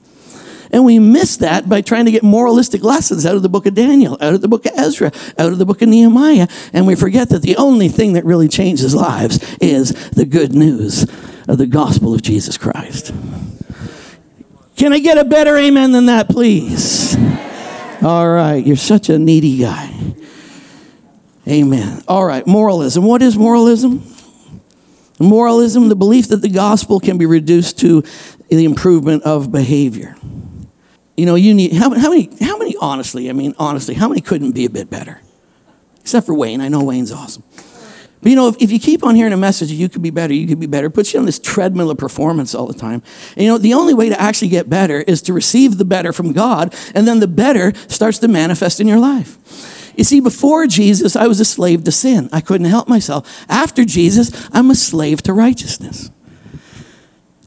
And 0.70 0.84
we 0.84 0.98
miss 0.98 1.38
that 1.38 1.68
by 1.68 1.80
trying 1.80 2.04
to 2.04 2.10
get 2.10 2.22
moralistic 2.22 2.84
lessons 2.84 3.24
out 3.24 3.36
of 3.36 3.42
the 3.42 3.48
book 3.48 3.64
of 3.64 3.74
Daniel, 3.74 4.18
out 4.20 4.34
of 4.34 4.42
the 4.42 4.48
book 4.48 4.66
of 4.66 4.72
Ezra, 4.76 5.10
out 5.38 5.50
of 5.50 5.58
the 5.58 5.64
book 5.64 5.80
of 5.80 5.88
Nehemiah. 5.88 6.46
And 6.74 6.86
we 6.86 6.94
forget 6.94 7.30
that 7.30 7.40
the 7.40 7.56
only 7.56 7.88
thing 7.88 8.12
that 8.12 8.24
really 8.24 8.48
changes 8.48 8.94
lives 8.94 9.56
is 9.60 10.10
the 10.10 10.26
good 10.26 10.52
news 10.54 11.04
of 11.48 11.56
the 11.56 11.66
gospel 11.66 12.14
of 12.14 12.20
Jesus 12.20 12.58
Christ. 12.58 13.14
Can 14.76 14.92
I 14.92 14.98
get 14.98 15.16
a 15.16 15.24
better 15.24 15.56
amen 15.56 15.92
than 15.92 16.06
that, 16.06 16.28
please? 16.28 17.16
All 18.02 18.28
right, 18.28 18.64
you're 18.64 18.76
such 18.76 19.08
a 19.08 19.18
needy 19.18 19.58
guy. 19.58 19.92
Amen. 21.48 22.02
All 22.06 22.24
right, 22.24 22.46
moralism. 22.46 23.04
What 23.04 23.22
is 23.22 23.36
moralism? 23.36 24.04
Moralism, 25.18 25.88
the 25.88 25.96
belief 25.96 26.28
that 26.28 26.42
the 26.42 26.48
gospel 26.48 27.00
can 27.00 27.16
be 27.18 27.26
reduced 27.26 27.78
to 27.80 28.02
the 28.48 28.64
improvement 28.64 29.22
of 29.24 29.50
behavior. 29.50 30.14
You 31.16 31.26
know, 31.26 31.34
you 31.34 31.54
need, 31.54 31.72
how, 31.72 31.90
how, 31.94 32.10
many, 32.10 32.30
how 32.40 32.58
many, 32.58 32.76
honestly, 32.80 33.28
I 33.28 33.32
mean, 33.32 33.54
honestly, 33.58 33.94
how 33.94 34.08
many 34.08 34.20
couldn't 34.20 34.52
be 34.52 34.66
a 34.66 34.70
bit 34.70 34.90
better? 34.90 35.20
Except 36.00 36.26
for 36.26 36.34
Wayne. 36.34 36.60
I 36.60 36.68
know 36.68 36.84
Wayne's 36.84 37.10
awesome. 37.10 37.42
But 38.20 38.30
you 38.30 38.36
know, 38.36 38.48
if, 38.48 38.56
if 38.60 38.70
you 38.70 38.78
keep 38.78 39.04
on 39.04 39.14
hearing 39.14 39.32
a 39.32 39.36
message, 39.36 39.70
you 39.70 39.88
could 39.88 40.02
be 40.02 40.10
better, 40.10 40.34
you 40.34 40.46
could 40.46 40.60
be 40.60 40.66
better, 40.66 40.90
puts 40.90 41.14
you 41.14 41.20
on 41.20 41.26
this 41.26 41.38
treadmill 41.38 41.90
of 41.90 41.98
performance 41.98 42.54
all 42.54 42.66
the 42.66 42.74
time. 42.74 43.02
And 43.36 43.44
you 43.44 43.50
know, 43.50 43.58
the 43.58 43.74
only 43.74 43.94
way 43.94 44.08
to 44.08 44.20
actually 44.20 44.48
get 44.48 44.68
better 44.68 45.00
is 45.00 45.22
to 45.22 45.32
receive 45.32 45.78
the 45.78 45.84
better 45.84 46.12
from 46.12 46.32
God, 46.32 46.74
and 46.94 47.06
then 47.06 47.20
the 47.20 47.28
better 47.28 47.72
starts 47.86 48.18
to 48.18 48.28
manifest 48.28 48.80
in 48.80 48.88
your 48.88 48.98
life. 48.98 49.77
You 49.98 50.04
see, 50.04 50.20
before 50.20 50.68
Jesus, 50.68 51.16
I 51.16 51.26
was 51.26 51.40
a 51.40 51.44
slave 51.44 51.82
to 51.82 51.90
sin. 51.90 52.28
I 52.32 52.40
couldn't 52.40 52.68
help 52.68 52.86
myself. 52.86 53.44
After 53.48 53.84
Jesus, 53.84 54.48
I'm 54.52 54.70
a 54.70 54.76
slave 54.76 55.22
to 55.24 55.32
righteousness. 55.32 56.08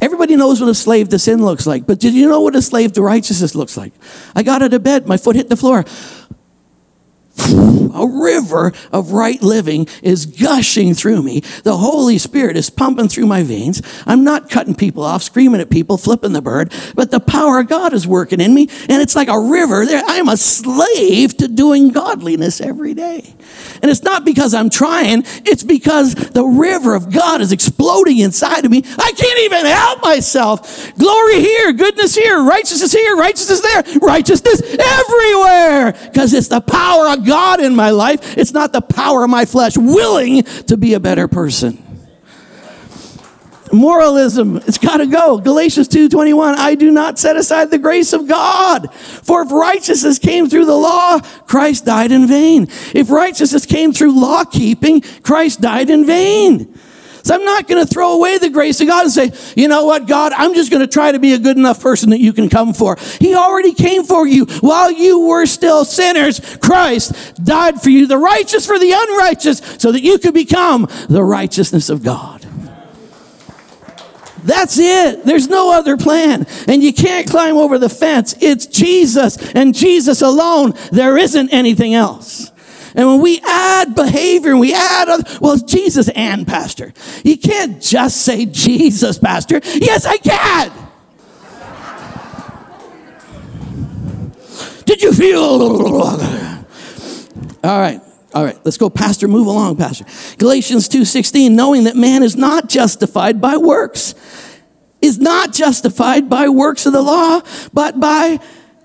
Everybody 0.02 0.36
knows 0.36 0.60
what 0.60 0.70
a 0.70 0.76
slave 0.76 1.08
to 1.10 1.20
sin 1.20 1.46
looks 1.46 1.66
like, 1.66 1.88
but 1.88 2.02
did 2.02 2.14
you 2.14 2.28
know 2.28 2.42
what 2.42 2.54
a 2.58 2.62
slave 2.62 2.92
to 2.94 3.02
righteousness 3.02 3.56
looks 3.56 3.78
like? 3.78 3.94
I 4.36 4.44
got 4.44 4.62
out 4.62 4.74
of 4.74 4.84
bed, 4.84 5.08
my 5.08 5.16
foot 5.16 5.38
hit 5.38 5.48
the 5.48 5.56
floor 5.56 5.86
a 7.38 8.08
river 8.08 8.74
of 8.92 9.12
right 9.12 9.42
living 9.42 9.88
is 10.02 10.26
gushing 10.26 10.94
through 10.94 11.22
me. 11.22 11.42
The 11.64 11.78
Holy 11.78 12.18
Spirit 12.18 12.58
is 12.58 12.70
pumping 12.70 13.08
through 13.08 13.28
my 13.28 13.44
veins. 13.44 13.82
I'm 14.06 14.24
not 14.24 14.50
cutting 14.50 14.76
people 14.76 15.04
off, 15.04 15.24
screaming 15.24 15.62
at 15.62 15.70
people, 15.70 15.98
flipping 15.98 16.34
the 16.34 16.42
bird, 16.42 16.74
but 16.96 17.12
the 17.12 17.20
power 17.20 17.60
of 17.60 17.68
God 17.68 17.94
is 17.94 18.08
working 18.08 18.42
in 18.42 18.54
me. 18.54 18.70
And 18.90 19.02
it's 19.02 19.16
like 19.16 19.28
a 19.28 19.40
river. 19.40 19.86
I'm 19.88 20.30
a 20.30 20.38
slave 20.38 21.38
to 21.38 21.48
doing 21.48 21.90
godliness 21.90 22.62
every 22.62 22.94
day. 22.94 23.34
And 23.82 23.90
it's 23.90 24.04
not 24.04 24.26
because 24.26 24.54
I'm 24.54 24.70
trying, 24.70 25.24
it's 25.46 25.64
because 25.64 26.14
the 26.16 26.46
river 26.46 26.96
of 26.96 27.12
God 27.12 27.42
is 27.42 27.52
exploding 27.52 28.20
inside 28.20 28.66
of 28.66 28.72
me. 28.72 28.84
I 28.98 29.12
can't 29.12 29.40
even 29.40 29.66
help 29.66 30.02
myself. 30.02 30.96
Glory 30.98 31.40
here, 31.40 31.74
goodness 31.74 32.16
here, 32.16 32.44
righteousness 32.44 32.94
here, 32.94 33.16
righteousness 33.16 33.62
there, 33.62 33.84
righteousness 34.00 34.62
everywhere. 34.62 35.94
Because 36.12 36.34
it's 36.34 36.48
the 36.48 36.62
power 36.62 37.10
of 37.10 37.21
God 37.26 37.60
in 37.60 37.76
my 37.76 37.90
life. 37.92 38.38
It's 38.38 38.54
not 38.54 38.74
the 38.74 38.82
power 38.82 39.24
of 39.24 39.30
my 39.30 39.46
flesh 39.46 39.78
willing 39.78 40.44
to 40.44 40.78
be 40.78 40.94
a 40.94 41.00
better 41.00 41.28
person. 41.28 41.84
Moralism, 43.74 44.58
it's 44.58 44.78
got 44.78 44.98
to 44.98 45.06
go. 45.06 45.38
Galatians 45.38 45.88
2:21, 45.88 46.56
I 46.56 46.76
do 46.76 46.92
not 46.92 47.18
set 47.18 47.38
aside 47.38 47.72
the 47.72 47.78
grace 47.78 48.14
of 48.14 48.28
God. 48.28 48.94
For 48.94 49.44
if 49.44 49.52
righteousness 49.52 50.20
came 50.20 50.50
through 50.50 50.66
the 50.66 50.76
law, 50.76 51.20
Christ 51.48 51.86
died 51.86 52.12
in 52.12 52.28
vain. 52.28 52.68
If 52.94 53.10
righteousness 53.10 53.66
came 53.66 53.94
through 53.94 54.20
law 54.20 54.44
keeping, 54.44 55.02
Christ 55.24 55.62
died 55.62 55.90
in 55.90 56.06
vain. 56.06 56.71
So 57.24 57.36
I'm 57.36 57.46
not 57.46 57.68
going 57.68 57.86
to 57.86 57.92
throw 57.92 58.14
away 58.14 58.38
the 58.38 58.50
grace 58.50 58.82
of 58.82 58.88
God 58.88 59.04
and 59.04 59.12
say, 59.12 59.32
you 59.56 59.68
know 59.68 59.86
what, 59.86 60.08
God, 60.08 60.34
I'm 60.34 60.54
just 60.54 60.72
going 60.72 60.82
to 60.82 60.88
try 60.88 61.12
to 61.12 61.20
be 61.20 61.34
a 61.34 61.40
good 61.40 61.58
enough 61.58 61.82
person 61.82 62.10
that 62.12 62.20
you 62.20 62.34
can 62.34 62.50
come 62.50 62.74
for. 62.74 62.98
He 63.20 63.36
already 63.36 63.74
came 63.74 64.04
for 64.04 64.28
you 64.28 64.46
while 64.62 64.92
you 64.92 65.28
were 65.28 65.46
still 65.46 65.86
sinners. 65.86 66.40
Christ 66.58 67.44
died 67.44 67.82
for 67.82 67.90
you, 67.90 68.08
the 68.08 68.18
righteous 68.18 68.66
for 68.66 68.80
the 68.80 68.92
unrighteous, 68.92 69.60
so 69.78 69.92
that 69.92 70.02
you 70.02 70.18
could 70.18 70.34
become 70.34 70.88
the 71.10 71.24
righteousness 71.24 71.90
of 71.90 72.04
God. 72.04 72.46
That's 74.44 74.78
it. 74.80 75.24
There's 75.24 75.48
no 75.48 75.74
other 75.74 75.98
plan. 75.98 76.48
And 76.68 76.82
you 76.82 76.94
can't 76.94 77.30
climb 77.30 77.58
over 77.58 77.78
the 77.78 77.90
fence. 77.90 78.36
It's 78.42 78.66
Jesus 78.66 79.38
and 79.54 79.76
Jesus 79.76 80.22
alone. 80.22 80.74
There 80.92 81.18
isn't 81.18 81.50
anything 81.50 81.94
else. 81.94 82.51
And 82.96 83.08
when 83.08 83.22
we 83.22 83.40
add 83.46 83.96
behavior 83.96 84.52
and 84.52 84.60
we 84.60 84.74
add, 84.74 85.10
other, 85.10 85.24
well, 85.40 85.58
Jesus 85.58 86.10
and 86.10 86.46
pastor. 86.46 86.94
You 87.24 87.38
can't 87.38 87.82
just 87.82 88.22
say 88.22 88.46
Jesus, 88.46 89.18
pastor. 89.18 89.62
Yes, 89.64 90.06
I 90.06 90.18
can. 90.18 90.72
Did 94.86 95.02
you 95.02 95.14
feel? 95.14 95.40
All 97.64 97.80
right. 97.80 98.02
All 98.34 98.46
right, 98.46 98.58
let's 98.64 98.78
go, 98.78 98.90
Pastor. 98.90 99.28
Move 99.28 99.48
along, 99.48 99.76
Pastor. 99.76 100.06
Galatians 100.38 100.88
2:16, 100.88 101.52
knowing 101.52 101.84
that 101.84 101.98
man 101.98 102.24
is 102.24 102.38
not 102.38 102.70
justified 102.70 103.42
by 103.42 103.58
works, 103.58 104.16
is 105.02 105.18
not 105.20 105.52
justified 105.52 106.30
by 106.30 106.48
works 106.48 106.86
of 106.86 106.94
the 106.94 107.02
law, 107.02 107.42
but 107.74 108.00
by 108.00 108.40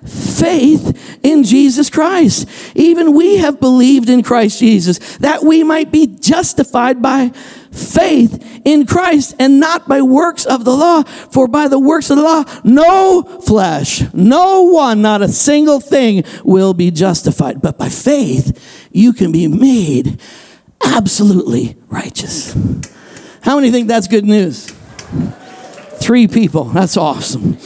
faith 0.07 1.19
in 1.23 1.43
Jesus 1.43 1.91
Christ. 1.91 2.49
Even 2.75 3.15
we 3.15 3.39
have 3.39 3.61
believed 3.61 4.09
in 4.09 4.23
Christ 4.23 4.59
Jesus 4.59 5.17
that 5.19 5.43
we 5.43 5.63
might 5.63 5.91
be 5.91 6.07
justified 6.07 7.03
by 7.03 7.31
faith 7.73 8.61
in 8.65 8.87
Christ 8.87 9.35
and 9.39 9.61
not 9.61 9.87
by 9.89 10.03
works 10.03 10.47
of 10.47 10.65
the 10.65 10.77
law. 10.77 11.03
For 11.03 11.47
by 11.49 11.69
the 11.69 11.79
works 11.79 12.11
of 12.11 12.17
the 12.17 12.23
law, 12.23 12.45
no 12.65 13.23
flesh, 13.45 14.03
no 14.13 14.65
one, 14.65 15.03
not 15.03 15.23
a 15.23 15.29
single 15.29 15.81
thing 15.81 16.25
will 16.45 16.75
be 16.75 16.91
justified. 16.91 17.61
But 17.61 17.79
by 17.79 17.89
faith, 17.89 18.89
you 18.93 19.13
can 19.13 19.33
be 19.33 19.49
made 19.49 20.21
absolutely 20.85 21.77
righteous. 21.89 22.55
How 23.43 23.57
many 23.57 23.71
think 23.71 23.89
that's 23.89 24.09
good 24.09 24.25
news? 24.25 24.75
Three 26.07 26.29
people. 26.29 26.67
That's 26.67 26.97
awesome. 26.97 27.59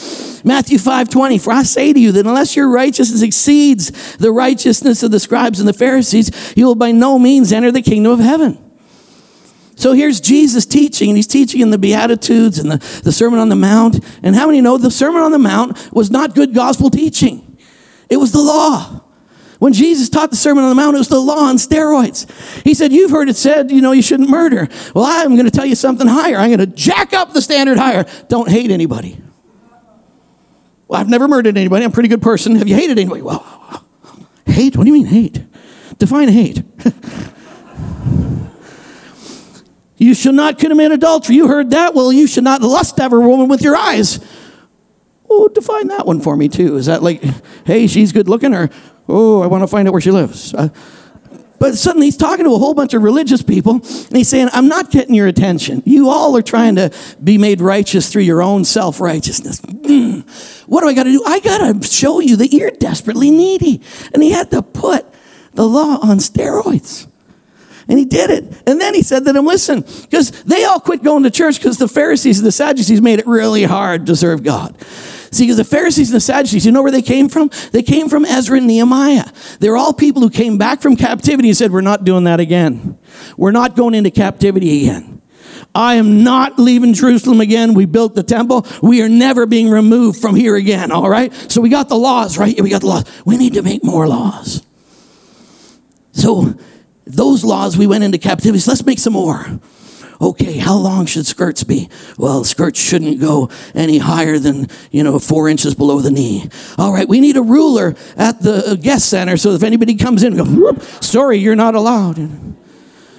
Matthew 0.44 0.78
5:20 0.78 1.36
For 1.36 1.52
I 1.52 1.62
say 1.62 1.92
to 1.92 2.00
you 2.00 2.10
that 2.12 2.26
unless 2.26 2.56
your 2.56 2.70
righteousness 2.70 3.20
exceeds 3.20 3.92
the 4.16 4.32
righteousness 4.32 5.02
of 5.02 5.10
the 5.10 5.20
scribes 5.20 5.60
and 5.60 5.68
the 5.68 5.74
Pharisees, 5.74 6.30
you 6.56 6.64
will 6.64 6.74
by 6.74 6.90
no 6.90 7.18
means 7.18 7.52
enter 7.52 7.70
the 7.70 7.82
kingdom 7.82 8.12
of 8.12 8.18
heaven. 8.18 8.56
So 9.74 9.92
here's 9.92 10.22
Jesus 10.22 10.64
teaching, 10.64 11.10
and 11.10 11.18
he's 11.18 11.26
teaching 11.26 11.60
in 11.60 11.68
the 11.68 11.76
Beatitudes 11.76 12.58
and 12.58 12.70
the, 12.70 12.78
the 13.02 13.12
Sermon 13.12 13.40
on 13.40 13.50
the 13.50 13.56
Mount. 13.56 14.02
And 14.22 14.34
how 14.34 14.46
many 14.46 14.62
know 14.62 14.78
the 14.78 14.90
Sermon 14.90 15.20
on 15.20 15.32
the 15.32 15.38
Mount 15.38 15.92
was 15.92 16.10
not 16.10 16.34
good 16.34 16.54
gospel 16.54 16.88
teaching? 16.88 17.58
It 18.08 18.16
was 18.16 18.32
the 18.32 18.40
law. 18.40 18.99
When 19.60 19.74
Jesus 19.74 20.08
taught 20.08 20.30
the 20.30 20.36
Sermon 20.36 20.64
on 20.64 20.70
the 20.70 20.74
Mount, 20.74 20.94
it 20.94 20.98
was 20.98 21.08
the 21.08 21.20
law 21.20 21.44
on 21.44 21.56
steroids. 21.56 22.26
He 22.64 22.72
said, 22.72 22.92
You've 22.92 23.10
heard 23.10 23.28
it 23.28 23.36
said, 23.36 23.70
you 23.70 23.82
know, 23.82 23.92
you 23.92 24.00
shouldn't 24.00 24.30
murder. 24.30 24.68
Well, 24.94 25.04
I'm 25.04 25.36
going 25.36 25.44
to 25.44 25.50
tell 25.50 25.66
you 25.66 25.74
something 25.74 26.06
higher. 26.06 26.36
I'm 26.36 26.48
going 26.48 26.60
to 26.60 26.66
jack 26.66 27.12
up 27.12 27.34
the 27.34 27.42
standard 27.42 27.76
higher. 27.76 28.06
Don't 28.28 28.48
hate 28.48 28.70
anybody. 28.70 29.20
Well, 30.88 30.98
I've 30.98 31.10
never 31.10 31.28
murdered 31.28 31.58
anybody. 31.58 31.84
I'm 31.84 31.90
a 31.90 31.94
pretty 31.94 32.08
good 32.08 32.22
person. 32.22 32.56
Have 32.56 32.68
you 32.68 32.74
hated 32.74 32.98
anybody? 32.98 33.20
Well, 33.20 33.84
hate? 34.46 34.78
What 34.78 34.84
do 34.84 34.88
you 34.88 34.94
mean 34.94 35.06
hate? 35.06 35.44
Define 35.98 36.30
hate. 36.30 36.62
you 39.98 40.14
shall 40.14 40.32
not 40.32 40.58
commit 40.58 40.90
adultery. 40.90 41.36
You 41.36 41.48
heard 41.48 41.68
that? 41.72 41.92
Well, 41.92 42.10
you 42.10 42.26
should 42.26 42.44
not 42.44 42.62
lust 42.62 42.98
after 42.98 43.18
a 43.18 43.28
woman 43.28 43.48
with 43.48 43.60
your 43.60 43.76
eyes. 43.76 44.20
Oh, 45.28 45.48
define 45.48 45.88
that 45.88 46.06
one 46.06 46.20
for 46.20 46.34
me 46.36 46.48
too. 46.48 46.76
Is 46.76 46.86
that 46.86 47.02
like, 47.02 47.22
hey, 47.66 47.86
she's 47.86 48.10
good 48.10 48.28
looking, 48.28 48.52
or 48.52 48.70
oh, 49.10 49.42
I 49.42 49.46
want 49.46 49.62
to 49.62 49.66
find 49.66 49.86
out 49.86 49.92
where 49.92 50.00
she 50.00 50.10
lives? 50.10 50.54
Uh, 50.54 50.68
but 51.60 51.76
suddenly 51.76 52.06
he's 52.06 52.16
talking 52.16 52.46
to 52.46 52.54
a 52.54 52.58
whole 52.58 52.72
bunch 52.72 52.94
of 52.94 53.02
religious 53.02 53.42
people, 53.42 53.74
and 53.74 54.16
he's 54.16 54.28
saying, 54.28 54.48
I'm 54.52 54.66
not 54.66 54.90
getting 54.90 55.14
your 55.14 55.26
attention. 55.26 55.82
You 55.84 56.08
all 56.08 56.34
are 56.38 56.42
trying 56.42 56.76
to 56.76 56.90
be 57.22 57.36
made 57.36 57.60
righteous 57.60 58.10
through 58.10 58.22
your 58.22 58.40
own 58.40 58.64
self 58.64 58.98
righteousness. 58.98 59.60
Mm. 59.60 60.66
What 60.66 60.80
do 60.80 60.88
I 60.88 60.94
got 60.94 61.02
to 61.02 61.12
do? 61.12 61.22
I 61.26 61.38
got 61.40 61.82
to 61.82 61.86
show 61.86 62.20
you 62.20 62.36
that 62.36 62.54
you're 62.54 62.70
desperately 62.70 63.30
needy. 63.30 63.82
And 64.14 64.22
he 64.22 64.30
had 64.30 64.50
to 64.52 64.62
put 64.62 65.04
the 65.52 65.68
law 65.68 65.98
on 66.00 66.16
steroids. 66.16 67.06
And 67.88 67.98
he 67.98 68.06
did 68.06 68.30
it. 68.30 68.62
And 68.66 68.80
then 68.80 68.94
he 68.94 69.02
said 69.02 69.26
to 69.26 69.32
them, 69.32 69.44
listen, 69.44 69.80
because 69.80 70.30
they 70.44 70.64
all 70.64 70.80
quit 70.80 71.02
going 71.02 71.24
to 71.24 71.30
church 71.30 71.58
because 71.58 71.76
the 71.76 71.88
Pharisees 71.88 72.38
and 72.38 72.46
the 72.46 72.52
Sadducees 72.52 73.02
made 73.02 73.18
it 73.18 73.26
really 73.26 73.64
hard 73.64 74.06
to 74.06 74.16
serve 74.16 74.44
God. 74.44 74.78
See, 75.32 75.44
because 75.44 75.58
the 75.58 75.64
Pharisees 75.64 76.10
and 76.10 76.16
the 76.16 76.20
Sadducees, 76.20 76.66
you 76.66 76.72
know 76.72 76.82
where 76.82 76.90
they 76.90 77.02
came 77.02 77.28
from? 77.28 77.50
They 77.70 77.82
came 77.82 78.08
from 78.08 78.24
Ezra 78.24 78.58
and 78.58 78.66
Nehemiah. 78.66 79.26
They're 79.60 79.76
all 79.76 79.92
people 79.92 80.22
who 80.22 80.30
came 80.30 80.58
back 80.58 80.80
from 80.80 80.96
captivity 80.96 81.48
and 81.48 81.56
said, 81.56 81.70
We're 81.70 81.82
not 81.82 82.04
doing 82.04 82.24
that 82.24 82.40
again. 82.40 82.98
We're 83.36 83.52
not 83.52 83.76
going 83.76 83.94
into 83.94 84.10
captivity 84.10 84.82
again. 84.82 85.22
I 85.74 85.94
am 85.94 86.24
not 86.24 86.58
leaving 86.58 86.94
Jerusalem 86.94 87.40
again. 87.40 87.74
We 87.74 87.84
built 87.84 88.14
the 88.14 88.24
temple. 88.24 88.66
We 88.82 89.02
are 89.02 89.08
never 89.08 89.46
being 89.46 89.70
removed 89.70 90.20
from 90.20 90.34
here 90.34 90.56
again, 90.56 90.90
all 90.90 91.08
right? 91.08 91.32
So 91.50 91.60
we 91.60 91.68
got 91.68 91.88
the 91.88 91.96
laws, 91.96 92.36
right? 92.36 92.60
We 92.60 92.70
got 92.70 92.80
the 92.80 92.88
laws. 92.88 93.04
We 93.24 93.36
need 93.36 93.54
to 93.54 93.62
make 93.62 93.84
more 93.84 94.08
laws. 94.08 94.64
So 96.12 96.54
those 97.06 97.44
laws, 97.44 97.76
we 97.76 97.86
went 97.86 98.02
into 98.02 98.18
captivity. 98.18 98.58
So 98.58 98.72
let's 98.72 98.84
make 98.84 98.98
some 98.98 99.12
more. 99.12 99.46
Okay, 100.20 100.58
how 100.58 100.76
long 100.76 101.06
should 101.06 101.26
skirts 101.26 101.64
be? 101.64 101.88
Well, 102.18 102.44
skirts 102.44 102.78
shouldn't 102.78 103.20
go 103.20 103.48
any 103.74 103.98
higher 103.98 104.38
than, 104.38 104.68
you 104.90 105.02
know, 105.02 105.18
four 105.18 105.48
inches 105.48 105.74
below 105.74 106.00
the 106.00 106.10
knee. 106.10 106.48
All 106.76 106.92
right, 106.92 107.08
we 107.08 107.20
need 107.20 107.38
a 107.38 107.42
ruler 107.42 107.94
at 108.16 108.42
the 108.42 108.78
guest 108.80 109.08
center 109.08 109.36
so 109.36 109.52
if 109.52 109.62
anybody 109.62 109.94
comes 109.94 110.22
in, 110.22 110.36
go, 110.36 110.74
sorry, 111.00 111.38
you're 111.38 111.56
not 111.56 111.74
allowed. 111.74 112.18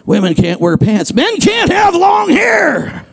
Women 0.05 0.33
can't 0.35 0.59
wear 0.59 0.77
pants. 0.77 1.13
Men 1.13 1.37
can't 1.37 1.71
have 1.71 1.95
long 1.95 2.29
hair. 2.29 3.05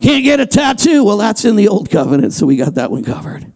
Can't 0.00 0.24
get 0.24 0.40
a 0.40 0.46
tattoo. 0.46 1.04
Well, 1.04 1.16
that's 1.16 1.44
in 1.44 1.56
the 1.56 1.68
old 1.68 1.90
covenant, 1.90 2.32
so 2.32 2.46
we 2.46 2.56
got 2.56 2.74
that 2.74 2.90
one 2.90 3.04
covered. 3.04 3.53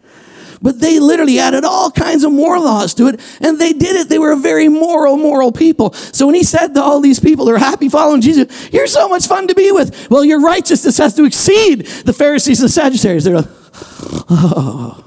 But 0.60 0.80
they 0.80 0.98
literally 0.98 1.38
added 1.38 1.64
all 1.64 1.90
kinds 1.90 2.24
of 2.24 2.32
more 2.32 2.58
laws 2.58 2.94
to 2.94 3.06
it, 3.06 3.20
and 3.40 3.60
they 3.60 3.72
did 3.72 3.96
it. 3.96 4.08
They 4.08 4.18
were 4.18 4.32
a 4.32 4.36
very 4.36 4.68
moral, 4.68 5.16
moral 5.16 5.52
people. 5.52 5.92
So 5.92 6.26
when 6.26 6.34
he 6.34 6.44
said 6.44 6.74
to 6.74 6.82
all 6.82 7.00
these 7.00 7.20
people 7.20 7.44
they're 7.44 7.58
happy 7.58 7.88
following 7.88 8.20
Jesus, 8.20 8.72
You're 8.72 8.86
so 8.86 9.08
much 9.08 9.26
fun 9.26 9.48
to 9.48 9.54
be 9.54 9.72
with. 9.72 10.10
Well, 10.10 10.24
your 10.24 10.40
righteousness 10.40 10.98
has 10.98 11.14
to 11.14 11.24
exceed 11.24 11.86
the 11.86 12.12
Pharisees 12.12 12.60
and 12.60 12.70
Sadducees. 12.70 13.24
They're 13.24 13.36
like, 13.36 13.48
Oh. 14.30 15.04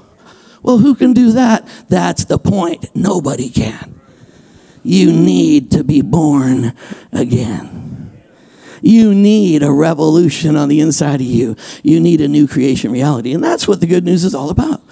Well, 0.62 0.78
who 0.78 0.94
can 0.94 1.12
do 1.12 1.32
that? 1.32 1.66
That's 1.88 2.24
the 2.24 2.38
point. 2.38 2.94
Nobody 2.94 3.48
can. 3.48 4.00
You 4.82 5.12
need 5.12 5.72
to 5.72 5.84
be 5.84 6.02
born 6.02 6.74
again. 7.12 7.82
You 8.80 9.14
need 9.14 9.62
a 9.62 9.70
revolution 9.70 10.56
on 10.56 10.68
the 10.68 10.80
inside 10.80 11.20
of 11.20 11.26
you. 11.26 11.56
You 11.84 12.00
need 12.00 12.20
a 12.20 12.28
new 12.28 12.48
creation 12.48 12.90
reality. 12.90 13.32
And 13.32 13.42
that's 13.42 13.68
what 13.68 13.80
the 13.80 13.86
good 13.86 14.04
news 14.04 14.24
is 14.24 14.34
all 14.34 14.50
about. 14.50 14.82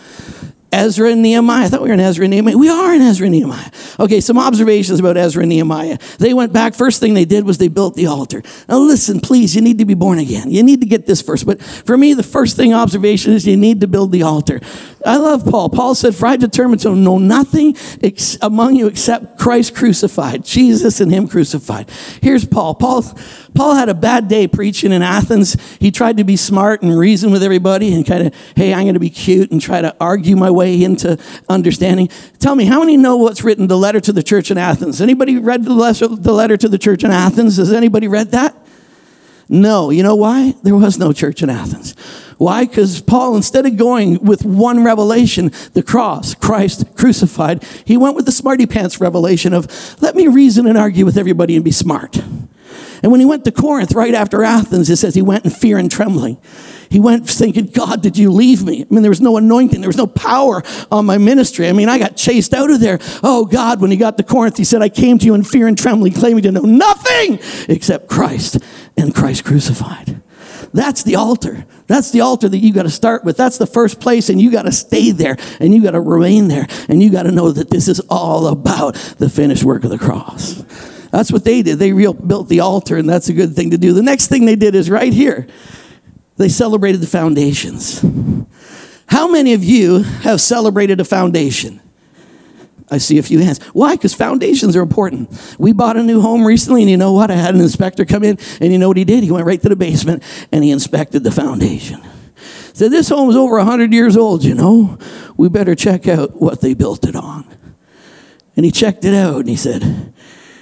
Ezra 0.73 1.11
and 1.11 1.23
Nehemiah. 1.23 1.65
I 1.65 1.69
thought 1.69 1.83
we 1.83 1.89
were 1.89 1.95
in 1.95 2.01
Ezra 2.01 2.25
and 2.25 2.31
Nehemiah. 2.31 2.57
We 2.57 2.69
are 2.69 2.95
in 2.95 3.03
Ezra 3.03 3.27
and 3.27 3.35
Nehemiah. 3.35 3.71
Okay, 3.99 4.21
some 4.21 4.39
observations 4.39 5.01
about 5.01 5.17
Ezra 5.17 5.43
and 5.43 5.51
Nehemiah. 5.51 5.99
They 6.19 6.33
went 6.33 6.53
back. 6.53 6.75
First 6.75 7.01
thing 7.01 7.15
they 7.15 7.25
did 7.25 7.45
was 7.45 7.59
they 7.59 7.69
built 7.69 7.95
the 7.95 8.07
altar. 8.07 8.43
Now, 8.69 8.79
listen, 8.79 9.21
please, 9.21 9.55
you 9.55 9.63
need 9.63 9.79
to 9.79 9.85
be 9.85 9.95
born 9.95 10.19
again. 10.19 10.51
You 10.51 10.63
need 10.63 10.81
to 10.81 10.87
get 10.87 11.07
this 11.07 11.23
first. 11.23 11.45
But 11.45 11.61
for 11.61 11.97
me, 11.97 12.15
the 12.15 12.23
first 12.23 12.57
thing 12.57 12.73
observation 12.73 13.33
is 13.33 13.47
you 13.47 13.57
need 13.57 13.81
to 13.81 13.89
build 13.89 14.13
the 14.13 14.23
altar. 14.23 14.61
I 15.05 15.17
love 15.17 15.45
Paul. 15.45 15.71
Paul 15.71 15.95
said, 15.95 16.15
For 16.15 16.27
I 16.27 16.37
determined 16.37 16.83
to 16.83 16.95
know 16.95 17.19
nothing 17.19 17.77
ex- 18.03 18.39
among 18.41 18.77
you 18.77 18.87
except 18.87 19.39
Christ 19.39 19.75
crucified, 19.75 20.45
Jesus 20.45 21.01
and 21.01 21.11
Him 21.11 21.27
crucified. 21.27 21.91
Here's 22.23 22.45
Paul. 22.45 22.75
Paul 22.75 23.03
Paul 23.55 23.75
had 23.75 23.89
a 23.89 23.95
bad 23.95 24.29
day 24.29 24.47
preaching 24.47 24.93
in 24.93 25.03
Athens. 25.03 25.57
He 25.79 25.91
tried 25.91 26.17
to 26.19 26.25
be 26.25 26.37
smart 26.37 26.83
and 26.83 26.97
reason 26.97 27.31
with 27.31 27.43
everybody 27.43 27.95
and 27.95 28.07
kind 28.07 28.27
of, 28.27 28.35
hey, 28.57 28.73
I'm 28.73 28.85
going 28.85 28.95
to 28.95 29.01
be 29.01 29.11
cute 29.11 29.51
and 29.51 29.61
try 29.61 29.81
to 29.81 29.95
argue 30.01 30.37
my 30.37 30.51
way 30.51 30.83
into 30.83 31.19
understanding. 31.49 32.09
Tell 32.39 32.55
me, 32.55 32.65
how 32.65 32.81
many 32.81 32.97
know 32.97 33.17
what's 33.17 33.43
written 33.43 33.67
the 33.67 33.79
letter 33.79 34.01
to 34.01 34.13
the 34.13 34.23
church 34.23 34.51
in 34.51 34.59
Athens? 34.59 35.01
Anybody 35.01 35.39
read 35.39 35.65
the 35.65 35.73
letter 35.75 36.57
to 36.57 36.69
the 36.69 36.79
church 36.79 37.05
in 37.05 37.11
Athens? 37.11 37.57
Has 37.57 37.73
anybody 37.73 38.09
read 38.09 38.31
that? 38.31 38.57
No. 39.49 39.91
You 39.91 40.05
know 40.05 40.15
why? 40.15 40.55
There 40.63 40.77
was 40.77 40.99
no 40.99 41.13
church 41.13 41.43
in 41.43 41.51
Athens. 41.51 41.97
Why? 42.39 42.65
Because 42.65 43.03
Paul, 43.03 43.37
instead 43.37 43.67
of 43.67 43.77
going 43.77 44.25
with 44.25 44.45
one 44.45 44.85
revelation, 44.85 45.51
the 45.75 45.83
cross, 45.83 46.35
Christ 46.35 46.97
crucified, 46.97 47.65
he 47.85 47.97
went 47.97 48.17
with 48.17 48.25
the 48.27 48.33
smarty 48.33 48.67
pants 48.67 49.01
revelation 49.01 49.53
of, 49.53 49.67
let 50.01 50.15
me 50.15 50.29
reason 50.29 50.67
and 50.67 50.79
argue 50.79 51.05
with 51.05 51.19
everybody 51.19 51.57
and 51.57 51.65
be 51.65 51.73
smart. 51.73 52.19
And 53.03 53.11
when 53.11 53.21
he 53.21 53.27
went 53.27 53.45
to 53.45 53.53
Corinth 53.53 53.93
right 53.93 54.15
after 54.15 54.43
Athens, 54.43 54.91
it 54.91 54.97
says 54.97 55.15
he 55.15 55.23
went 55.23 55.45
in 55.45 55.51
fear 55.51 55.79
and 55.79 55.91
trembling. 55.91 56.39
He 56.91 57.01
went 57.01 57.29
thinking, 57.29 57.67
God, 57.67 58.03
did 58.03 58.19
you 58.19 58.31
leave 58.31 58.65
me? 58.65 58.83
I 58.83 58.87
mean, 58.93 59.03
there 59.03 59.11
was 59.11 59.21
no 59.21 59.37
anointing, 59.37 59.81
there 59.81 59.89
was 59.89 59.97
no 59.97 60.07
power 60.07 60.63
on 60.91 61.07
my 61.07 61.19
ministry. 61.19 61.69
I 61.69 61.73
mean, 61.73 61.89
I 61.89 61.99
got 61.99 62.17
chased 62.17 62.53
out 62.53 62.71
of 62.71 62.81
there. 62.81 62.99
Oh, 63.23 63.45
God, 63.45 63.81
when 63.81 63.91
he 63.91 63.97
got 63.97 64.17
to 64.19 64.25
Corinth, 64.25 64.57
he 64.57 64.65
said, 64.65 64.83
I 64.83 64.89
came 64.89 65.19
to 65.19 65.27
you 65.27 65.35
in 65.35 65.45
fear 65.45 65.67
and 65.67 65.79
trembling, 65.79 66.13
claiming 66.13 66.43
to 66.43 66.53
know 66.53 66.63
nothing 66.63 67.39
except 67.69 68.09
Christ 68.09 68.59
and 68.97 69.15
Christ 69.15 69.45
crucified. 69.45 70.21
That's 70.73 71.03
the 71.03 71.17
altar. 71.17 71.65
That's 71.87 72.11
the 72.11 72.21
altar 72.21 72.49
that 72.49 72.59
you 72.59 72.73
got 72.73 72.85
to 72.85 72.91
start 72.91 73.25
with. 73.25 73.37
That's 73.37 73.59
the 73.59 73.67
first 73.67 74.01
place, 74.01 74.29
and 74.29 74.41
you 74.41 74.51
got 74.51 74.63
to 74.63 74.73
stay 74.73 75.11
there, 75.11 75.37
and 75.59 75.75
you 75.75 75.83
got 75.83 75.93
to 75.93 76.01
remain 76.01 76.49
there, 76.49 76.67
and 76.89 77.03
you 77.03 77.11
got 77.11 77.25
to 77.25 77.33
know 77.33 77.51
that 77.51 77.71
this 77.71 77.89
is 77.89 78.01
all 78.09 78.47
about 78.47 78.95
the 79.19 79.29
finished 79.29 79.65
work 79.65 79.85
of 79.85 79.91
the 79.91 79.99
cross. 79.99 80.63
That's 81.11 81.33
what 81.33 81.45
they 81.45 81.63
did. 81.63 81.79
They 81.79 81.93
built 81.93 82.49
the 82.49 82.61
altar, 82.61 82.97
and 82.97 83.09
that's 83.09 83.29
a 83.29 83.33
good 83.33 83.55
thing 83.55 83.71
to 83.71 83.79
do. 83.79 83.93
The 83.93 84.03
next 84.03 84.29
thing 84.29 84.45
they 84.45 84.57
did 84.57 84.75
is 84.75 84.89
right 84.89 85.13
here. 85.13 85.47
They 86.37 86.49
celebrated 86.49 87.01
the 87.01 87.07
foundations. 87.07 88.05
How 89.07 89.29
many 89.29 89.55
of 89.55 89.65
you 89.65 90.03
have 90.03 90.41
celebrated 90.41 91.01
a 91.01 91.05
foundation? 91.05 91.81
I 92.91 92.99
see 92.99 93.19
a 93.19 93.23
few 93.23 93.39
hands. 93.39 93.63
Why? 93.73 93.95
Because 93.95 94.15
foundations 94.15 94.75
are 94.75 94.83
important. 94.83 95.31
We 95.59 95.73
bought 95.73 95.97
a 95.97 96.03
new 96.03 96.21
home 96.21 96.45
recently, 96.45 96.83
and 96.83 96.91
you 96.91 96.97
know 96.97 97.13
what? 97.13 97.31
I 97.31 97.35
had 97.35 97.55
an 97.55 97.61
inspector 97.61 98.05
come 98.05 98.25
in, 98.25 98.39
and 98.61 98.73
you 98.73 98.79
know 98.79 98.89
what 98.89 98.97
he 98.97 99.05
did? 99.05 99.23
He 99.23 99.31
went 99.31 99.47
right 99.47 99.61
to 99.63 99.69
the 99.69 99.77
basement 99.77 100.23
and 100.51 100.65
he 100.65 100.71
inspected 100.71 101.23
the 101.23 101.31
foundation. 101.31 102.01
Said, 102.73 102.91
This 102.91 103.09
home 103.09 103.31
is 103.31 103.37
over 103.37 103.57
100 103.59 103.93
years 103.93 104.17
old, 104.17 104.43
you 104.43 104.55
know. 104.55 104.99
We 105.37 105.49
better 105.49 105.75
check 105.75 106.09
out 106.09 106.41
what 106.41 106.61
they 106.61 106.75
built 106.75 107.07
it 107.07 107.15
on. 107.15 107.47
And 108.57 108.65
he 108.65 108.73
checked 108.73 109.05
it 109.05 109.15
out, 109.15 109.41
and 109.41 109.49
he 109.49 109.57
said, 109.57 110.13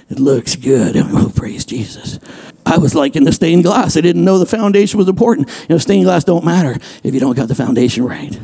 it 0.09 0.19
looks 0.19 0.55
good. 0.55 0.95
Oh, 0.97 1.31
praise 1.35 1.65
Jesus. 1.65 2.19
I 2.65 2.77
was 2.77 2.95
like 2.95 3.15
in 3.15 3.23
the 3.23 3.31
stained 3.31 3.63
glass. 3.63 3.97
I 3.97 4.01
didn't 4.01 4.25
know 4.25 4.37
the 4.37 4.45
foundation 4.45 4.97
was 4.97 5.07
important. 5.07 5.49
You 5.61 5.67
know, 5.69 5.77
stained 5.77 6.05
glass 6.05 6.23
don't 6.23 6.45
matter 6.45 6.79
if 7.03 7.13
you 7.13 7.19
don't 7.19 7.35
got 7.35 7.47
the 7.47 7.55
foundation 7.55 8.03
right. 8.05 8.39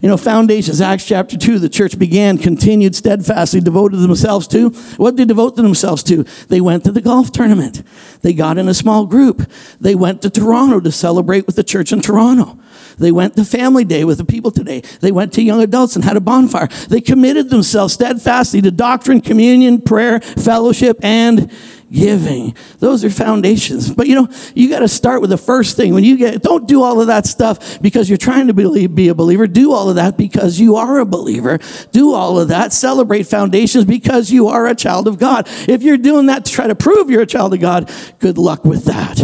You 0.00 0.08
know, 0.08 0.16
foundations, 0.16 0.80
Acts 0.80 1.04
chapter 1.04 1.36
2, 1.36 1.58
the 1.58 1.68
church 1.68 1.98
began, 1.98 2.38
continued 2.38 2.96
steadfastly, 2.96 3.60
devoted 3.60 3.98
themselves 3.98 4.48
to. 4.48 4.70
What 4.96 5.10
did 5.10 5.18
they 5.18 5.24
devote 5.26 5.56
themselves 5.56 6.02
to? 6.04 6.22
They 6.48 6.60
went 6.60 6.84
to 6.84 6.92
the 6.92 7.02
golf 7.02 7.32
tournament. 7.32 7.82
They 8.22 8.32
got 8.32 8.56
in 8.56 8.66
a 8.66 8.72
small 8.72 9.04
group. 9.04 9.50
They 9.78 9.94
went 9.94 10.22
to 10.22 10.30
Toronto 10.30 10.80
to 10.80 10.90
celebrate 10.90 11.46
with 11.46 11.56
the 11.56 11.64
church 11.64 11.92
in 11.92 12.00
Toronto. 12.00 12.58
They 13.00 13.12
went 13.12 13.34
to 13.36 13.44
family 13.44 13.84
day 13.84 14.04
with 14.04 14.18
the 14.18 14.24
people 14.24 14.50
today. 14.50 14.82
They 15.00 15.10
went 15.10 15.32
to 15.34 15.42
young 15.42 15.62
adults 15.62 15.96
and 15.96 16.04
had 16.04 16.16
a 16.16 16.20
bonfire. 16.20 16.68
They 16.88 17.00
committed 17.00 17.50
themselves 17.50 17.94
steadfastly 17.94 18.60
to 18.62 18.70
doctrine, 18.70 19.20
communion, 19.20 19.80
prayer, 19.80 20.20
fellowship, 20.20 20.98
and 21.02 21.50
giving. 21.90 22.54
Those 22.78 23.04
are 23.04 23.10
foundations. 23.10 23.92
But 23.92 24.06
you 24.06 24.14
know, 24.14 24.28
you 24.54 24.68
got 24.68 24.80
to 24.80 24.88
start 24.88 25.20
with 25.20 25.30
the 25.30 25.38
first 25.38 25.76
thing. 25.76 25.92
When 25.94 26.04
you 26.04 26.16
get, 26.16 26.42
don't 26.42 26.68
do 26.68 26.82
all 26.82 27.00
of 27.00 27.08
that 27.08 27.26
stuff 27.26 27.80
because 27.80 28.08
you're 28.08 28.18
trying 28.18 28.46
to 28.46 28.54
be 28.54 29.08
a 29.08 29.14
believer. 29.14 29.46
Do 29.46 29.72
all 29.72 29.88
of 29.88 29.96
that 29.96 30.16
because 30.16 30.60
you 30.60 30.76
are 30.76 30.98
a 30.98 31.06
believer. 31.06 31.58
Do 31.90 32.12
all 32.12 32.38
of 32.38 32.48
that. 32.48 32.72
Celebrate 32.72 33.24
foundations 33.24 33.84
because 33.84 34.30
you 34.30 34.48
are 34.48 34.66
a 34.66 34.74
child 34.74 35.08
of 35.08 35.18
God. 35.18 35.48
If 35.68 35.82
you're 35.82 35.96
doing 35.96 36.26
that 36.26 36.44
to 36.44 36.52
try 36.52 36.66
to 36.66 36.74
prove 36.74 37.10
you're 37.10 37.22
a 37.22 37.26
child 37.26 37.54
of 37.54 37.60
God, 37.60 37.90
good 38.18 38.38
luck 38.38 38.64
with 38.64 38.84
that. 38.84 39.20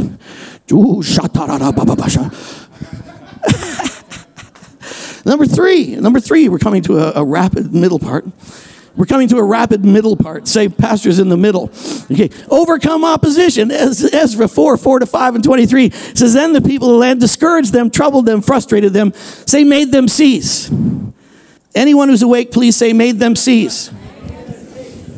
Ooh, 0.72 1.00
number 5.24 5.46
three, 5.46 5.96
number 5.96 6.20
three, 6.20 6.48
we're 6.48 6.58
coming 6.58 6.82
to 6.82 6.98
a, 6.98 7.20
a 7.20 7.24
rapid 7.24 7.74
middle 7.74 7.98
part. 7.98 8.24
We're 8.96 9.06
coming 9.06 9.28
to 9.28 9.36
a 9.36 9.42
rapid 9.42 9.84
middle 9.84 10.16
part. 10.16 10.48
Say, 10.48 10.70
pastors 10.70 11.18
in 11.18 11.28
the 11.28 11.36
middle. 11.36 11.70
Okay. 12.10 12.30
Overcome 12.48 13.04
opposition. 13.04 13.70
Ezra 13.70 14.48
4, 14.48 14.76
4 14.76 14.98
to 15.00 15.06
5 15.06 15.34
and 15.34 15.44
23 15.44 15.90
says, 15.90 16.32
Then 16.32 16.54
the 16.54 16.62
people 16.62 16.88
of 16.88 16.94
the 16.94 16.98
land 16.98 17.20
discouraged 17.20 17.72
them, 17.72 17.90
troubled 17.90 18.24
them, 18.24 18.40
frustrated 18.40 18.94
them. 18.94 19.12
Say, 19.12 19.64
made 19.64 19.92
them 19.92 20.08
cease. 20.08 20.70
Anyone 21.74 22.08
who's 22.08 22.22
awake, 22.22 22.50
please 22.50 22.74
say, 22.74 22.94
made 22.94 23.18
them 23.18 23.36
cease. 23.36 23.90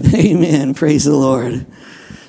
Amen. 0.14 0.74
Praise 0.74 1.04
the 1.04 1.14
Lord. 1.14 1.64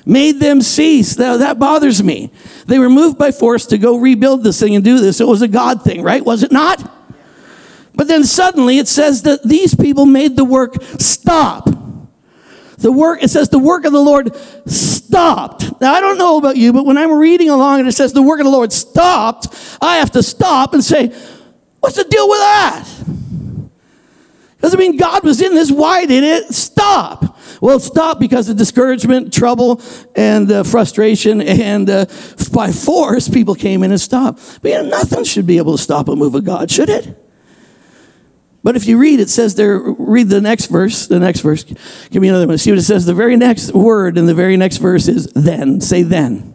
Made 0.06 0.40
them 0.40 0.62
cease. 0.62 1.14
That, 1.16 1.38
that 1.38 1.58
bothers 1.58 2.02
me. 2.02 2.32
They 2.66 2.78
were 2.78 2.90
moved 2.90 3.18
by 3.18 3.32
force 3.32 3.66
to 3.66 3.78
go 3.78 3.98
rebuild 3.98 4.44
this 4.44 4.58
thing 4.58 4.74
and 4.74 4.84
do 4.84 4.98
this. 4.98 5.20
It 5.20 5.26
was 5.26 5.42
a 5.42 5.48
God 5.48 5.82
thing, 5.82 6.02
right? 6.02 6.24
Was 6.24 6.42
it 6.42 6.52
not? 6.52 6.90
But 7.94 8.08
then 8.08 8.24
suddenly 8.24 8.78
it 8.78 8.88
says 8.88 9.22
that 9.22 9.42
these 9.42 9.74
people 9.74 10.06
made 10.06 10.36
the 10.36 10.44
work 10.44 10.76
stop. 10.98 11.68
The 12.78 12.90
work, 12.90 13.22
it 13.22 13.28
says 13.28 13.50
the 13.50 13.58
work 13.58 13.84
of 13.84 13.92
the 13.92 14.00
Lord 14.00 14.34
stopped. 14.66 15.80
Now, 15.82 15.92
I 15.92 16.00
don't 16.00 16.16
know 16.16 16.38
about 16.38 16.56
you, 16.56 16.72
but 16.72 16.86
when 16.86 16.96
I'm 16.96 17.12
reading 17.12 17.50
along 17.50 17.80
and 17.80 17.88
it 17.88 17.92
says 17.92 18.14
the 18.14 18.22
work 18.22 18.40
of 18.40 18.46
the 18.46 18.50
Lord 18.50 18.72
stopped, 18.72 19.48
I 19.82 19.96
have 19.96 20.12
to 20.12 20.22
stop 20.22 20.72
and 20.72 20.82
say, 20.82 21.08
what's 21.80 21.96
the 21.96 22.04
deal 22.04 22.26
with 22.26 22.38
that? 22.38 22.88
Doesn't 24.60 24.78
mean 24.78 24.96
God 24.96 25.24
was 25.24 25.40
in 25.40 25.54
this. 25.54 25.70
Why 25.70 26.04
did 26.04 26.22
it 26.22 26.54
stop? 26.54 27.38
Well, 27.60 27.76
it 27.76 27.82
stopped 27.82 28.20
because 28.20 28.48
of 28.48 28.56
discouragement, 28.56 29.32
trouble, 29.32 29.80
and 30.14 30.50
uh, 30.50 30.62
frustration, 30.64 31.40
and 31.42 31.88
uh, 31.88 32.06
by 32.52 32.72
force, 32.72 33.28
people 33.28 33.54
came 33.54 33.82
in 33.82 33.90
and 33.90 34.00
stopped. 34.00 34.60
But 34.62 34.70
you 34.70 34.82
know, 34.82 34.88
nothing 34.88 35.24
should 35.24 35.46
be 35.46 35.58
able 35.58 35.76
to 35.76 35.82
stop 35.82 36.08
a 36.08 36.16
move 36.16 36.34
of 36.34 36.44
God, 36.44 36.70
should 36.70 36.90
it? 36.90 37.16
But 38.62 38.76
if 38.76 38.86
you 38.86 38.98
read, 38.98 39.20
it 39.20 39.30
says 39.30 39.54
there, 39.54 39.78
read 39.78 40.28
the 40.28 40.40
next 40.40 40.66
verse, 40.66 41.06
the 41.06 41.18
next 41.18 41.40
verse. 41.40 41.64
Give 41.64 42.20
me 42.20 42.28
another 42.28 42.46
one. 42.46 42.58
See 42.58 42.70
what 42.70 42.78
it 42.78 42.82
says. 42.82 43.06
The 43.06 43.14
very 43.14 43.36
next 43.36 43.72
word 43.72 44.18
in 44.18 44.26
the 44.26 44.34
very 44.34 44.58
next 44.58 44.76
verse 44.78 45.08
is 45.08 45.28
then. 45.28 45.80
Say 45.80 46.02
then. 46.02 46.49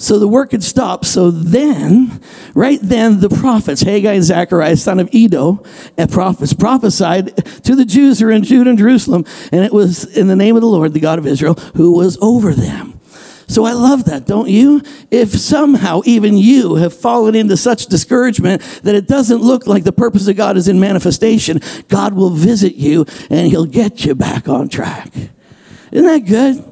So 0.00 0.18
the 0.18 0.26
work 0.26 0.52
had 0.52 0.64
stopped. 0.64 1.04
So 1.04 1.30
then, 1.30 2.22
right 2.54 2.78
then, 2.82 3.20
the 3.20 3.28
prophets, 3.28 3.82
Haggai 3.82 4.14
and 4.14 4.24
Zechariah, 4.24 4.78
son 4.78 4.98
of 4.98 5.14
Iddo, 5.14 5.62
and 5.98 6.10
prophets, 6.10 6.54
prophesied 6.54 7.36
to 7.64 7.76
the 7.76 7.84
Jews 7.84 8.18
who 8.18 8.26
were 8.26 8.32
in 8.32 8.42
Judah 8.42 8.70
and 8.70 8.78
Jerusalem. 8.78 9.26
And 9.52 9.62
it 9.62 9.74
was 9.74 10.04
in 10.16 10.26
the 10.26 10.36
name 10.36 10.56
of 10.56 10.62
the 10.62 10.68
Lord, 10.68 10.94
the 10.94 11.00
God 11.00 11.18
of 11.18 11.26
Israel, 11.26 11.52
who 11.74 11.92
was 11.92 12.16
over 12.22 12.54
them. 12.54 12.98
So 13.46 13.66
I 13.66 13.72
love 13.72 14.06
that, 14.06 14.26
don't 14.26 14.48
you? 14.48 14.80
If 15.10 15.32
somehow 15.32 16.00
even 16.06 16.38
you 16.38 16.76
have 16.76 16.94
fallen 16.94 17.34
into 17.34 17.58
such 17.58 17.86
discouragement 17.86 18.62
that 18.84 18.94
it 18.94 19.06
doesn't 19.06 19.42
look 19.42 19.66
like 19.66 19.84
the 19.84 19.92
purpose 19.92 20.26
of 20.28 20.36
God 20.36 20.56
is 20.56 20.66
in 20.66 20.80
manifestation, 20.80 21.60
God 21.88 22.14
will 22.14 22.30
visit 22.30 22.74
you 22.74 23.04
and 23.28 23.48
he'll 23.48 23.66
get 23.66 24.06
you 24.06 24.14
back 24.14 24.48
on 24.48 24.70
track. 24.70 25.12
Isn't 25.92 26.06
that 26.06 26.24
good? 26.24 26.69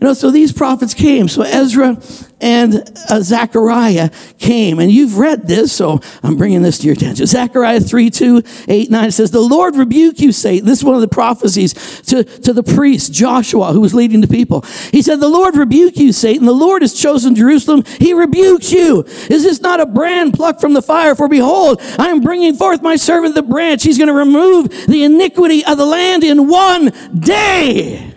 You 0.00 0.08
know, 0.08 0.12
so 0.12 0.30
these 0.30 0.52
prophets 0.52 0.92
came. 0.92 1.26
So 1.26 1.40
Ezra 1.40 1.98
and 2.38 2.74
uh, 3.08 3.22
Zechariah 3.22 4.10
came. 4.38 4.78
And 4.78 4.90
you've 4.90 5.16
read 5.16 5.46
this, 5.46 5.72
so 5.72 6.00
I'm 6.22 6.36
bringing 6.36 6.60
this 6.60 6.78
to 6.78 6.86
your 6.86 6.94
attention. 6.94 7.24
Zechariah 7.24 7.80
3, 7.80 8.10
2, 8.10 8.42
8, 8.68 8.90
9 8.90 9.10
says, 9.10 9.30
The 9.30 9.40
Lord 9.40 9.74
rebuke 9.74 10.20
you, 10.20 10.32
Satan. 10.32 10.66
This 10.66 10.80
is 10.80 10.84
one 10.84 10.96
of 10.96 11.00
the 11.00 11.08
prophecies 11.08 12.02
to, 12.02 12.24
to 12.24 12.52
the 12.52 12.62
priest, 12.62 13.14
Joshua, 13.14 13.72
who 13.72 13.80
was 13.80 13.94
leading 13.94 14.20
the 14.20 14.28
people. 14.28 14.60
He 14.92 15.00
said, 15.00 15.18
The 15.18 15.30
Lord 15.30 15.56
rebuke 15.56 15.96
you, 15.96 16.12
Satan. 16.12 16.44
The 16.44 16.52
Lord 16.52 16.82
has 16.82 16.92
chosen 16.92 17.34
Jerusalem. 17.34 17.82
He 17.98 18.12
rebukes 18.12 18.70
you. 18.72 19.00
Is 19.30 19.44
this 19.44 19.62
not 19.62 19.80
a 19.80 19.86
brand 19.86 20.34
plucked 20.34 20.60
from 20.60 20.74
the 20.74 20.82
fire? 20.82 21.14
For 21.14 21.26
behold, 21.26 21.80
I 21.98 22.08
am 22.08 22.20
bringing 22.20 22.54
forth 22.54 22.82
my 22.82 22.96
servant 22.96 23.34
the 23.34 23.42
branch. 23.42 23.82
He's 23.82 23.96
going 23.96 24.08
to 24.08 24.14
remove 24.14 24.68
the 24.86 25.04
iniquity 25.04 25.64
of 25.64 25.78
the 25.78 25.86
land 25.86 26.22
in 26.22 26.48
one 26.48 26.92
day. 27.18 28.12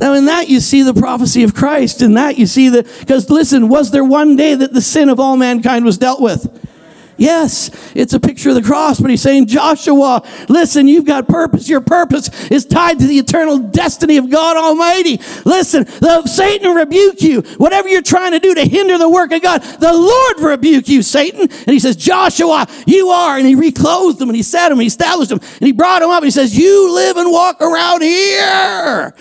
Now, 0.00 0.14
in 0.14 0.26
that, 0.26 0.48
you 0.48 0.60
see 0.60 0.82
the 0.82 0.94
prophecy 0.94 1.42
of 1.42 1.54
Christ. 1.54 2.02
In 2.02 2.14
that, 2.14 2.38
you 2.38 2.46
see 2.46 2.68
the, 2.68 2.84
because 3.00 3.28
listen, 3.30 3.68
was 3.68 3.90
there 3.90 4.04
one 4.04 4.36
day 4.36 4.54
that 4.54 4.72
the 4.72 4.80
sin 4.80 5.08
of 5.08 5.18
all 5.18 5.36
mankind 5.36 5.84
was 5.84 5.98
dealt 5.98 6.20
with? 6.20 6.46
Yes, 7.18 7.72
it's 7.96 8.12
a 8.12 8.20
picture 8.20 8.50
of 8.50 8.54
the 8.54 8.62
cross, 8.62 9.00
but 9.00 9.10
he's 9.10 9.20
saying, 9.20 9.48
Joshua, 9.48 10.22
listen, 10.48 10.86
you've 10.86 11.04
got 11.04 11.26
purpose. 11.26 11.68
Your 11.68 11.80
purpose 11.80 12.48
is 12.48 12.64
tied 12.64 13.00
to 13.00 13.08
the 13.08 13.18
eternal 13.18 13.58
destiny 13.58 14.18
of 14.18 14.30
God 14.30 14.56
Almighty. 14.56 15.18
Listen, 15.44 15.82
the, 15.82 16.24
Satan 16.26 16.76
rebuke 16.76 17.20
you. 17.20 17.40
Whatever 17.56 17.88
you're 17.88 18.02
trying 18.02 18.32
to 18.32 18.38
do 18.38 18.54
to 18.54 18.64
hinder 18.64 18.98
the 18.98 19.10
work 19.10 19.32
of 19.32 19.42
God, 19.42 19.62
the 19.62 19.92
Lord 19.92 20.52
rebuke 20.52 20.88
you, 20.88 21.02
Satan. 21.02 21.40
And 21.40 21.70
he 21.70 21.80
says, 21.80 21.96
Joshua, 21.96 22.68
you 22.86 23.08
are. 23.08 23.36
And 23.36 23.48
he 23.48 23.56
reclothed 23.56 24.22
him 24.22 24.28
and 24.28 24.36
he 24.36 24.44
set 24.44 24.70
him, 24.70 24.78
and 24.78 24.82
he 24.82 24.86
established 24.86 25.32
him, 25.32 25.40
and 25.40 25.66
he 25.66 25.72
brought 25.72 26.02
him 26.02 26.10
up. 26.10 26.18
And 26.18 26.26
he 26.26 26.30
says, 26.30 26.56
You 26.56 26.94
live 26.94 27.16
and 27.16 27.32
walk 27.32 27.60
around 27.60 28.02
here 28.02 29.12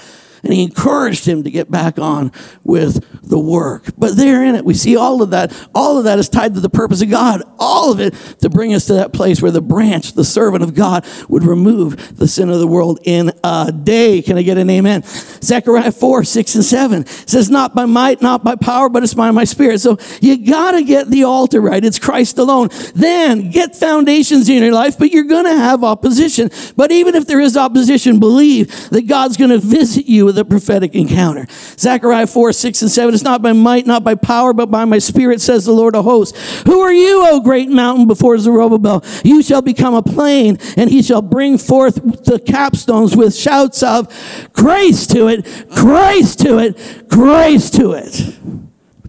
and 0.47 0.55
he 0.55 0.63
encouraged 0.63 1.25
him 1.25 1.43
to 1.43 1.51
get 1.51 1.69
back 1.69 1.99
on 1.99 2.31
with 2.63 3.03
the 3.29 3.39
work. 3.39 3.85
But 3.97 4.15
there 4.15 4.43
in 4.43 4.55
it, 4.55 4.65
we 4.65 4.73
see 4.73 4.95
all 4.95 5.21
of 5.21 5.31
that. 5.31 5.53
All 5.73 5.97
of 5.97 6.05
that 6.05 6.19
is 6.19 6.29
tied 6.29 6.53
to 6.55 6.59
the 6.59 6.69
purpose 6.69 7.01
of 7.01 7.09
God. 7.09 7.41
All 7.59 7.91
of 7.91 7.99
it 7.99 8.13
to 8.39 8.49
bring 8.49 8.73
us 8.73 8.85
to 8.87 8.93
that 8.93 9.13
place 9.13 9.41
where 9.41 9.51
the 9.51 9.61
branch, 9.61 10.13
the 10.13 10.23
servant 10.23 10.63
of 10.63 10.73
God, 10.73 11.05
would 11.29 11.43
remove 11.43 12.17
the 12.17 12.27
sin 12.27 12.49
of 12.49 12.59
the 12.59 12.67
world 12.67 12.99
in 13.03 13.31
a 13.43 13.71
day. 13.71 14.21
Can 14.21 14.37
I 14.37 14.41
get 14.41 14.57
an 14.57 14.69
amen? 14.69 15.03
Zechariah 15.03 15.91
4, 15.91 16.23
6 16.23 16.55
and 16.55 16.65
7 16.65 17.05
says, 17.05 17.49
Not 17.49 17.75
by 17.75 17.85
might, 17.85 18.21
not 18.21 18.43
by 18.43 18.55
power, 18.55 18.89
but 18.89 19.03
it's 19.03 19.13
by 19.13 19.31
my 19.31 19.43
spirit. 19.43 19.79
So 19.79 19.97
you 20.21 20.45
gotta 20.45 20.83
get 20.83 21.09
the 21.09 21.23
altar 21.23 21.61
right. 21.61 21.83
It's 21.83 21.99
Christ 21.99 22.37
alone. 22.37 22.69
Then 22.95 23.51
get 23.51 23.75
foundations 23.75 24.49
in 24.49 24.63
your 24.63 24.73
life, 24.73 24.97
but 24.97 25.11
you're 25.11 25.23
gonna 25.23 25.55
have 25.55 25.83
opposition. 25.83 26.49
But 26.75 26.91
even 26.91 27.15
if 27.15 27.27
there 27.27 27.39
is 27.39 27.57
opposition, 27.57 28.19
believe 28.19 28.89
that 28.89 29.07
God's 29.07 29.37
gonna 29.37 29.57
visit 29.57 30.05
you 30.05 30.25
with 30.25 30.37
a 30.37 30.45
prophetic 30.45 30.95
encounter. 30.95 31.47
Zechariah 31.77 32.27
4, 32.27 32.53
6 32.53 32.81
and 32.81 32.91
7 32.91 33.16
not 33.23 33.41
by 33.41 33.53
might, 33.53 33.85
not 33.85 34.03
by 34.03 34.15
power, 34.15 34.53
but 34.53 34.71
by 34.71 34.85
my 34.85 34.99
spirit, 34.99 35.41
says 35.41 35.65
the 35.65 35.71
Lord 35.71 35.95
of 35.95 36.05
hosts. 36.05 36.61
Who 36.63 36.79
are 36.79 36.93
you, 36.93 37.25
O 37.27 37.41
great 37.41 37.69
mountain, 37.69 38.07
before 38.07 38.37
Zerubbabel? 38.37 39.03
You 39.23 39.41
shall 39.41 39.61
become 39.61 39.93
a 39.93 40.03
plain, 40.03 40.57
and 40.75 40.89
he 40.89 41.01
shall 41.01 41.21
bring 41.21 41.57
forth 41.57 41.95
the 41.95 42.39
capstones 42.39 43.15
with 43.15 43.35
shouts 43.35 43.83
of 43.83 44.07
grace 44.53 45.07
to 45.07 45.27
it, 45.27 45.45
grace 45.69 46.35
to 46.37 46.59
it, 46.59 47.09
grace 47.09 47.69
to 47.71 47.91
it 47.93 48.66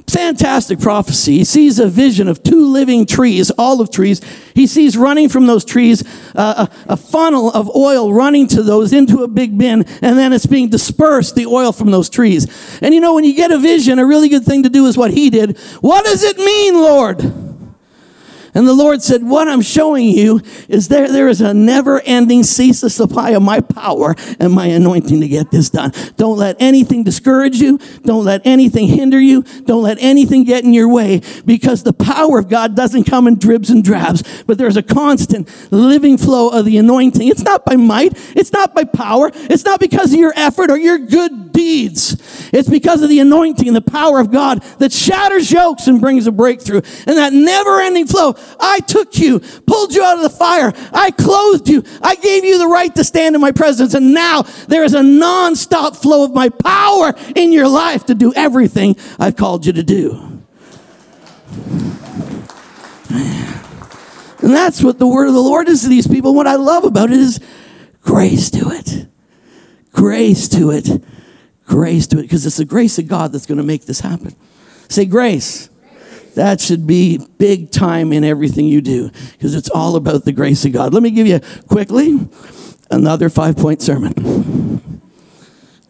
fantastic 0.09 0.81
prophecy. 0.81 1.39
He 1.39 1.45
sees 1.45 1.79
a 1.79 1.89
vision 1.89 2.29
of 2.29 2.43
two 2.43 2.67
living 2.67 3.07
trees, 3.07 3.51
olive 3.59 3.91
trees. 3.91 4.21
He 4.55 4.67
sees 4.67 4.97
running 4.97 5.29
from 5.29 5.47
those 5.47 5.65
trees 5.65 6.03
uh, 6.35 6.67
a, 6.69 6.93
a, 6.93 6.97
funnel 6.97 7.51
of 7.51 7.75
oil 7.75 8.13
running 8.13 8.47
to 8.49 8.63
those 8.63 8.93
into 8.93 9.23
a 9.23 9.29
big 9.29 9.57
bin, 9.57 9.85
and 10.03 10.19
then 10.19 10.33
it's 10.33 10.47
being 10.47 10.69
dispersed, 10.69 11.35
the 11.35 11.47
oil 11.47 11.73
from 11.73 11.91
those 11.91 12.09
trees. 12.09 12.79
And 12.81 12.95
you 12.95 13.01
know, 13.01 13.15
when 13.15 13.25
you 13.25 13.35
get 13.35 13.51
a 13.51 13.59
vision, 13.59 13.99
a 13.99 14.07
really 14.07 14.29
good 14.29 14.45
thing 14.45 14.65
to 14.65 14.69
do 14.69 14.87
is 14.87 14.97
what 14.97 15.11
he 15.13 15.31
did. 15.31 15.59
What 15.81 16.05
does 16.05 16.23
it 16.23 16.39
mean, 16.39 16.75
Lord? 16.75 17.48
And 18.59 18.67
the 18.67 18.75
Lord 18.75 19.01
said, 19.03 19.23
What 19.23 19.47
I'm 19.47 19.63
showing 19.63 20.07
you 20.07 20.43
is 20.69 20.89
there, 20.89 21.07
there 21.07 21.29
is 21.29 21.41
a 21.41 21.55
never 21.55 22.01
ending, 22.01 22.43
ceaseless 22.43 22.93
supply 22.93 23.31
of 23.31 23.41
my 23.41 23.61
power 23.61 24.17
and 24.41 24.53
my 24.53 24.67
anointing 24.67 25.21
to 25.21 25.29
get 25.29 25.53
this 25.53 25.71
done. 25.71 25.93
Don't 26.17 26.37
let 26.37 26.57
anything 26.59 27.05
discourage 27.05 27.59
you. 27.59 27.79
Don't 28.03 28.25
let 28.25 28.45
anything 28.45 28.89
hinder 28.89 29.21
you. 29.21 29.43
Don't 29.43 29.85
let 29.85 29.99
anything 30.01 30.43
get 30.43 30.65
in 30.65 30.75
your 30.75 30.93
way 30.93 31.23
because 31.47 31.85
the 31.85 31.93
power 31.93 32.37
of 32.37 32.49
God 32.49 32.75
doesn't 32.75 33.05
come 33.05 33.29
in 33.29 33.39
dribs 33.39 33.71
and 33.71 33.85
drabs, 33.85 34.43
but 34.43 34.59
there's 34.59 34.77
a 34.77 34.83
constant 34.83 35.49
living 35.71 36.19
flow 36.19 36.49
of 36.49 36.65
the 36.65 36.79
anointing. 36.79 37.29
It's 37.29 37.45
not 37.45 37.65
by 37.65 37.77
might, 37.77 38.15
it's 38.37 38.53
not 38.53 38.75
by 38.75 38.83
power, 38.83 39.31
it's 39.35 39.65
not 39.65 39.79
because 39.79 40.13
of 40.13 40.19
your 40.19 40.33
effort 40.35 40.69
or 40.69 40.77
your 40.77 40.99
good 40.99 41.53
deeds. 41.53 42.51
It's 42.53 42.69
because 42.69 43.03
of 43.03 43.09
the 43.09 43.21
anointing 43.21 43.69
and 43.69 43.77
the 43.77 43.81
power 43.81 44.19
of 44.19 44.33
God 44.33 44.63
that 44.79 44.93
shatters 44.93 45.53
yokes 45.53 45.87
and 45.87 46.01
brings 46.01 46.27
a 46.27 46.33
breakthrough. 46.33 46.83
And 47.07 47.17
that 47.19 47.33
never 47.33 47.81
ending 47.81 48.07
flow 48.07 48.35
I 48.61 48.81
took 48.81 49.19
you, 49.19 49.41
pulled 49.67 49.95
you 49.95 50.03
out 50.03 50.17
of 50.17 50.23
the 50.23 50.31
fire. 50.31 50.73
I 50.93 51.11
clothed 51.11 51.69
you. 51.69 51.83
I 52.03 52.15
gave 52.17 52.45
you 52.45 52.59
the 52.59 52.67
right 52.67 52.95
to 52.95 53.05
stand 53.05 53.35
in 53.35 53.41
my 53.41 53.53
presence. 53.53 53.95
And 53.95 54.13
now 54.13 54.43
there 54.69 54.85
is 54.85 54.95
a 54.95 55.03
non-stop 55.03 55.97
flow 55.97 56.25
of 56.25 56.35
my 56.35 56.49
power 56.49 57.15
in 57.35 57.53
your 57.53 57.69
life 57.69 58.07
to 58.07 58.15
do 58.15 58.33
everything 58.35 58.97
I've 59.19 59.37
called 59.37 59.67
you 59.67 59.73
to 59.73 59.83
do. 59.83 60.43
And 64.41 64.55
that's 64.55 64.83
what 64.83 64.99
the 64.99 65.07
word 65.07 65.29
of 65.29 65.35
the 65.35 65.43
Lord 65.43 65.69
is 65.69 65.83
to 65.83 65.89
these 65.89 66.07
people. 66.07 66.35
What 66.35 66.47
I 66.47 66.55
love 66.57 66.85
about 66.85 67.11
it 67.11 67.19
is 67.19 67.41
grace 68.03 68.51
to 68.51 68.71
it. 68.71 69.09
Grace 69.93 70.49
to 70.49 70.71
it 70.71 71.03
grace 71.69 72.07
to 72.09 72.19
it 72.19 72.23
because 72.23 72.45
it's 72.45 72.57
the 72.57 72.65
grace 72.65 72.99
of 72.99 73.07
God 73.07 73.31
that's 73.31 73.47
going 73.47 73.59
to 73.59 73.65
make 73.65 73.85
this 73.85 74.01
happen. 74.01 74.35
Say 74.89 75.05
grace. 75.05 75.71
That 76.35 76.61
should 76.61 76.87
be 76.87 77.19
big 77.39 77.71
time 77.71 78.13
in 78.13 78.25
everything 78.25 78.67
you 78.67 78.81
do 78.81 79.11
because 79.33 79.55
it's 79.55 79.71
all 79.71 79.97
about 79.97 80.25
the 80.25 80.33
grace 80.33 80.65
of 80.65 80.73
God. 80.73 80.95
Let 80.95 81.03
me 81.03 81.11
give 81.11 81.27
you 81.27 81.41
quickly 81.69 82.29
another 82.91 83.29
five 83.29 83.57
point 83.57 83.83
sermon. 83.83 85.03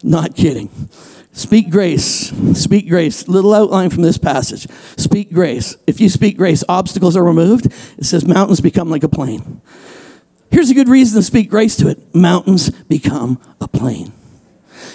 Not 0.01 0.35
kidding. 0.35 0.69
Speak 1.33 1.69
grace. 1.69 2.33
Speak 2.53 2.89
grace. 2.89 3.27
Little 3.27 3.53
outline 3.53 3.89
from 3.89 4.01
this 4.01 4.17
passage. 4.17 4.67
Speak 4.97 5.31
grace. 5.31 5.77
If 5.87 6.01
you 6.01 6.09
speak 6.09 6.37
grace, 6.37 6.63
obstacles 6.67 7.15
are 7.15 7.23
removed. 7.23 7.67
It 7.97 8.05
says 8.05 8.25
mountains 8.25 8.61
become 8.61 8.89
like 8.89 9.03
a 9.03 9.09
plain. 9.09 9.61
Here's 10.51 10.69
a 10.69 10.73
good 10.73 10.89
reason 10.89 11.19
to 11.19 11.23
speak 11.23 11.49
grace 11.49 11.75
to 11.77 11.89
it 11.89 12.13
mountains 12.15 12.69
become 12.69 13.39
a 13.61 13.67
plain. 13.67 14.11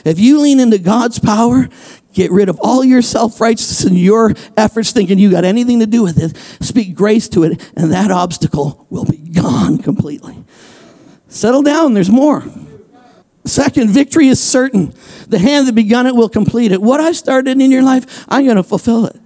If 0.05 0.19
you 0.19 0.41
lean 0.41 0.61
into 0.61 0.79
God's 0.79 1.19
power, 1.19 1.69
get 2.15 2.31
rid 2.31 2.49
of 2.49 2.59
all 2.61 2.85
your 2.85 3.03
self 3.03 3.41
righteousness 3.41 3.85
and 3.85 3.99
your 3.99 4.33
efforts 4.57 4.93
thinking 4.93 5.19
you 5.19 5.31
got 5.31 5.45
anything 5.45 5.81
to 5.81 5.87
do 5.87 6.03
with 6.03 6.23
it, 6.23 6.37
speak 6.65 6.95
grace 6.95 7.29
to 7.31 7.43
it, 7.43 7.71
and 7.77 7.93
that 7.93 8.11
obstacle 8.11 8.87
will 8.89 9.05
be 9.05 9.19
gone 9.19 9.79
completely. 9.79 10.43
Settle 11.29 11.63
down, 11.63 11.95
there's 11.95 12.11
more. 12.11 12.45
Second, 13.45 13.91
victory 13.91 14.29
is 14.29 14.43
certain. 14.43 14.95
The 15.29 15.39
hand 15.39 15.69
that 15.69 15.75
begun 15.75 16.07
it 16.07 16.15
will 16.15 16.29
complete 16.29 16.73
it. 16.73 16.81
What 16.81 17.01
I 17.01 17.13
started 17.13 17.61
in 17.61 17.71
your 17.71 17.83
life, 17.83 18.25
I'm 18.29 18.45
going 18.45 18.57
to 18.57 18.63
fulfill 18.63 19.07
it. 19.07 19.17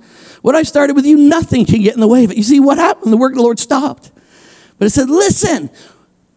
What 0.42 0.54
I 0.54 0.62
started 0.62 0.96
with 0.96 1.06
you, 1.06 1.16
nothing 1.16 1.64
can 1.66 1.82
get 1.82 1.94
in 1.94 2.00
the 2.00 2.08
way 2.08 2.24
of 2.24 2.30
it. 2.30 2.36
You 2.36 2.42
see 2.42 2.60
what 2.60 2.78
happened? 2.78 3.12
The 3.12 3.16
work 3.16 3.32
of 3.32 3.36
the 3.36 3.42
Lord 3.42 3.58
stopped. 3.58 4.10
But 4.78 4.86
it 4.86 4.90
said, 4.90 5.10
listen, 5.10 5.70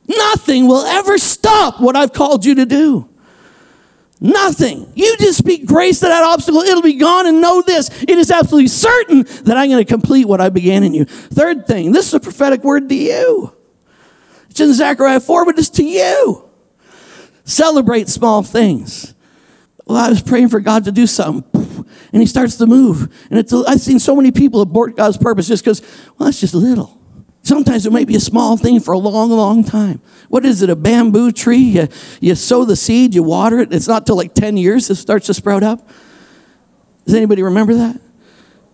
nothing 0.08 0.68
will 0.68 0.84
ever 0.84 1.18
stop 1.18 1.80
what 1.80 1.96
I've 1.96 2.14
called 2.14 2.46
you 2.46 2.56
to 2.56 2.66
do. 2.66 3.11
Nothing. 4.24 4.94
You 4.96 5.18
just 5.18 5.40
speak 5.40 5.66
grace 5.66 6.00
to 6.02 6.06
that 6.06 6.24
obstacle, 6.24 6.62
it'll 6.62 6.84
be 6.84 6.94
gone. 6.94 7.26
And 7.26 7.42
know 7.42 7.64
this 7.64 7.90
it 8.04 8.12
is 8.20 8.30
absolutely 8.30 8.68
certain 8.68 9.24
that 9.24 9.58
I'm 9.58 9.68
going 9.68 9.84
to 9.84 9.86
complete 9.86 10.28
what 10.28 10.40
I 10.40 10.50
began 10.50 10.84
in 10.84 10.94
you. 10.94 11.06
Third 11.06 11.66
thing, 11.66 11.92
this 11.92 12.08
is 12.08 12.14
a 12.14 12.20
prophetic 12.20 12.64
word 12.64 12.88
to 12.90 12.96
you. 12.96 13.56
It's 14.52 14.60
in 14.60 14.74
Zechariah 14.74 15.22
4, 15.22 15.46
but 15.46 15.58
it's 15.58 15.70
to 15.72 15.84
you. 15.84 16.48
Celebrate 17.46 18.10
small 18.10 18.44
things. 18.44 19.16
Well, 19.86 19.98
I 19.98 20.10
was 20.10 20.22
praying 20.22 20.50
for 20.50 20.60
God 20.60 20.84
to 20.84 20.92
do 20.92 21.08
something, 21.08 21.86
and 22.14 22.22
He 22.22 22.28
starts 22.28 22.58
to 22.58 22.68
move. 22.68 23.12
And 23.32 23.40
it's, 23.40 23.52
I've 23.52 23.82
seen 23.82 23.98
so 23.98 24.16
many 24.16 24.32
people 24.32 24.62
abort 24.62 24.96
God's 24.96 25.18
purpose 25.18 25.48
just 25.48 25.64
because, 25.64 25.82
well, 26.18 26.28
that's 26.28 26.40
just 26.40 26.54
little. 26.54 27.01
Sometimes 27.44 27.86
it 27.86 27.92
may 27.92 28.06
be 28.06 28.16
a 28.16 28.20
small 28.20 28.56
thing 28.56 28.80
for 28.80 28.94
a 28.94 28.98
long, 28.98 29.30
long 29.32 29.64
time. 29.64 30.02
What 30.30 30.46
is 30.46 30.62
it, 30.62 30.70
a 30.70 30.76
bamboo 30.76 31.32
tree? 31.32 31.58
You, 31.58 31.88
you 32.20 32.36
sow 32.36 32.66
the 32.66 32.76
seed, 32.76 33.16
you 33.16 33.24
water 33.24 33.60
it. 33.60 33.74
It's 33.74 33.88
not 33.88 34.06
till 34.06 34.16
like 34.16 34.34
10 34.34 34.58
years 34.58 34.90
it 34.90 34.96
starts 34.96 35.26
to 35.26 35.34
sprout 35.34 35.64
up. 35.64 35.88
Does 37.06 37.16
anybody 37.16 37.42
remember 37.42 37.74
that? 37.74 38.00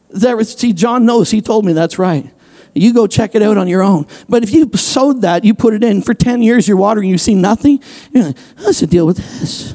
There, 0.09 0.41
see, 0.43 0.73
John 0.73 1.05
knows. 1.05 1.31
He 1.31 1.41
told 1.41 1.65
me 1.65 1.73
that's 1.73 1.97
right. 1.97 2.33
You 2.73 2.93
go 2.93 3.07
check 3.07 3.35
it 3.35 3.41
out 3.41 3.57
on 3.57 3.67
your 3.67 3.81
own. 3.81 4.05
But 4.27 4.43
if 4.43 4.53
you 4.53 4.69
sowed 4.75 5.21
that, 5.21 5.43
you 5.43 5.53
put 5.53 5.73
it 5.73 5.83
in 5.83 6.01
for 6.01 6.13
10 6.13 6.41
years, 6.41 6.67
you're 6.67 6.77
watering, 6.77 7.09
you 7.09 7.17
see 7.17 7.35
nothing, 7.35 7.81
you're 8.11 8.25
like, 8.25 8.37
let's 8.57 8.81
deal 8.81 9.05
with 9.05 9.17
this. 9.17 9.73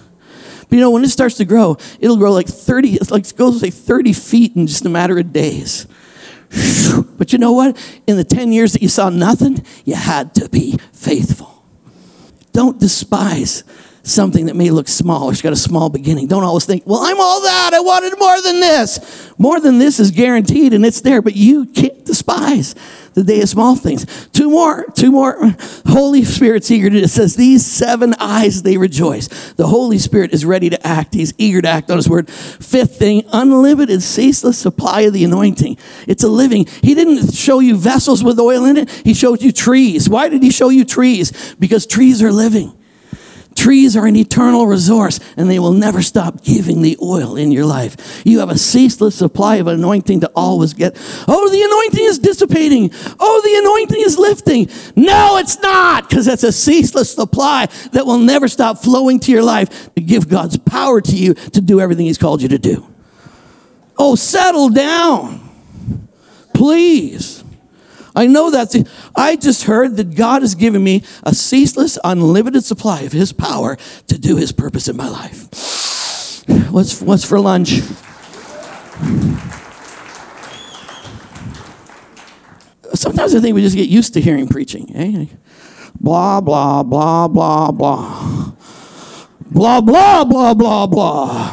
But 0.68 0.76
you 0.76 0.80
know, 0.80 0.90
when 0.90 1.02
it 1.02 1.08
starts 1.08 1.36
to 1.36 1.44
grow, 1.44 1.76
it'll 1.98 2.16
grow 2.16 2.32
like 2.32 2.46
30, 2.46 2.94
it's 2.94 3.10
like 3.10 3.34
goes 3.36 3.62
like 3.62 3.74
30 3.74 4.12
feet 4.12 4.56
in 4.56 4.66
just 4.66 4.84
a 4.84 4.88
matter 4.88 5.18
of 5.18 5.32
days. 5.32 5.86
But 7.18 7.32
you 7.32 7.38
know 7.38 7.52
what? 7.52 7.76
In 8.06 8.16
the 8.16 8.24
10 8.24 8.52
years 8.52 8.72
that 8.72 8.82
you 8.82 8.88
saw 8.88 9.08
nothing, 9.08 9.64
you 9.84 9.94
had 9.94 10.34
to 10.34 10.48
be 10.48 10.76
faithful. 10.92 11.64
Don't 12.52 12.78
despise 12.78 13.64
something 14.02 14.46
that 14.46 14.56
may 14.56 14.70
look 14.70 14.88
small 14.88 15.28
or 15.28 15.32
it's 15.32 15.42
got 15.42 15.52
a 15.52 15.56
small 15.56 15.88
beginning. 15.88 16.26
Don't 16.26 16.42
always 16.44 16.64
think, 16.64 16.84
well, 16.86 17.00
I'm 17.02 17.20
all 17.20 17.42
that. 17.42 17.70
I 17.72 17.80
wanted 17.80 18.18
more 18.18 18.40
than 18.42 18.60
this. 18.60 19.32
More 19.38 19.60
than 19.60 19.78
this 19.78 20.00
is 20.00 20.10
guaranteed 20.10 20.72
and 20.72 20.84
it's 20.84 21.00
there, 21.00 21.22
but 21.22 21.36
you 21.36 21.66
can't 21.66 22.04
despise 22.04 22.74
the 23.14 23.22
day 23.22 23.40
of 23.42 23.48
small 23.48 23.76
things. 23.76 24.28
Two 24.32 24.50
more, 24.50 24.86
two 24.94 25.12
more. 25.12 25.54
Holy 25.86 26.24
Spirit's 26.24 26.70
eager 26.70 26.90
to, 26.90 26.98
it 26.98 27.08
says, 27.08 27.36
these 27.36 27.64
seven 27.64 28.14
eyes, 28.18 28.62
they 28.62 28.76
rejoice. 28.76 29.52
The 29.52 29.66
Holy 29.66 29.98
Spirit 29.98 30.32
is 30.32 30.44
ready 30.44 30.70
to 30.70 30.86
act. 30.86 31.14
He's 31.14 31.32
eager 31.38 31.62
to 31.62 31.68
act 31.68 31.90
on 31.90 31.96
his 31.96 32.08
word. 32.08 32.28
Fifth 32.28 32.98
thing, 32.98 33.24
unlimited, 33.32 34.02
ceaseless 34.02 34.58
supply 34.58 35.02
of 35.02 35.12
the 35.12 35.24
anointing. 35.24 35.76
It's 36.08 36.24
a 36.24 36.28
living. 36.28 36.66
He 36.82 36.94
didn't 36.94 37.34
show 37.34 37.60
you 37.60 37.76
vessels 37.76 38.24
with 38.24 38.38
oil 38.40 38.64
in 38.64 38.76
it. 38.76 38.90
He 38.90 39.14
showed 39.14 39.42
you 39.42 39.52
trees. 39.52 40.08
Why 40.08 40.28
did 40.28 40.42
he 40.42 40.50
show 40.50 40.70
you 40.70 40.84
trees? 40.84 41.54
Because 41.58 41.86
trees 41.86 42.22
are 42.22 42.32
living. 42.32 42.76
Trees 43.62 43.96
are 43.96 44.06
an 44.08 44.16
eternal 44.16 44.66
resource 44.66 45.20
and 45.36 45.48
they 45.48 45.60
will 45.60 45.72
never 45.72 46.02
stop 46.02 46.42
giving 46.42 46.82
the 46.82 46.98
oil 47.00 47.36
in 47.36 47.52
your 47.52 47.64
life. 47.64 48.20
You 48.26 48.40
have 48.40 48.50
a 48.50 48.58
ceaseless 48.58 49.14
supply 49.14 49.58
of 49.58 49.68
anointing 49.68 50.22
to 50.22 50.30
always 50.34 50.74
get. 50.74 50.96
Oh, 51.28 51.48
the 51.48 51.62
anointing 51.62 52.04
is 52.04 52.18
dissipating. 52.18 52.90
Oh, 53.20 53.40
the 53.44 53.54
anointing 53.60 54.00
is 54.00 54.18
lifting. 54.18 54.68
No, 54.96 55.36
it's 55.36 55.60
not 55.60 56.10
because 56.10 56.26
that's 56.26 56.42
a 56.42 56.50
ceaseless 56.50 57.14
supply 57.14 57.68
that 57.92 58.04
will 58.04 58.18
never 58.18 58.48
stop 58.48 58.78
flowing 58.78 59.20
to 59.20 59.30
your 59.30 59.44
life 59.44 59.94
to 59.94 60.00
give 60.00 60.28
God's 60.28 60.56
power 60.56 61.00
to 61.00 61.16
you 61.16 61.34
to 61.34 61.60
do 61.60 61.78
everything 61.78 62.06
He's 62.06 62.18
called 62.18 62.42
you 62.42 62.48
to 62.48 62.58
do. 62.58 62.84
Oh, 63.96 64.16
settle 64.16 64.70
down. 64.70 65.38
Please. 66.52 67.44
I 68.14 68.26
know 68.26 68.50
that's, 68.50 68.76
I 69.16 69.36
just 69.36 69.64
heard 69.64 69.96
that 69.96 70.14
God 70.14 70.42
has 70.42 70.54
given 70.54 70.84
me 70.84 71.02
a 71.22 71.34
ceaseless, 71.34 71.98
unlimited 72.04 72.64
supply 72.64 73.00
of 73.02 73.12
His 73.12 73.32
power 73.32 73.76
to 74.08 74.18
do 74.18 74.36
His 74.36 74.52
purpose 74.52 74.88
in 74.88 74.96
my 74.96 75.08
life. 75.08 75.48
What's, 76.70 77.00
what's 77.00 77.24
for 77.24 77.38
lunch? 77.38 77.80
Sometimes 82.94 83.34
I 83.34 83.40
think 83.40 83.54
we 83.54 83.62
just 83.62 83.76
get 83.76 83.88
used 83.88 84.14
to 84.14 84.20
hearing 84.20 84.48
preaching. 84.48 84.90
Eh? 84.96 85.26
Blah, 86.00 86.40
blah, 86.40 86.82
blah, 86.82 87.28
blah, 87.28 87.70
blah. 87.70 88.52
Blah, 89.52 89.80
blah, 89.82 90.24
blah, 90.24 90.54
blah, 90.54 90.86
blah. 90.86 91.52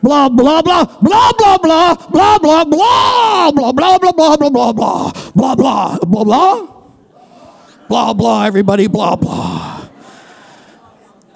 Blah, 0.00 0.28
blah, 0.28 0.62
blah, 0.62 0.84
blah, 0.84 1.32
blah, 1.32 1.58
blah, 1.58 2.38
blah, 2.38 2.38
blah, 2.38 2.64
blah, 2.64 3.50
blah, 3.50 3.72
blah, 3.72 3.72
blah, 3.72 3.98
blah, 3.98 4.36
blah, 4.36 4.36
blah, 4.36 4.72
blah, 4.72 5.12
blah, 5.34 5.54
blah, 5.54 5.98
blah, 5.98 6.24
blah. 6.24 6.66
Blah, 7.88 8.12
blah, 8.14 8.44
everybody, 8.44 8.86
blah, 8.86 9.16
blah. 9.16 9.88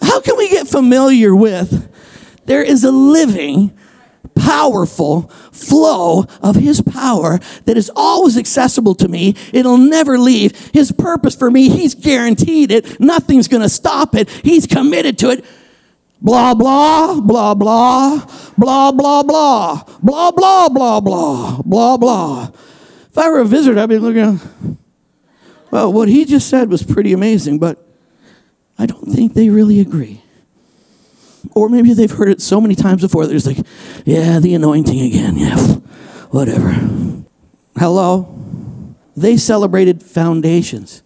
How 0.02 0.20
can 0.20 0.36
we 0.38 0.48
get 0.48 0.68
familiar 0.68 1.34
with 1.34 1.92
there 2.46 2.62
is 2.62 2.84
a 2.84 2.92
living, 2.92 3.76
powerful 4.36 5.22
flow 5.50 6.26
of 6.40 6.54
His 6.54 6.80
power 6.80 7.40
that 7.64 7.76
is 7.76 7.90
always 7.96 8.38
accessible 8.38 8.94
to 8.96 9.08
me. 9.08 9.34
It'll 9.52 9.78
never 9.78 10.18
leave. 10.18 10.70
His 10.72 10.92
purpose 10.92 11.34
for 11.34 11.50
me, 11.50 11.68
He's 11.68 11.96
guaranteed 11.96 12.70
it. 12.70 13.00
Nothing's 13.00 13.48
going 13.48 13.62
to 13.62 13.68
stop 13.68 14.14
it. 14.14 14.30
He's 14.30 14.66
committed 14.66 15.18
to 15.18 15.30
it. 15.30 15.44
Blah, 16.26 16.54
blah, 16.54 17.20
blah, 17.20 17.54
blah, 17.54 18.26
blah, 18.58 18.90
blah, 18.90 19.22
blah, 19.22 19.84
blah, 20.02 20.32
blah, 20.32 20.70
blah, 20.70 21.00
blah, 21.00 21.62
blah, 21.62 21.96
blah. 21.96 22.50
If 23.10 23.16
I 23.16 23.30
were 23.30 23.38
a 23.38 23.44
visitor, 23.44 23.78
I'd 23.78 23.88
be 23.88 23.98
looking, 23.98 24.40
well, 25.70 25.92
what 25.92 26.08
he 26.08 26.24
just 26.24 26.48
said 26.48 26.68
was 26.68 26.82
pretty 26.82 27.12
amazing, 27.12 27.60
but 27.60 27.86
I 28.76 28.86
don't 28.86 29.04
think 29.04 29.34
they 29.34 29.50
really 29.50 29.78
agree. 29.78 30.20
Or 31.54 31.68
maybe 31.68 31.94
they've 31.94 32.10
heard 32.10 32.30
it 32.30 32.40
so 32.40 32.60
many 32.60 32.74
times 32.74 33.02
before, 33.02 33.24
they're 33.26 33.38
just 33.38 33.46
like, 33.46 33.64
yeah, 34.04 34.40
the 34.40 34.52
anointing 34.56 35.00
again, 35.00 35.36
yeah, 35.36 35.56
whatever. 36.30 36.74
Hello? 37.78 38.34
They 39.16 39.36
celebrated 39.36 40.02
foundations. 40.02 41.04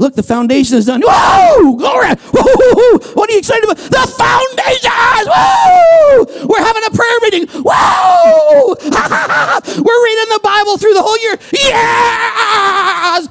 Look, 0.00 0.14
the 0.14 0.22
foundation 0.22 0.78
is 0.78 0.86
done. 0.86 1.02
Whoa! 1.04 1.76
Glory! 1.76 2.08
Woo! 2.32 2.98
What 3.12 3.28
are 3.28 3.34
you 3.34 3.38
excited 3.38 3.64
about? 3.64 3.76
The 3.76 4.06
foundations! 4.16 5.28
Woo! 5.28 6.24
We're 6.48 6.64
having 6.64 6.82
a 6.86 6.90
prayer 6.90 7.20
meeting. 7.20 7.46
Whoa! 7.62 8.76
We're 9.82 10.04
reading 10.04 10.28
the 10.30 10.40
Bible 10.42 10.78
through 10.78 10.94
the 10.94 11.02
whole 11.02 11.18
year. 11.18 11.38
Yes! 11.52 13.28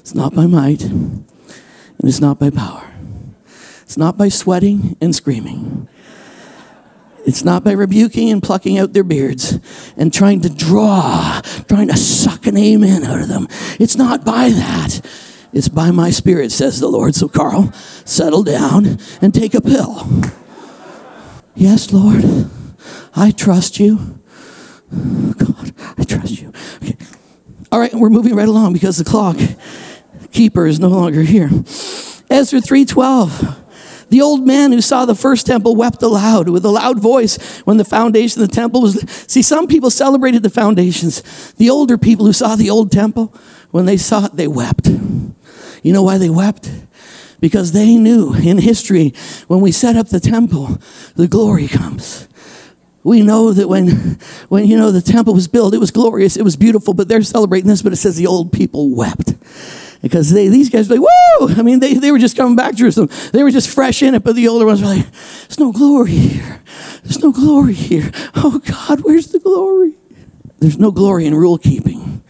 It's 0.00 0.14
not 0.14 0.34
by 0.34 0.46
might, 0.46 0.84
and 0.84 1.26
it's 2.02 2.22
not 2.22 2.38
by 2.38 2.48
power. 2.48 2.94
It's 3.82 3.98
not 3.98 4.16
by 4.16 4.30
sweating 4.30 4.96
and 5.02 5.14
screaming. 5.14 5.86
It's 7.24 7.44
not 7.44 7.64
by 7.64 7.72
rebuking 7.72 8.30
and 8.30 8.42
plucking 8.42 8.78
out 8.78 8.92
their 8.92 9.04
beards 9.04 9.58
and 9.96 10.12
trying 10.12 10.40
to 10.40 10.48
draw, 10.48 11.40
trying 11.68 11.88
to 11.88 11.96
suck 11.96 12.46
an 12.46 12.56
amen 12.56 13.04
out 13.04 13.20
of 13.20 13.28
them. 13.28 13.46
It's 13.78 13.96
not 13.96 14.24
by 14.24 14.48
that. 14.50 15.00
It's 15.52 15.68
by 15.68 15.90
my 15.90 16.10
spirit, 16.10 16.50
says 16.50 16.80
the 16.80 16.88
Lord. 16.88 17.14
So, 17.14 17.28
Carl, 17.28 17.72
settle 18.04 18.42
down 18.42 18.98
and 19.20 19.34
take 19.34 19.54
a 19.54 19.60
pill. 19.60 20.06
Yes, 21.54 21.92
Lord, 21.92 22.50
I 23.14 23.30
trust 23.30 23.78
you. 23.78 24.20
God, 24.90 25.72
I 25.98 26.04
trust 26.04 26.40
you. 26.40 26.52
Okay. 26.82 26.96
All 27.70 27.78
right, 27.78 27.94
we're 27.94 28.10
moving 28.10 28.34
right 28.34 28.48
along 28.48 28.72
because 28.72 28.98
the 28.98 29.04
clock 29.04 29.36
keeper 30.32 30.66
is 30.66 30.80
no 30.80 30.88
longer 30.88 31.22
here. 31.22 31.50
Ezra 32.30 32.60
3:12. 32.60 33.61
The 34.12 34.20
old 34.20 34.46
man 34.46 34.72
who 34.72 34.82
saw 34.82 35.06
the 35.06 35.14
first 35.14 35.46
temple 35.46 35.74
wept 35.74 36.02
aloud 36.02 36.50
with 36.50 36.66
a 36.66 36.68
loud 36.68 37.00
voice 37.00 37.60
when 37.60 37.78
the 37.78 37.84
foundation 37.84 38.42
of 38.42 38.48
the 38.48 38.54
temple 38.54 38.82
was. 38.82 39.00
See, 39.26 39.40
some 39.40 39.66
people 39.66 39.88
celebrated 39.88 40.42
the 40.42 40.50
foundations. 40.50 41.22
The 41.52 41.70
older 41.70 41.96
people 41.96 42.26
who 42.26 42.34
saw 42.34 42.54
the 42.54 42.68
old 42.68 42.92
temple, 42.92 43.34
when 43.70 43.86
they 43.86 43.96
saw 43.96 44.26
it, 44.26 44.36
they 44.36 44.46
wept. 44.46 44.86
You 44.86 45.94
know 45.94 46.02
why 46.02 46.18
they 46.18 46.28
wept? 46.28 46.70
Because 47.40 47.72
they 47.72 47.96
knew 47.96 48.34
in 48.34 48.58
history, 48.58 49.14
when 49.48 49.62
we 49.62 49.72
set 49.72 49.96
up 49.96 50.08
the 50.08 50.20
temple, 50.20 50.76
the 51.16 51.26
glory 51.26 51.66
comes. 51.66 52.28
We 53.04 53.22
know 53.22 53.54
that 53.54 53.66
when, 53.66 54.18
when 54.50 54.66
you 54.66 54.76
know 54.76 54.90
the 54.90 55.00
temple 55.00 55.32
was 55.32 55.48
built, 55.48 55.72
it 55.72 55.78
was 55.78 55.90
glorious, 55.90 56.36
it 56.36 56.42
was 56.42 56.56
beautiful, 56.56 56.92
but 56.92 57.08
they're 57.08 57.22
celebrating 57.22 57.68
this, 57.68 57.80
but 57.80 57.94
it 57.94 57.96
says 57.96 58.18
the 58.18 58.26
old 58.26 58.52
people 58.52 58.94
wept 58.94 59.31
because 60.02 60.32
they, 60.32 60.48
these 60.48 60.68
guys 60.68 60.88
were 60.88 60.96
like, 60.96 61.08
whoa! 61.08 61.54
I 61.56 61.62
mean, 61.62 61.78
they, 61.78 61.94
they 61.94 62.10
were 62.10 62.18
just 62.18 62.36
coming 62.36 62.56
back 62.56 62.72
to 62.72 62.76
Jerusalem. 62.76 63.08
They 63.32 63.44
were 63.44 63.52
just 63.52 63.70
fresh 63.70 64.02
in 64.02 64.14
it, 64.14 64.24
but 64.24 64.34
the 64.34 64.48
older 64.48 64.66
ones 64.66 64.82
were 64.82 64.88
like, 64.88 65.10
there's 65.10 65.60
no 65.60 65.72
glory 65.72 66.10
here. 66.10 66.60
There's 67.04 67.22
no 67.22 67.30
glory 67.30 67.74
here. 67.74 68.10
Oh 68.34 68.60
God, 68.66 69.02
where's 69.02 69.28
the 69.28 69.38
glory? 69.38 69.94
There's 70.58 70.78
no 70.78 70.90
glory 70.90 71.26
in 71.26 71.34
rule 71.34 71.56
keeping. 71.56 72.22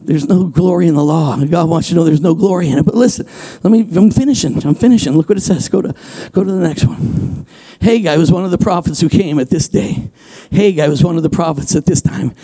There's 0.00 0.26
no 0.26 0.44
glory 0.44 0.86
in 0.86 0.94
the 0.94 1.04
law. 1.04 1.36
God 1.44 1.68
wants 1.68 1.90
you 1.90 1.94
to 1.94 2.00
know 2.00 2.04
there's 2.04 2.22
no 2.22 2.34
glory 2.34 2.68
in 2.68 2.78
it. 2.78 2.86
But 2.86 2.94
listen, 2.94 3.26
let 3.62 3.70
me, 3.70 3.86
I'm 3.96 4.10
finishing. 4.10 4.64
I'm 4.64 4.74
finishing. 4.74 5.12
Look 5.12 5.28
what 5.28 5.36
it 5.36 5.42
says. 5.42 5.68
Go 5.68 5.82
to, 5.82 5.94
go 6.32 6.42
to 6.42 6.50
the 6.50 6.58
next 6.58 6.86
one. 6.86 7.46
Haggai 7.82 8.16
was 8.16 8.32
one 8.32 8.44
of 8.44 8.50
the 8.50 8.58
prophets 8.58 9.00
who 9.00 9.08
came 9.08 9.38
at 9.38 9.50
this 9.50 9.68
day. 9.68 10.10
Haggai 10.52 10.88
was 10.88 11.04
one 11.04 11.16
of 11.16 11.22
the 11.22 11.30
prophets 11.30 11.76
at 11.76 11.86
this 11.86 12.00
time. 12.00 12.34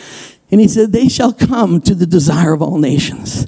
And 0.50 0.60
he 0.60 0.68
said, 0.68 0.92
They 0.92 1.08
shall 1.08 1.32
come 1.32 1.80
to 1.82 1.94
the 1.94 2.06
desire 2.06 2.52
of 2.52 2.60
all 2.60 2.78
nations 2.78 3.46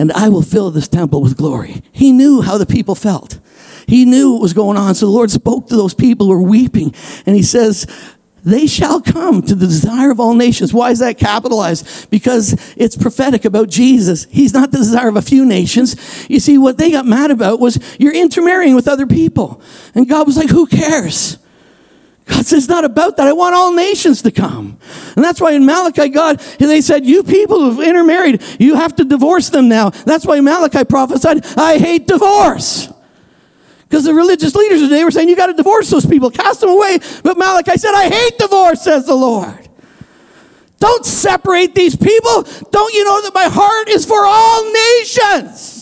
and 0.00 0.10
I 0.12 0.28
will 0.30 0.42
fill 0.42 0.70
this 0.70 0.88
temple 0.88 1.20
with 1.22 1.36
glory. 1.36 1.82
He 1.92 2.10
knew 2.10 2.40
how 2.40 2.58
the 2.58 2.66
people 2.66 2.94
felt. 2.94 3.38
He 3.86 4.04
knew 4.04 4.32
what 4.32 4.42
was 4.42 4.52
going 4.52 4.76
on. 4.76 4.94
So 4.94 5.06
the 5.06 5.12
Lord 5.12 5.30
spoke 5.30 5.68
to 5.68 5.76
those 5.76 5.94
people 5.94 6.26
who 6.26 6.32
were 6.32 6.42
weeping, 6.42 6.94
and 7.26 7.36
He 7.36 7.42
says, 7.42 7.86
they 8.42 8.66
shall 8.66 9.02
come 9.02 9.42
to 9.42 9.54
the 9.54 9.66
desire 9.66 10.10
of 10.10 10.18
all 10.18 10.34
nations. 10.34 10.72
Why 10.72 10.90
is 10.90 11.00
that 11.00 11.18
capitalized? 11.18 12.08
Because 12.10 12.74
it's 12.74 12.96
prophetic 12.96 13.44
about 13.44 13.68
Jesus. 13.68 14.26
He's 14.30 14.54
not 14.54 14.70
the 14.70 14.78
desire 14.78 15.08
of 15.08 15.16
a 15.16 15.22
few 15.22 15.44
nations. 15.44 16.26
You 16.30 16.40
see, 16.40 16.56
what 16.56 16.78
they 16.78 16.90
got 16.90 17.04
mad 17.04 17.30
about 17.30 17.60
was 17.60 17.78
you're 17.98 18.14
intermarrying 18.14 18.74
with 18.74 18.88
other 18.88 19.06
people. 19.06 19.60
And 19.94 20.08
God 20.08 20.26
was 20.26 20.38
like, 20.38 20.48
who 20.48 20.66
cares? 20.66 21.36
God 22.30 22.46
says, 22.46 22.52
it's 22.52 22.68
not 22.68 22.84
about 22.84 23.16
that. 23.16 23.26
I 23.26 23.32
want 23.32 23.56
all 23.56 23.72
nations 23.72 24.22
to 24.22 24.30
come. 24.30 24.78
And 25.16 25.24
that's 25.24 25.40
why 25.40 25.52
in 25.52 25.66
Malachi, 25.66 26.08
God, 26.10 26.38
they 26.58 26.80
said, 26.80 27.04
you 27.04 27.24
people 27.24 27.58
who've 27.60 27.84
intermarried, 27.84 28.40
you 28.60 28.76
have 28.76 28.94
to 28.96 29.04
divorce 29.04 29.50
them 29.50 29.68
now. 29.68 29.90
That's 29.90 30.24
why 30.24 30.40
Malachi 30.40 30.84
prophesied, 30.84 31.44
I 31.56 31.78
hate 31.78 32.06
divorce. 32.06 32.88
Because 33.82 34.04
the 34.04 34.14
religious 34.14 34.54
leaders 34.54 34.80
today 34.80 35.02
were 35.02 35.10
saying, 35.10 35.28
you 35.28 35.34
got 35.34 35.46
to 35.46 35.54
divorce 35.54 35.90
those 35.90 36.06
people, 36.06 36.30
cast 36.30 36.60
them 36.60 36.70
away. 36.70 37.00
But 37.24 37.36
Malachi 37.36 37.76
said, 37.76 37.92
I 37.94 38.08
hate 38.08 38.38
divorce, 38.38 38.82
says 38.82 39.06
the 39.06 39.16
Lord. 39.16 39.68
Don't 40.78 41.04
separate 41.04 41.74
these 41.74 41.96
people. 41.96 42.44
Don't 42.70 42.94
you 42.94 43.04
know 43.04 43.22
that 43.22 43.34
my 43.34 43.48
heart 43.50 43.88
is 43.88 44.06
for 44.06 44.24
all 44.24 44.72
nations? 44.98 45.79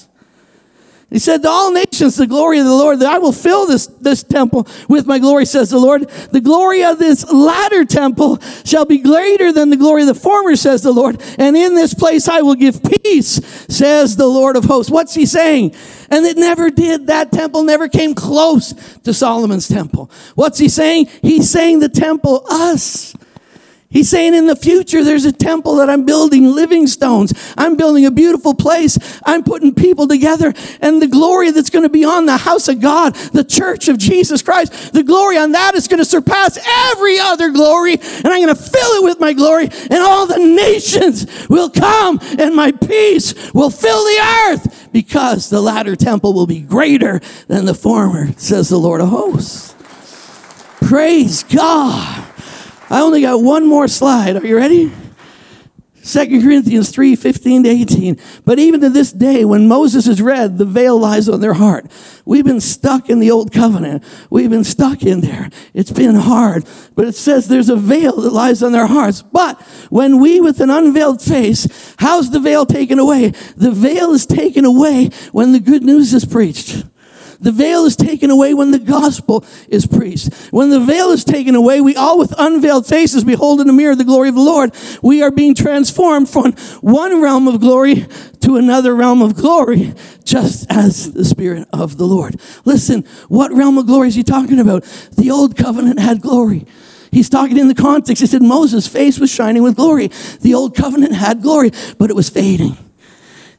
He 1.11 1.19
said 1.19 1.43
to 1.43 1.49
all 1.49 1.73
nations, 1.73 2.17
the 2.17 2.27
glory 2.27 2.59
of 2.59 2.67
the 2.67 2.71
Lord, 2.71 2.99
that 2.99 3.11
I 3.11 3.17
will 3.17 3.33
fill 3.33 3.67
this, 3.67 3.87
this 3.87 4.23
temple 4.23 4.69
with 4.91 5.07
my 5.07 5.19
glory, 5.19 5.47
says 5.47 5.71
the 5.71 5.79
Lord. 5.79 6.03
The 6.03 6.43
glory 6.43 6.85
of 6.85 6.99
this 6.99 7.31
latter 7.33 7.87
temple 7.87 8.41
shall 8.65 8.85
be 8.85 8.99
greater 8.99 9.51
than 9.51 9.71
the 9.71 9.79
glory 9.79 10.03
of 10.03 10.09
the 10.09 10.15
former, 10.15 10.55
says 10.55 10.83
the 10.83 10.93
Lord. 10.93 11.23
And 11.39 11.57
in 11.57 11.75
this 11.75 11.95
place 11.95 12.29
I 12.29 12.43
will 12.43 12.57
give 12.57 12.83
peace, 12.83 13.41
says 13.69 14.17
the 14.17 14.27
Lord 14.27 14.57
of 14.57 14.65
hosts. 14.65 14.93
What's 14.93 15.15
he 15.15 15.25
saying? 15.25 15.75
And 16.11 16.27
it 16.27 16.37
never 16.37 16.69
did. 16.69 17.07
That 17.07 17.33
temple 17.33 17.63
never 17.63 17.89
came 17.89 18.15
close 18.15 18.75
to 19.05 19.15
Solomon's 19.15 19.67
temple. 19.67 20.11
What's 20.35 20.59
he 20.59 20.69
saying? 20.69 21.09
He's 21.23 21.49
saying 21.49 21.79
the 21.79 21.89
temple, 21.89 22.45
us. 22.51 23.15
He's 23.91 24.11
saying 24.11 24.35
in 24.35 24.47
the 24.47 24.57
future, 24.57 25.03
there's 25.03 25.25
a 25.25 25.33
temple 25.33 25.77
that 25.77 25.89
I'm 25.89 26.05
building, 26.05 26.45
living 26.45 26.87
stones. 26.87 27.33
I'm 27.57 27.75
building 27.75 28.05
a 28.05 28.11
beautiful 28.11 28.53
place. 28.53 28.99
I'm 29.25 29.43
putting 29.43 29.75
people 29.75 30.07
together. 30.07 30.53
And 30.83 31.01
the 31.01 31.07
glory 31.07 31.53
that's 31.53 31.71
going 31.71 31.85
to 31.85 31.89
be 31.89 32.05
on 32.05 32.27
the 32.27 32.37
house 32.37 32.69
of 32.69 32.83
God, 32.83 33.15
the 33.15 33.45
church 33.45 33.89
of 33.89 33.97
Jesus 33.97 34.43
Christ, 34.43 34.93
the 34.93 35.03
glory 35.03 35.39
on 35.39 35.53
that 35.53 35.75
is 35.75 35.89
going 35.89 36.01
to 36.01 36.05
surpass 36.05 36.59
every 36.93 37.19
other 37.19 37.49
glory. 37.49 37.95
And 37.95 38.27
I'm 38.27 38.43
going 38.43 38.55
to 38.55 38.63
fill 38.63 38.91
it 38.93 39.05
with 39.05 39.21
my 39.21 39.33
glory. 39.33 39.69
And 39.91 40.03
all 40.03 40.27
the 40.27 40.37
nations 40.37 41.49
will 41.49 41.71
come 41.71 42.19
and 42.39 42.55
my 42.55 42.73
peace 42.73 43.55
will 43.55 43.71
fill 43.71 44.05
the 44.05 44.49
earth 44.51 44.91
because 44.93 45.49
the 45.49 45.63
latter 45.63 45.97
temple 45.97 46.35
will 46.35 46.47
be 46.47 46.61
greater 46.61 47.21
than 47.47 47.65
the 47.65 47.75
former, 47.75 48.33
says 48.37 48.69
the 48.69 48.79
Lord 48.79 49.01
of 49.01 49.09
hosts. 49.09 49.75
Praise 50.83 51.43
God. 51.43 52.27
I 52.91 53.01
only 53.01 53.23
got 53.23 53.43
one 53.43 53.67
more 53.67 53.89
slide. 53.89 54.37
Are 54.37 54.47
you 54.47 54.57
ready? 54.57 54.93
2 56.09 56.41
Corinthians 56.41 56.91
3 56.91 57.17
15 57.17 57.65
to 57.65 57.69
18. 57.69 58.19
But 58.47 58.59
even 58.59 58.81
to 58.81 58.89
this 58.89 59.13
day, 59.13 59.45
when 59.45 59.69
Moses 59.69 60.07
is 60.07 60.23
read, 60.23 60.57
the 60.57 60.65
veil 60.65 60.99
lies 60.99 61.29
on 61.29 61.41
their 61.41 61.53
heart. 61.53 61.91
We've 62.25 62.45
been 62.45 62.63
stuck 62.63 63.11
in 63.11 63.21
the 63.21 63.31
old 63.31 63.53
covenant. 63.53 64.03
We've 64.31 64.49
been 64.49 64.65
stuck 64.65 65.03
in 65.03 65.21
there. 65.21 65.51
It's 65.75 65.93
been 65.93 66.15
hard. 66.15 66.65
But 66.95 67.07
it 67.07 67.15
says 67.15 67.49
there's 67.49 67.69
a 67.69 67.77
veil 67.77 68.17
that 68.17 68.33
lies 68.33 68.63
on 68.63 68.73
their 68.73 68.87
hearts. 68.87 69.21
But 69.21 69.61
when 69.91 70.19
we, 70.19 70.41
with 70.41 70.61
an 70.61 70.71
unveiled 70.71 71.21
face, 71.21 71.95
how's 71.99 72.31
the 72.31 72.41
veil 72.41 72.65
taken 72.65 72.99
away? 72.99 73.31
The 73.57 73.73
veil 73.73 74.13
is 74.13 74.25
taken 74.25 74.65
away 74.65 75.11
when 75.33 75.53
the 75.53 75.61
good 75.61 75.83
news 75.83 76.15
is 76.15 76.25
preached. 76.25 76.85
The 77.41 77.53
veil 77.53 77.85
is 77.85 77.95
taken 77.95 78.31
away 78.31 78.53
when 78.53 78.73
the 78.73 78.81
gospel 78.81 79.45
is 79.69 79.87
preached. 79.87 80.35
When 80.51 80.71
the 80.71 80.81
veil 80.81 81.11
is 81.11 81.25
taken 81.25 81.55
away, 81.55 81.81
we 81.81 81.95
all 81.95 82.19
with 82.19 82.35
unveiled 82.37 82.87
faces 82.87 83.23
behold 83.23 83.61
in 83.61 83.69
the 83.69 83.73
mirror 83.73 83.95
the 83.95 84.05
glory 84.05 84.29
of 84.29 84.35
the 84.35 84.41
Lord. 84.41 84.75
We 85.03 85.23
are 85.23 85.31
being 85.31 85.55
transformed 85.55 86.29
from 86.29 86.53
one 86.81 87.23
realm 87.23 87.47
of 87.47 87.61
glory 87.61 88.07
to 88.41 88.57
another 88.57 88.95
realm 88.95 89.23
of 89.23 89.37
glory, 89.37 89.95
just 90.25 90.67
as 90.71 91.13
the 91.13 91.25
Spirit 91.25 91.69
of 91.73 91.97
the 91.97 92.07
Lord. 92.07 92.41
Listen, 92.65 93.05
what 93.29 93.53
realm 93.53 93.79
of 93.79 93.87
glory 93.87 94.09
is 94.09 94.17
he 94.17 94.25
talking 94.25 94.59
about? 94.59 94.83
The 95.17 95.31
old 95.31 95.57
covenant 95.57 96.01
had 96.01 96.21
glory. 96.21 96.67
He's 97.13 97.29
talking 97.29 97.57
in 97.57 97.69
the 97.69 97.75
context. 97.75 98.21
He 98.21 98.27
said 98.27 98.43
Moses' 98.43 98.87
face 98.87 99.19
was 99.19 99.31
shining 99.31 99.63
with 99.63 99.77
glory. 99.77 100.09
The 100.41 100.55
old 100.55 100.75
covenant 100.75 101.15
had 101.15 101.41
glory, 101.41 101.71
but 101.99 102.11
it 102.11 102.17
was 102.17 102.29
fading. 102.29 102.77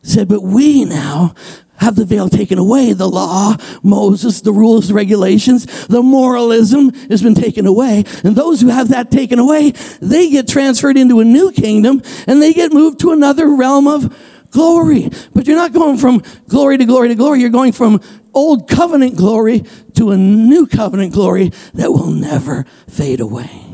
He 0.02 0.08
said, 0.08 0.28
but 0.28 0.42
we 0.42 0.86
now 0.86 1.34
have 1.80 1.96
the 1.96 2.06
veil 2.06 2.30
taken 2.30 2.58
away. 2.58 2.94
The 2.94 3.10
law, 3.10 3.56
Moses, 3.84 4.42
the 4.42 4.52
rules, 4.52 4.92
regulations, 4.92 5.66
the 5.88 6.04
moralism 6.04 6.94
has 7.10 7.24
been 7.24 7.36
taken 7.36 7.66
away. 7.66 8.04
And 8.24 8.36
those 8.36 8.62
who 8.62 8.68
have 8.68 8.90
that 8.90 9.12
taken 9.12 9.40
away, 9.40 9.72
they 10.02 10.30
get 10.30 10.48
transferred 10.48 10.98
into 10.98 11.20
a 11.20 11.26
new 11.26 11.52
kingdom 11.52 12.02
and 12.28 12.42
they 12.42 12.54
get 12.54 12.74
moved 12.74 13.00
to 13.02 13.12
another 13.12 13.48
realm 13.48 13.88
of 13.88 14.16
glory. 14.52 15.10
But 15.34 15.48
you're 15.48 15.56
not 15.56 15.74
going 15.74 15.98
from 15.98 16.24
glory 16.48 16.78
to 16.78 16.86
glory 16.86 17.10
to 17.10 17.16
glory. 17.16 17.42
You're 17.42 17.50
going 17.50 17.72
from 17.72 18.02
old 18.34 18.70
covenant 18.70 19.16
glory 19.16 19.64
to 19.96 20.12
a 20.12 20.18
new 20.18 20.68
covenant 20.68 21.14
glory 21.14 21.50
that 21.74 21.92
will 21.92 22.12
never 22.12 22.66
fade 22.88 23.20
away. 23.20 23.69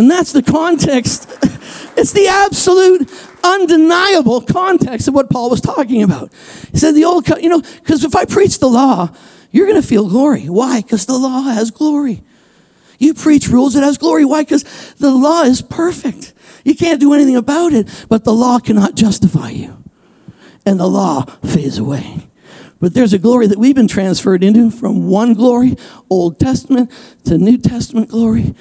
And 0.00 0.10
that's 0.10 0.32
the 0.32 0.42
context. 0.42 1.28
It's 1.96 2.12
the 2.12 2.28
absolute 2.28 3.12
undeniable 3.44 4.40
context 4.40 5.06
of 5.06 5.12
what 5.14 5.28
Paul 5.28 5.50
was 5.50 5.60
talking 5.60 6.02
about. 6.02 6.32
He 6.72 6.78
said, 6.78 6.94
the 6.94 7.04
old, 7.04 7.28
you 7.28 7.50
know, 7.50 7.60
because 7.60 8.04
if 8.04 8.14
I 8.14 8.24
preach 8.24 8.58
the 8.58 8.68
law, 8.68 9.10
you're 9.50 9.66
going 9.66 9.80
to 9.80 9.86
feel 9.86 10.08
glory. 10.08 10.46
Why? 10.46 10.80
Because 10.80 11.04
the 11.04 11.18
law 11.18 11.42
has 11.42 11.70
glory. 11.70 12.22
You 12.98 13.12
preach 13.12 13.48
rules, 13.48 13.76
it 13.76 13.82
has 13.82 13.98
glory. 13.98 14.24
Why? 14.24 14.42
Because 14.42 14.64
the 14.94 15.10
law 15.10 15.42
is 15.42 15.60
perfect. 15.60 16.32
You 16.64 16.74
can't 16.74 17.00
do 17.00 17.12
anything 17.12 17.36
about 17.36 17.74
it, 17.74 17.88
but 18.08 18.24
the 18.24 18.32
law 18.32 18.60
cannot 18.60 18.94
justify 18.94 19.50
you. 19.50 19.82
And 20.64 20.80
the 20.80 20.88
law 20.88 21.24
fades 21.44 21.76
away. 21.76 22.30
But 22.80 22.94
there's 22.94 23.12
a 23.12 23.18
glory 23.18 23.48
that 23.48 23.58
we've 23.58 23.74
been 23.74 23.88
transferred 23.88 24.42
into 24.42 24.70
from 24.70 25.08
one 25.08 25.34
glory, 25.34 25.76
Old 26.08 26.40
Testament, 26.40 26.90
to 27.24 27.36
New 27.36 27.58
Testament 27.58 28.08
glory 28.08 28.54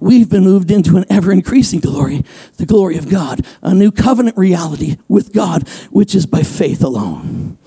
we've 0.00 0.28
been 0.28 0.44
moved 0.44 0.70
into 0.70 0.96
an 0.96 1.04
ever 1.10 1.32
increasing 1.32 1.80
glory, 1.80 2.24
the 2.56 2.66
glory 2.66 2.96
of 2.96 3.08
God, 3.08 3.44
a 3.62 3.74
new 3.74 3.90
covenant 3.90 4.36
reality 4.36 4.96
with 5.08 5.32
God, 5.32 5.68
which 5.90 6.14
is 6.14 6.26
by 6.26 6.42
faith 6.42 6.82
alone. 6.82 7.58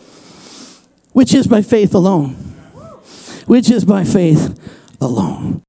Which 1.13 1.33
is 1.33 1.47
by 1.47 1.61
faith 1.61 1.93
alone. 1.93 2.35
Which 3.47 3.69
is 3.69 3.83
by 3.83 4.03
faith 4.03 4.57
alone. 5.01 5.57